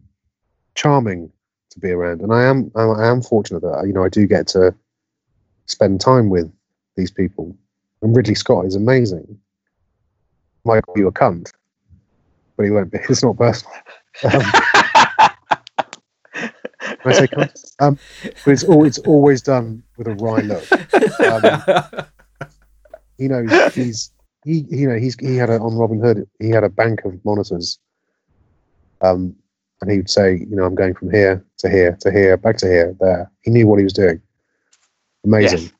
[0.76, 1.31] charming
[1.69, 4.48] to be around, and I am I, am fortunate that you know I do get
[4.48, 4.73] to
[5.65, 6.52] spend time with
[6.98, 7.56] these people.
[8.02, 9.38] And Ridley Scott is amazing.
[10.65, 11.52] Might call you a cunt,
[12.57, 12.98] but he won't be.
[13.10, 13.73] It's not personal.
[14.23, 14.41] Um,
[17.06, 17.28] I say
[17.80, 17.98] um,
[18.45, 20.72] but it's always it's always done with a wry look.
[21.22, 22.06] Um,
[23.18, 24.11] he knows he's
[24.45, 27.23] he you know he's he had a on Robin Hood he had a bank of
[27.26, 27.80] monitors.
[29.02, 29.36] Um,
[29.82, 32.57] and he would say, you know, I'm going from here to here to here, back
[32.57, 33.32] to here, there.
[33.41, 34.22] He knew what he was doing.
[35.26, 35.60] Amazing.
[35.60, 35.72] Yes.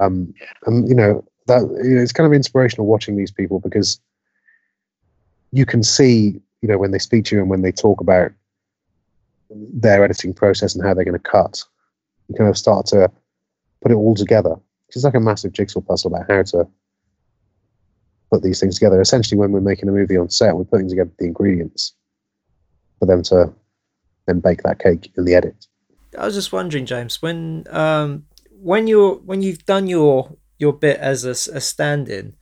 [0.00, 0.32] Um,
[0.66, 4.00] and you know that you know, it's kind of inspirational watching these people because
[5.52, 8.32] you can see, you know, when they speak to you and when they talk about
[9.54, 11.62] their editing process and how they're going to cut,
[12.28, 13.10] you kind of start to
[13.80, 14.56] put it all together.
[14.88, 16.68] It's like a massive jigsaw puzzle about how to
[18.30, 19.00] put these things together.
[19.00, 21.94] Essentially, when we're making a movie on set, we're putting together the ingredients
[22.98, 23.52] for them to
[24.26, 25.66] then bake that cake in the edit.
[26.18, 30.98] I was just wondering, James, when um when you're when you've done your your bit
[30.98, 32.34] as a stand-in,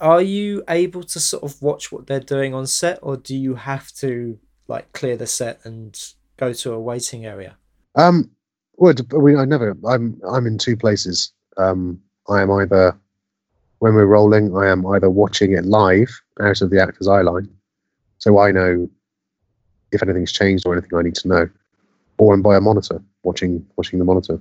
[0.00, 3.54] are you able to sort of watch what they're doing on set, or do you
[3.54, 7.56] have to like clear the set and go to a waiting area?
[7.94, 8.30] Um,
[8.76, 9.76] well, we, I never.
[9.86, 11.32] I'm I'm in two places.
[11.56, 12.98] Um, I am either
[13.78, 17.48] when we're rolling, I am either watching it live out of the actor's eye line,
[18.18, 18.88] so I know
[19.92, 21.48] if anything's changed or anything I need to know,
[22.18, 24.40] or I'm by a monitor watching watching the monitor.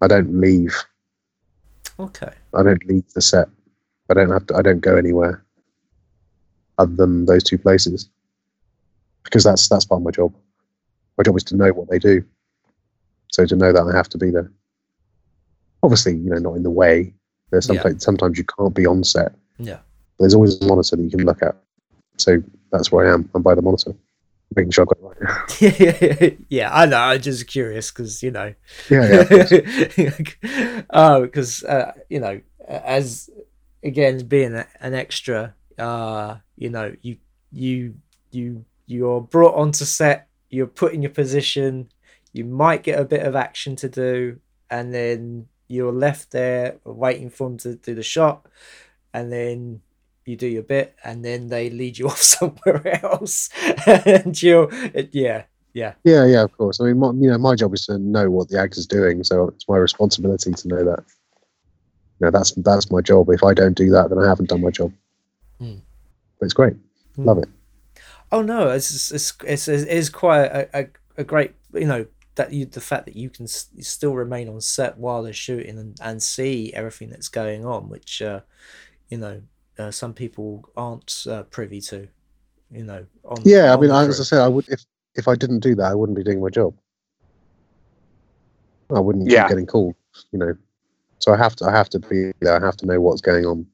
[0.00, 0.76] I don't leave.
[1.98, 2.32] Okay.
[2.54, 3.48] I don't leave the set.
[4.10, 4.56] I don't have to.
[4.56, 5.44] I don't go anywhere
[6.78, 8.10] other than those two places
[9.24, 10.34] because that's that's part of my job.
[11.22, 12.24] My job is to know what they do.
[13.30, 14.50] So to know that I have to be there.
[15.84, 17.14] Obviously, you know, not in the way.
[17.50, 17.74] There's Yeah.
[17.80, 19.32] sometimes sometimes you can't be on set.
[19.56, 19.78] Yeah.
[20.18, 21.54] There's always a monitor that you can look at.
[22.16, 22.42] So
[22.72, 23.30] that's where I am.
[23.34, 23.94] I'm by the monitor,
[24.56, 26.38] making sure I've got it right.
[26.48, 26.98] yeah, I know.
[26.98, 28.52] I'm just curious because you know.
[28.90, 29.24] yeah,
[29.96, 30.82] yeah.
[30.90, 33.30] oh, because uh, you know, as
[33.84, 37.18] again being a, an extra, uh, you know, you
[37.52, 37.94] you
[38.32, 40.26] you you're brought onto set.
[40.52, 41.88] You're put in your position.
[42.32, 44.38] you might get a bit of action to do,
[44.70, 48.46] and then you're left there waiting for them to do the shot,
[49.12, 49.80] and then
[50.24, 53.48] you do your bit, and then they lead you off somewhere else,
[53.86, 54.70] and you're
[55.10, 55.44] yeah.
[55.74, 55.94] Yeah.
[56.04, 56.82] Yeah, yeah, of course.
[56.82, 59.48] I mean, my, you know, my job is to know what the actor's doing, so
[59.48, 61.02] it's my responsibility to know that.
[62.20, 63.30] You know, that's that's my job.
[63.30, 64.92] If I don't do that, then I haven't done my job.
[65.60, 65.80] Mm.
[66.38, 66.74] But it's great.
[67.16, 67.24] Mm.
[67.24, 67.48] Love it.
[68.32, 70.86] Oh no, it's it's it's, it's, it's quite a, a,
[71.18, 72.06] a great you know
[72.36, 75.78] that you the fact that you can s- still remain on set while they're shooting
[75.78, 78.40] and, and see everything that's going on, which uh,
[79.10, 79.42] you know
[79.78, 82.08] uh, some people aren't uh, privy to.
[82.70, 83.06] You know.
[83.24, 84.10] On, Yeah, I on mean, I, crew.
[84.10, 84.84] as I said, I would if
[85.14, 86.74] if I didn't do that, I wouldn't be doing my job.
[88.94, 89.42] I wouldn't Yeah.
[89.42, 89.94] keep getting called.
[90.32, 90.56] You know,
[91.20, 91.66] so I have to.
[91.66, 92.62] I have to be there.
[92.62, 93.66] I have to know what's going on.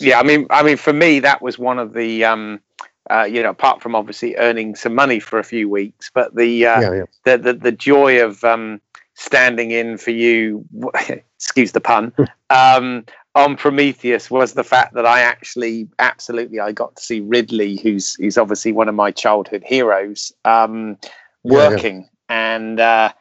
[0.00, 2.60] yeah i mean i mean for me that was one of the um
[3.10, 6.66] uh, you know apart from obviously earning some money for a few weeks but the
[6.66, 7.04] uh, yeah, yeah.
[7.24, 8.80] the, the the joy of um
[9.14, 10.64] standing in for you
[11.36, 12.12] excuse the pun
[12.50, 13.04] um
[13.34, 18.14] on prometheus was the fact that i actually absolutely i got to see ridley who's
[18.14, 20.96] who's obviously one of my childhood heroes um
[21.44, 21.68] Yeah, yeah.
[21.68, 23.12] working and uh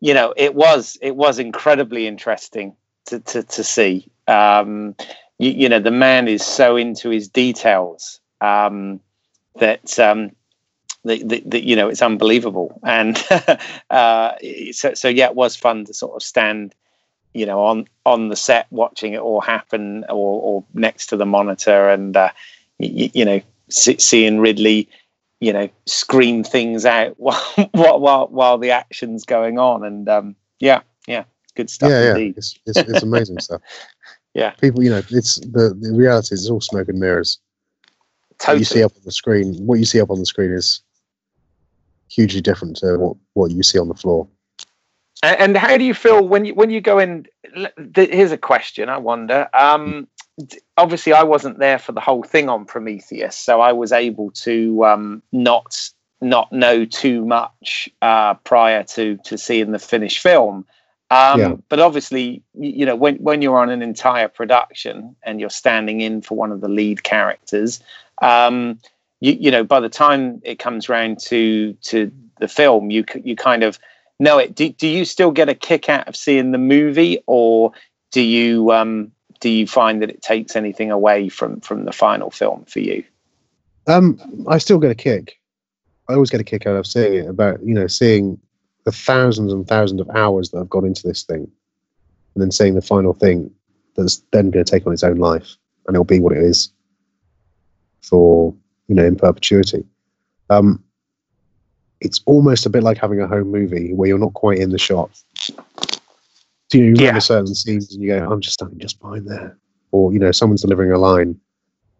[0.00, 2.74] you know it was it was incredibly interesting
[3.06, 4.94] to to, to see um
[5.38, 9.00] you, you know the man is so into his details um
[9.58, 10.30] that um
[11.04, 13.22] that, that, that you know it's unbelievable and
[13.90, 14.32] uh
[14.72, 16.74] so so yeah it was fun to sort of stand
[17.34, 21.26] you know on on the set watching it all happen or or next to the
[21.26, 22.30] monitor and uh
[22.78, 24.88] you, you know see, seeing ridley
[25.40, 27.42] you know scream things out while
[27.72, 31.24] while while, while the action's going on and um yeah yeah
[31.56, 32.10] good stuff yeah, yeah.
[32.10, 33.60] indeed It's it's, it's amazing stuff.
[34.34, 34.50] Yeah.
[34.50, 34.82] people.
[34.82, 37.38] You know, it's the the reality is it's all smoke and mirrors.
[38.42, 40.52] What totally you see up on the screen, what you see up on the screen
[40.52, 40.82] is
[42.08, 44.28] hugely different to what what you see on the floor.
[45.22, 47.26] And, and how do you feel when you when you go in?
[47.94, 48.88] Here's a question.
[48.88, 49.48] I wonder.
[49.54, 50.08] Um,
[50.76, 54.84] obviously, I wasn't there for the whole thing on Prometheus, so I was able to
[54.84, 55.78] um, not
[56.20, 60.66] not know too much uh, prior to to seeing the finished film.
[61.10, 61.54] Um, Yeah.
[61.68, 66.22] But obviously, you know, when when you're on an entire production and you're standing in
[66.22, 67.80] for one of the lead characters,
[68.22, 68.78] um,
[69.20, 73.36] you you know, by the time it comes round to to the film, you you
[73.36, 73.78] kind of
[74.18, 74.54] know it.
[74.54, 77.72] Do, do you still get a kick out of seeing the movie, or
[78.12, 82.30] do you um, do you find that it takes anything away from from the final
[82.30, 83.04] film for you?
[83.86, 84.18] Um,
[84.48, 85.38] I still get a kick.
[86.08, 87.28] I always get a kick out of seeing it.
[87.28, 88.38] About you know seeing
[88.84, 91.50] the thousands and thousands of hours that have gone into this thing,
[92.34, 93.50] and then seeing the final thing
[93.96, 96.72] that's then going to take on its own life, and it'll be what it is
[98.02, 98.54] for
[98.88, 99.84] you know in perpetuity.
[100.50, 100.82] Um,
[102.00, 104.78] it's almost a bit like having a home movie where you're not quite in the
[104.78, 105.10] shot.
[105.46, 107.18] So, you, know, you remember Yeah.
[107.20, 109.56] certain scenes and you go, "I'm just standing just behind there,"
[109.92, 111.38] or you know, someone's delivering a line.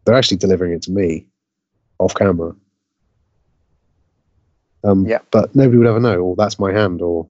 [0.05, 1.27] They're actually delivering it to me
[1.99, 2.55] off camera.
[4.85, 5.21] Um, Yeah.
[5.31, 6.19] But nobody would ever know.
[6.21, 7.01] Or that's my hand.
[7.03, 7.29] Or,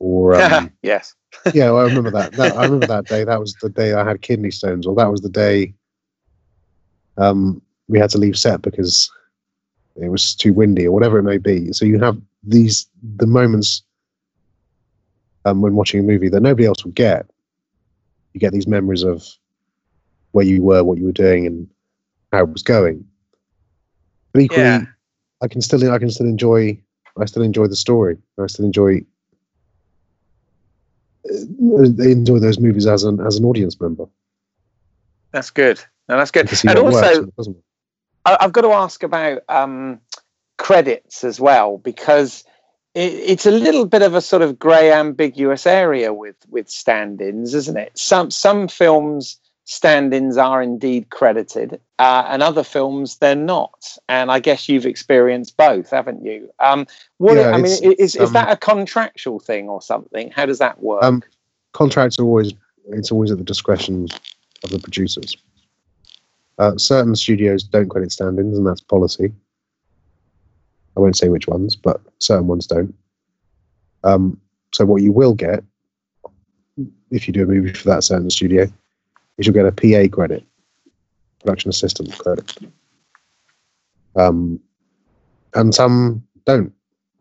[0.00, 1.14] or um, yes.
[1.54, 2.34] yeah, well, I remember that.
[2.36, 2.56] that.
[2.56, 3.22] I remember that day.
[3.24, 5.74] That was the day I had kidney stones, or that was the day
[7.20, 9.10] um, we had to leave set because
[9.96, 11.72] it was too windy, or whatever it may be.
[11.72, 13.82] So you have these the moments
[15.44, 17.26] um, when watching a movie that nobody else will get.
[18.32, 19.24] You get these memories of
[20.32, 21.68] where you were, what you were doing, and
[22.32, 23.04] how it was going.
[24.32, 24.84] But equally, Yeah.
[25.42, 26.78] I can still I can still enjoy
[27.20, 28.16] I still enjoy the story.
[28.38, 29.04] I still enjoy
[31.28, 34.06] uh, enjoy those movies as an as an audience member.
[35.32, 35.80] That's good.
[36.10, 36.50] No, that's good.
[36.64, 37.54] And works also.
[38.26, 40.00] I- I've got to ask about um,
[40.58, 42.44] credits as well because
[42.94, 47.54] it, it's a little bit of a sort of grey, ambiguous area with with stand-ins,
[47.54, 47.96] isn't it?
[47.96, 53.96] Some some films stand-ins are indeed credited, uh, and other films they're not.
[54.08, 56.50] And I guess you've experienced both, haven't you?
[56.58, 56.88] Um,
[57.18, 60.32] what Yeah, I mean, is is um, that a contractual thing or something?
[60.32, 61.04] How does that work?
[61.04, 61.22] Um,
[61.72, 62.52] contracts are always
[62.88, 64.08] it's always at the discretion
[64.64, 65.36] of the producers.
[66.60, 69.32] Uh, certain studios don't credit stand-ins, and that's policy.
[70.94, 72.94] I won't say which ones, but certain ones don't.
[74.04, 74.38] Um,
[74.74, 75.64] so what you will get,
[77.10, 78.64] if you do a movie for that certain studio,
[79.38, 80.44] is you'll get a PA credit,
[81.40, 82.58] production assistant credit.
[84.14, 84.60] Um,
[85.54, 86.74] and some don't.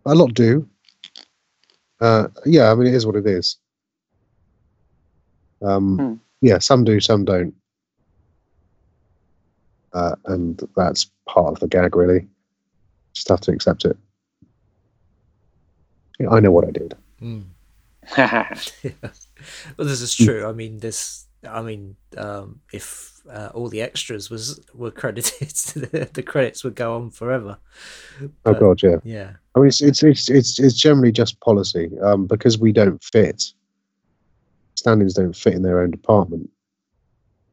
[0.06, 0.68] A lot do.
[2.02, 3.58] Uh, yeah, I mean it is what it is.
[5.62, 6.14] Um, Hmm.
[6.42, 7.54] Yeah, some do, some don't,
[9.94, 12.28] uh, and that's part of the gag, really.
[13.14, 13.98] Just have to accept it.
[16.20, 16.96] Yeah, I know what I did.
[17.22, 17.44] Mm.
[19.78, 20.48] well, this is true.
[20.48, 21.26] I mean, this.
[21.50, 25.50] I mean, um, if uh, all the extras was were credited,
[25.92, 27.58] the, the credits would go on forever.
[28.46, 28.98] oh God, yeah.
[29.04, 29.32] Yeah.
[29.56, 33.44] I mean, it's it's it's it's, it's generally just policy um, because we don't fit.
[34.76, 36.50] Standings don't fit in their own department.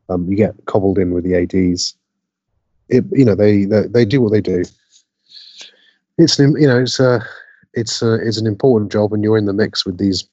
[0.09, 1.97] Um, you get cobbled in with the ADs.
[2.89, 4.65] It, you know, they, they they do what they do.
[6.19, 7.25] It's an, you know, it's a
[7.75, 10.29] it's a, it's an important job, and you're in the mix with these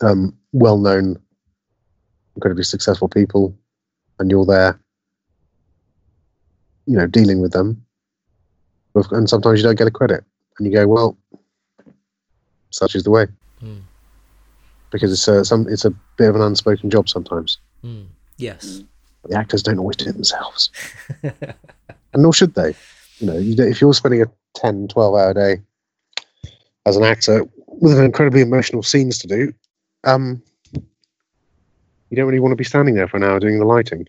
[0.00, 1.18] um, well-known,
[2.36, 3.54] incredibly successful people,
[4.18, 4.78] and you're there,
[6.86, 7.84] you know, dealing with them.
[9.10, 10.24] And sometimes you don't get a credit,
[10.58, 11.18] and you go, well,
[12.70, 13.26] such is the way,
[13.62, 13.80] Mm.
[14.90, 17.58] because it's a some it's a bit of an unspoken job sometimes.
[17.84, 18.06] Mm.
[18.36, 18.82] Yes.
[19.24, 20.70] The actors don't always do it themselves,
[21.22, 21.54] and
[22.16, 22.74] nor should they.
[23.18, 25.60] You know, you, if you're spending a 10, 12 hour day
[26.86, 29.52] as an actor with incredibly emotional scenes to do,
[30.04, 30.42] um,
[32.10, 34.06] you don't really want to be standing there for an hour doing the lighting.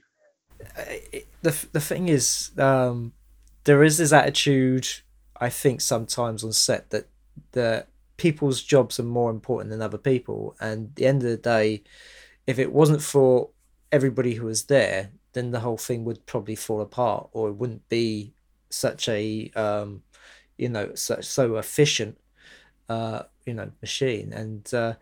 [1.41, 3.13] the the thing is, um,
[3.63, 4.87] there is this attitude.
[5.41, 7.07] I think sometimes on set that
[7.53, 7.87] that
[8.17, 11.83] people's jobs are more important than other people, and the end of the day,
[12.47, 13.49] if it wasn't for
[13.91, 17.87] everybody who was there, then the whole thing would probably fall apart, or it wouldn't
[17.89, 18.33] be
[18.69, 20.03] such a um,
[20.57, 22.17] you know so, so efficient
[22.89, 24.33] uh, you know machine.
[24.33, 24.93] And uh,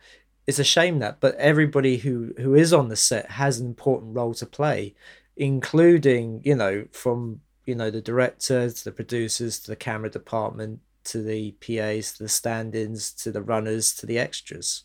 [0.47, 4.15] it's a shame that but everybody who who is on the set has an important
[4.15, 4.95] role to play
[5.35, 10.80] including you know from you know the director to the producers to the camera department
[11.03, 14.84] to the PAs to the stand-ins to the runners to the extras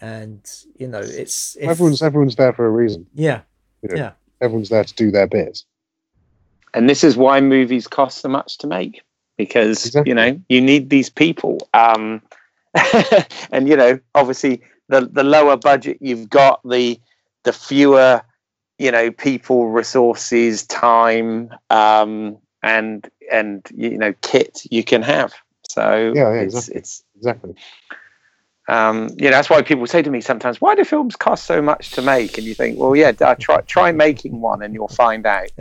[0.00, 0.40] and
[0.76, 3.06] you know it's if- everyone's everyone's there for a reason.
[3.14, 3.40] yeah
[3.82, 4.12] You know, Yeah.
[4.40, 5.62] Everyone's there to do their bit.
[6.74, 9.02] and this is why movies cost so much to make
[9.36, 10.10] because Exactly.
[10.10, 12.22] you know you need these people um
[13.52, 16.98] and you know obviously the the lower budget you've got the
[17.44, 18.22] the fewer
[18.78, 25.32] you know people resources time um and and you know kit you can have
[25.68, 26.78] so Yeah, yeah, it's exactly.
[26.78, 27.54] it's Exactly.
[28.70, 31.60] Um, you know, that's why people say to me sometimes, "Why do films cost so
[31.60, 34.88] much to make?" And you think, "Well, yeah, uh, try try making one, and you'll
[34.88, 35.50] find out."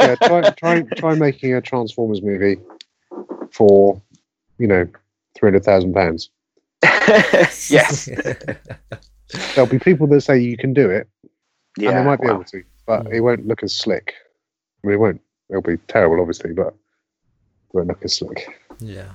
[0.00, 2.56] Yeah, try try try making a Transformers movie
[3.52, 4.00] for,
[4.58, 4.88] you know,
[5.36, 6.30] three hundred thousand pounds.
[7.68, 8.08] yes,
[9.54, 11.08] There'll be people that say you can do it,
[11.76, 12.34] yeah, and they might be wow.
[12.34, 13.12] able to, but Mm.
[13.12, 14.14] it won't look as slick.
[14.82, 15.20] I mean, it won't.
[15.50, 16.74] It'll be terrible, obviously, but it
[17.74, 18.48] won't look as slick.
[18.78, 19.10] Yeah.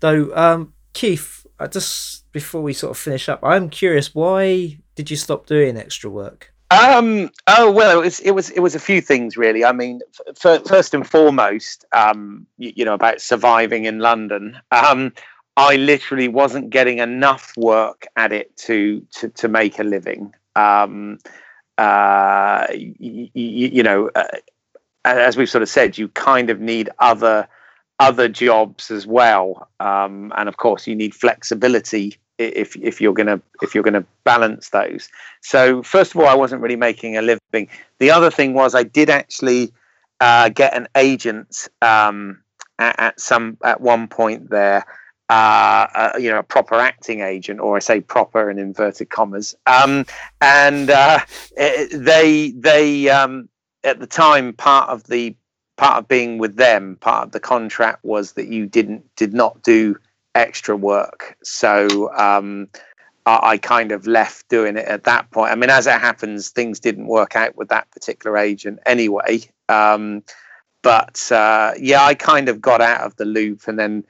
[0.00, 5.10] Though, um, Keith, uh, just before we sort of finish up, I'm curious, why did
[5.10, 6.52] you stop doing extra work?
[6.70, 7.30] Um.
[7.46, 9.64] Oh well, it was it was it was a few things really.
[9.64, 10.00] I mean,
[10.44, 14.56] f- first and foremost, um, you, you know, about surviving in London.
[14.72, 15.12] Um,
[15.56, 20.34] I literally wasn't getting enough work at it to to to make a living.
[20.56, 21.18] Um,
[21.78, 24.24] uh, y- y- you know, uh,
[25.04, 27.46] as we've sort of said, you kind of need other
[28.00, 33.40] other jobs as well, um, and of course, you need flexibility if if you're gonna
[33.62, 35.08] if you're gonna balance those.
[35.42, 37.68] So first of all, I wasn't really making a living.
[37.98, 39.72] The other thing was I did actually
[40.20, 42.42] uh, get an agent um,
[42.78, 44.84] at, at some at one point there.
[45.30, 49.54] Uh, uh, you know, a proper acting agent, or I say proper in inverted commas.
[49.66, 50.04] Um,
[50.42, 51.20] and uh,
[51.56, 53.48] they they um,
[53.84, 55.34] at the time part of the
[55.76, 59.62] part of being with them, part of the contract was that you didn't did not
[59.62, 59.96] do
[60.34, 61.36] extra work.
[61.42, 62.68] So um,
[63.26, 65.52] I, I kind of left doing it at that point.
[65.52, 69.40] I mean, as it happens, things didn't work out with that particular agent anyway.
[69.68, 70.22] Um,
[70.82, 74.04] but uh, yeah, I kind of got out of the loop, and then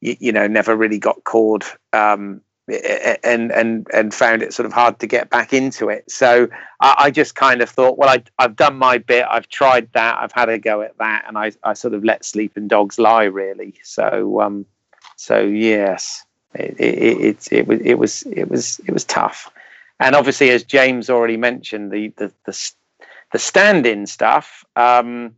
[0.00, 1.64] you, you know never really got called.
[1.92, 6.10] Um, and and and found it sort of hard to get back into it.
[6.10, 6.48] So
[6.80, 9.24] I, I just kind of thought, well, I, I've done my bit.
[9.28, 10.18] I've tried that.
[10.18, 13.24] I've had a go at that, and I, I sort of let sleeping dogs lie,
[13.24, 13.74] really.
[13.82, 14.66] So um,
[15.16, 16.24] so yes,
[16.54, 19.50] it it, it it was it was it was it was tough,
[20.00, 22.72] and obviously, as James already mentioned, the the the,
[23.32, 24.64] the stand-in stuff.
[24.74, 25.34] Um,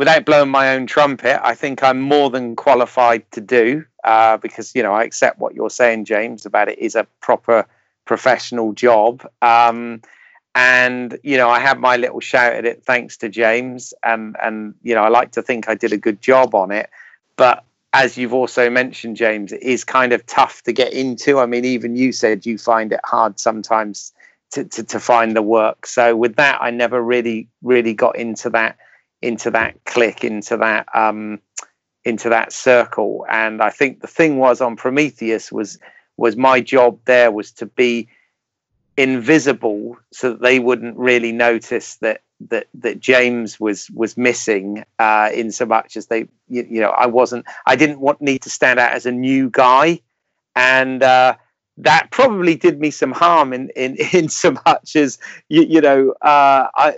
[0.00, 4.74] without blowing my own trumpet, I think I'm more than qualified to do uh, because
[4.74, 7.66] you know I accept what you're saying, James, about it is a proper
[8.06, 9.28] professional job.
[9.42, 10.00] Um,
[10.54, 14.74] and you know, I had my little shout at it thanks to James, and and
[14.82, 16.88] you know, I like to think I did a good job on it.
[17.36, 17.62] But
[17.92, 21.40] as you've also mentioned, James, it is kind of tough to get into.
[21.40, 24.14] I mean, even you said you find it hard sometimes
[24.52, 25.84] to, to, to find the work.
[25.84, 28.78] So with that, I never really really got into that
[29.22, 31.40] into that clique into that um
[32.04, 33.26] into that circle.
[33.28, 35.78] And I think the thing was on Prometheus was
[36.16, 38.08] was my job there was to be
[38.96, 45.30] invisible so that they wouldn't really notice that that that James was was missing uh,
[45.32, 48.50] in so much as they you, you, know I wasn't I didn't want need to
[48.50, 50.00] stand out as a new guy
[50.56, 51.36] and uh,
[51.78, 55.18] that probably did me some harm in in in so much as
[55.48, 56.94] you, you know uh, I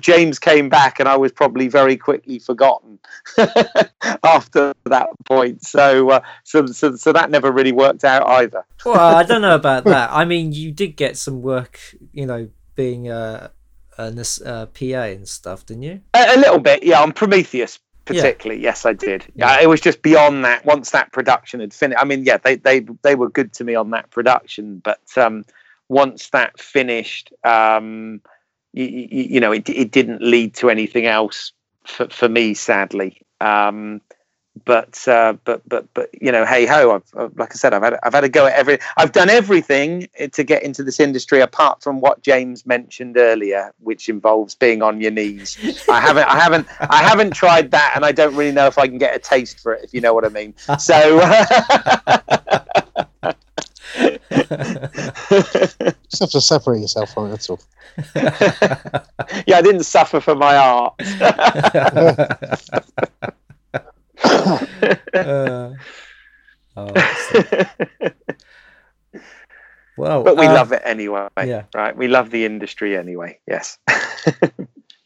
[0.00, 2.98] James came back and I was probably very quickly forgotten
[4.22, 5.64] after that point.
[5.64, 8.64] So, uh, so, so, so that never really worked out either.
[8.84, 10.10] well, I don't know about that.
[10.12, 11.78] I mean, you did get some work,
[12.12, 13.50] you know, being a,
[13.98, 16.00] a, a PA and stuff, didn't you?
[16.14, 17.00] A, a, little bit, yeah.
[17.00, 18.70] On Prometheus, particularly, yeah.
[18.70, 19.24] yes, I did.
[19.34, 19.60] Yeah.
[19.60, 20.64] it was just beyond that.
[20.64, 23.74] Once that production had finished, I mean, yeah, they they they were good to me
[23.74, 25.44] on that production, but um,
[25.88, 27.32] once that finished.
[27.44, 28.20] Um,
[28.72, 31.52] you, you know, it, it didn't lead to anything else
[31.84, 33.20] for, for me, sadly.
[33.40, 34.00] Um,
[34.64, 37.02] but uh, but but but you know, hey ho!
[37.14, 38.78] I've, like I said, I've had I've had a go at every.
[38.96, 44.08] I've done everything to get into this industry, apart from what James mentioned earlier, which
[44.08, 45.58] involves being on your knees.
[45.90, 48.88] I haven't I haven't I haven't tried that, and I don't really know if I
[48.88, 50.54] can get a taste for it, if you know what I mean.
[50.78, 51.20] So.
[56.10, 57.30] Just have to separate yourself from it.
[57.30, 57.60] That's all.
[59.46, 60.94] yeah, I didn't suffer for my art.
[65.14, 65.72] uh,
[66.76, 66.92] oh,
[69.96, 71.28] well, but we uh, love it anyway.
[71.38, 71.64] Yeah.
[71.74, 71.96] Right.
[71.96, 73.38] We love the industry anyway.
[73.48, 73.78] Yes.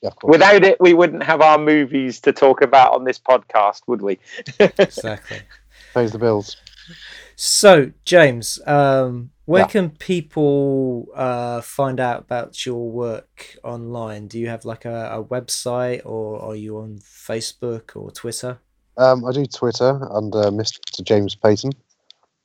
[0.02, 4.02] yeah, Without it, we wouldn't have our movies to talk about on this podcast, would
[4.02, 4.18] we?
[4.58, 5.40] exactly.
[5.94, 6.56] Pays the bills.
[7.36, 9.66] So, James, um, where yeah.
[9.66, 14.28] can people uh, find out about your work online?
[14.28, 18.60] Do you have like a, a website or are you on Facebook or Twitter?
[18.96, 20.78] Um, I do Twitter under Mr.
[21.02, 21.72] James Payton,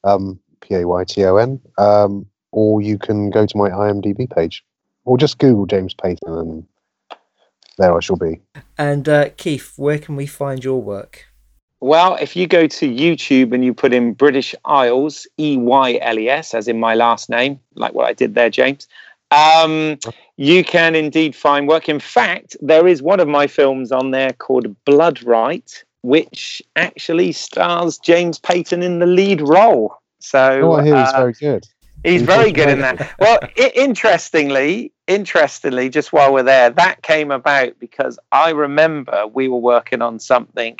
[0.04, 4.28] um, P A Y T O N, um, or you can go to my IMDb
[4.28, 4.66] page
[5.04, 6.66] or just Google James Payton and
[7.78, 8.42] there I shall be.
[8.80, 11.28] And uh, Keith, where can we find your work?
[11.86, 16.18] Well, if you go to YouTube and you put in British Isles, E Y L
[16.18, 18.88] E S, as in my last name, like what I did there, James,
[19.30, 20.00] um,
[20.36, 21.88] you can indeed find work.
[21.88, 27.32] In fact, there is one of my films on there called Blood Right, which actually
[27.34, 29.96] stars James Payton in the lead role.
[30.18, 31.68] So, oh, I hear he's uh, very good.
[32.04, 33.14] He's, he's very good in that.
[33.20, 33.38] Well,
[33.76, 40.02] interestingly, interestingly, just while we're there, that came about because I remember we were working
[40.02, 40.80] on something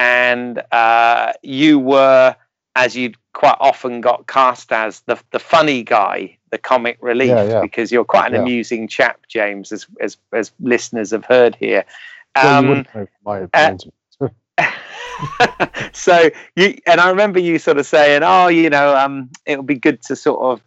[0.00, 2.34] and uh, you were,
[2.74, 7.44] as you quite often got cast as, the the funny guy, the comic relief, yeah,
[7.44, 7.60] yeah.
[7.60, 8.40] because you're quite an yeah.
[8.40, 11.84] amusing chap, James, as as as listeners have heard here.
[12.34, 12.86] Um,
[13.24, 13.76] well, uh,
[15.92, 19.66] so you and I remember you sort of saying, "Oh, you know, um, it would
[19.66, 20.62] be good to sort of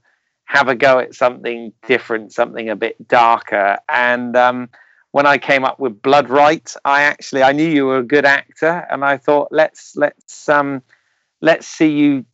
[0.45, 4.69] have a go at something different, something a bit darker." And um,
[5.14, 8.26] when I came up with Blood Right, I actually I knew you were a good
[8.26, 10.81] actor, and I thought let's let's um,
[11.40, 12.26] let's see you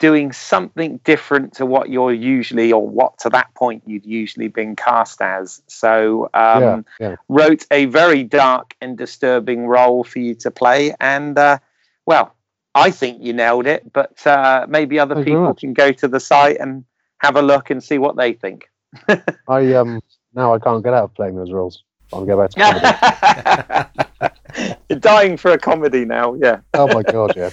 [0.00, 4.74] doing something different to what you're usually or what to that point you'd usually been
[4.74, 5.62] cast as.
[5.68, 7.16] So um, yeah, yeah.
[7.28, 11.58] wrote a very dark and disturbing role for you to play, and uh,
[12.04, 12.34] well,
[12.74, 13.92] I think you nailed it.
[13.92, 16.84] But uh, maybe other people can go to the site and
[17.18, 18.68] have a look and see what they think.
[19.48, 20.00] I um
[20.34, 21.84] now I can't get out of playing those roles.
[22.12, 23.88] I'll go back to
[24.56, 24.74] comedy.
[24.88, 26.60] You're dying for a comedy now, yeah.
[26.74, 27.50] Oh my god, yeah.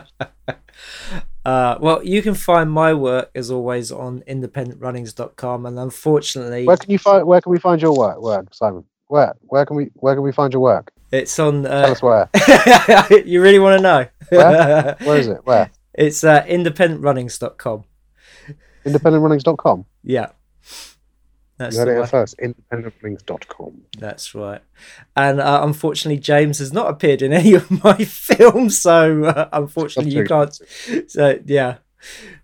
[1.44, 6.90] Uh, well, you can find my work as always on independentrunnings.com, and unfortunately, where can
[6.90, 8.82] you find where can we find your work, work Simon?
[9.08, 10.90] Where where can we where can we find your work?
[11.12, 11.66] It's on.
[11.66, 12.30] Uh, Tell us where.
[13.26, 14.06] you really want to know?
[14.30, 14.96] where?
[15.02, 15.40] where is it?
[15.44, 15.70] Where?
[15.92, 17.84] It's uh, independentrunnings.com.
[18.86, 19.84] Independentrunnings.com.
[20.02, 20.28] Yeah.
[21.64, 22.36] That's you heard it here first.
[22.38, 23.82] Independentrunnings.com.
[23.98, 24.60] That's right.
[25.16, 30.12] And uh, unfortunately, James has not appeared in any of my films, so uh, unfortunately,
[30.12, 30.58] you can't.
[31.08, 31.78] So yeah,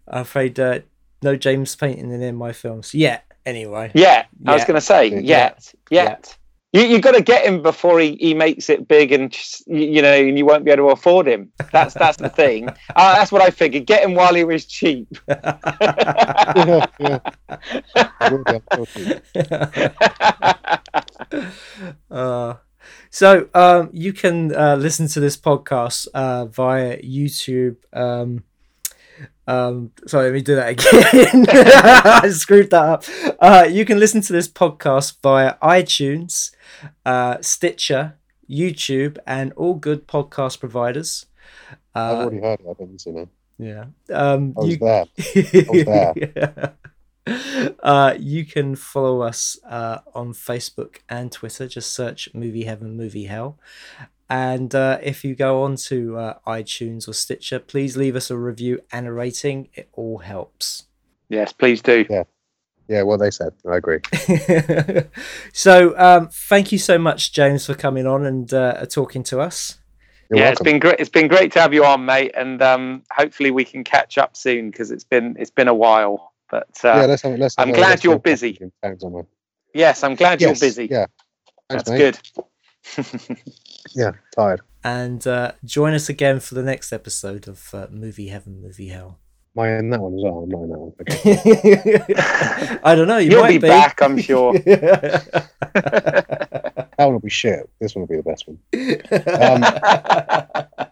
[0.08, 0.80] I'm afraid uh,
[1.22, 3.24] no James Payton in any of my films yet.
[3.46, 3.90] Anyway.
[3.94, 5.74] Yeah, I was going to say yet, yet.
[5.90, 6.36] yet.
[6.72, 9.36] You you got to get him before he, he makes it big and
[9.66, 11.50] you know and you won't be able to afford him.
[11.72, 12.68] That's that's the thing.
[12.96, 13.86] Uh, that's what I figured.
[13.86, 15.08] Get him while he was cheap.
[15.28, 17.18] yeah, yeah.
[22.10, 22.54] uh,
[23.10, 27.76] so um, you can uh, listen to this podcast uh, via YouTube.
[27.92, 28.44] Um,
[29.46, 31.46] um, sorry, let me do that again.
[32.24, 33.04] I screwed that up.
[33.40, 36.52] Uh, you can listen to this podcast via iTunes,
[37.04, 38.16] uh, Stitcher,
[38.48, 41.26] YouTube, and all good podcast providers.
[41.94, 42.66] I've Uh, already heard it.
[42.66, 43.28] I haven't seen it.
[43.58, 43.84] yeah.
[44.12, 45.04] Um, I was you- there.
[45.18, 46.12] I was there.
[46.36, 46.70] Yeah.
[47.82, 51.68] Uh, you can follow us uh, on Facebook and Twitter.
[51.68, 53.56] Just search Movie Heaven, Movie Hell.
[54.30, 58.38] And uh, if you go on to uh, iTunes or Stitcher, please leave us a
[58.38, 59.68] review and a rating.
[59.74, 60.84] It all helps.
[61.28, 62.06] Yes, please do.
[62.08, 62.22] Yeah,
[62.88, 63.52] Yeah, what they said.
[63.68, 63.98] I agree.
[65.52, 69.78] so, um, thank you so much, James, for coming on and uh, talking to us.
[70.30, 70.52] You're yeah, welcome.
[70.52, 70.96] it's been great.
[71.00, 74.36] It's been great to have you on, mate, and um, hopefully we can catch up
[74.36, 76.32] soon because it's been it's been a while.
[76.48, 78.56] But uh, yeah, let's have, let's have I'm a- glad let's you're busy.
[78.60, 79.26] in town somewhere.
[79.74, 80.86] yes, I'm glad Yes, you're busy.
[80.88, 81.06] Yeah.
[81.68, 81.98] Thanks, That's mate.
[81.98, 83.38] good.
[83.94, 84.60] Yeah, tired.
[84.82, 89.18] And uh, join us again for the next episode of uh, Movie Heaven, Movie Hell.
[89.56, 90.38] Am I in that one as well?
[90.38, 90.92] I'm not in that one.
[91.00, 92.78] Okay.
[92.84, 93.18] I don't know.
[93.18, 94.52] You You'll might be be, back, I'm sure.
[94.58, 95.42] that
[96.96, 97.68] one will be shit.
[97.80, 98.58] This one will be the best one.
[100.80, 100.86] Um,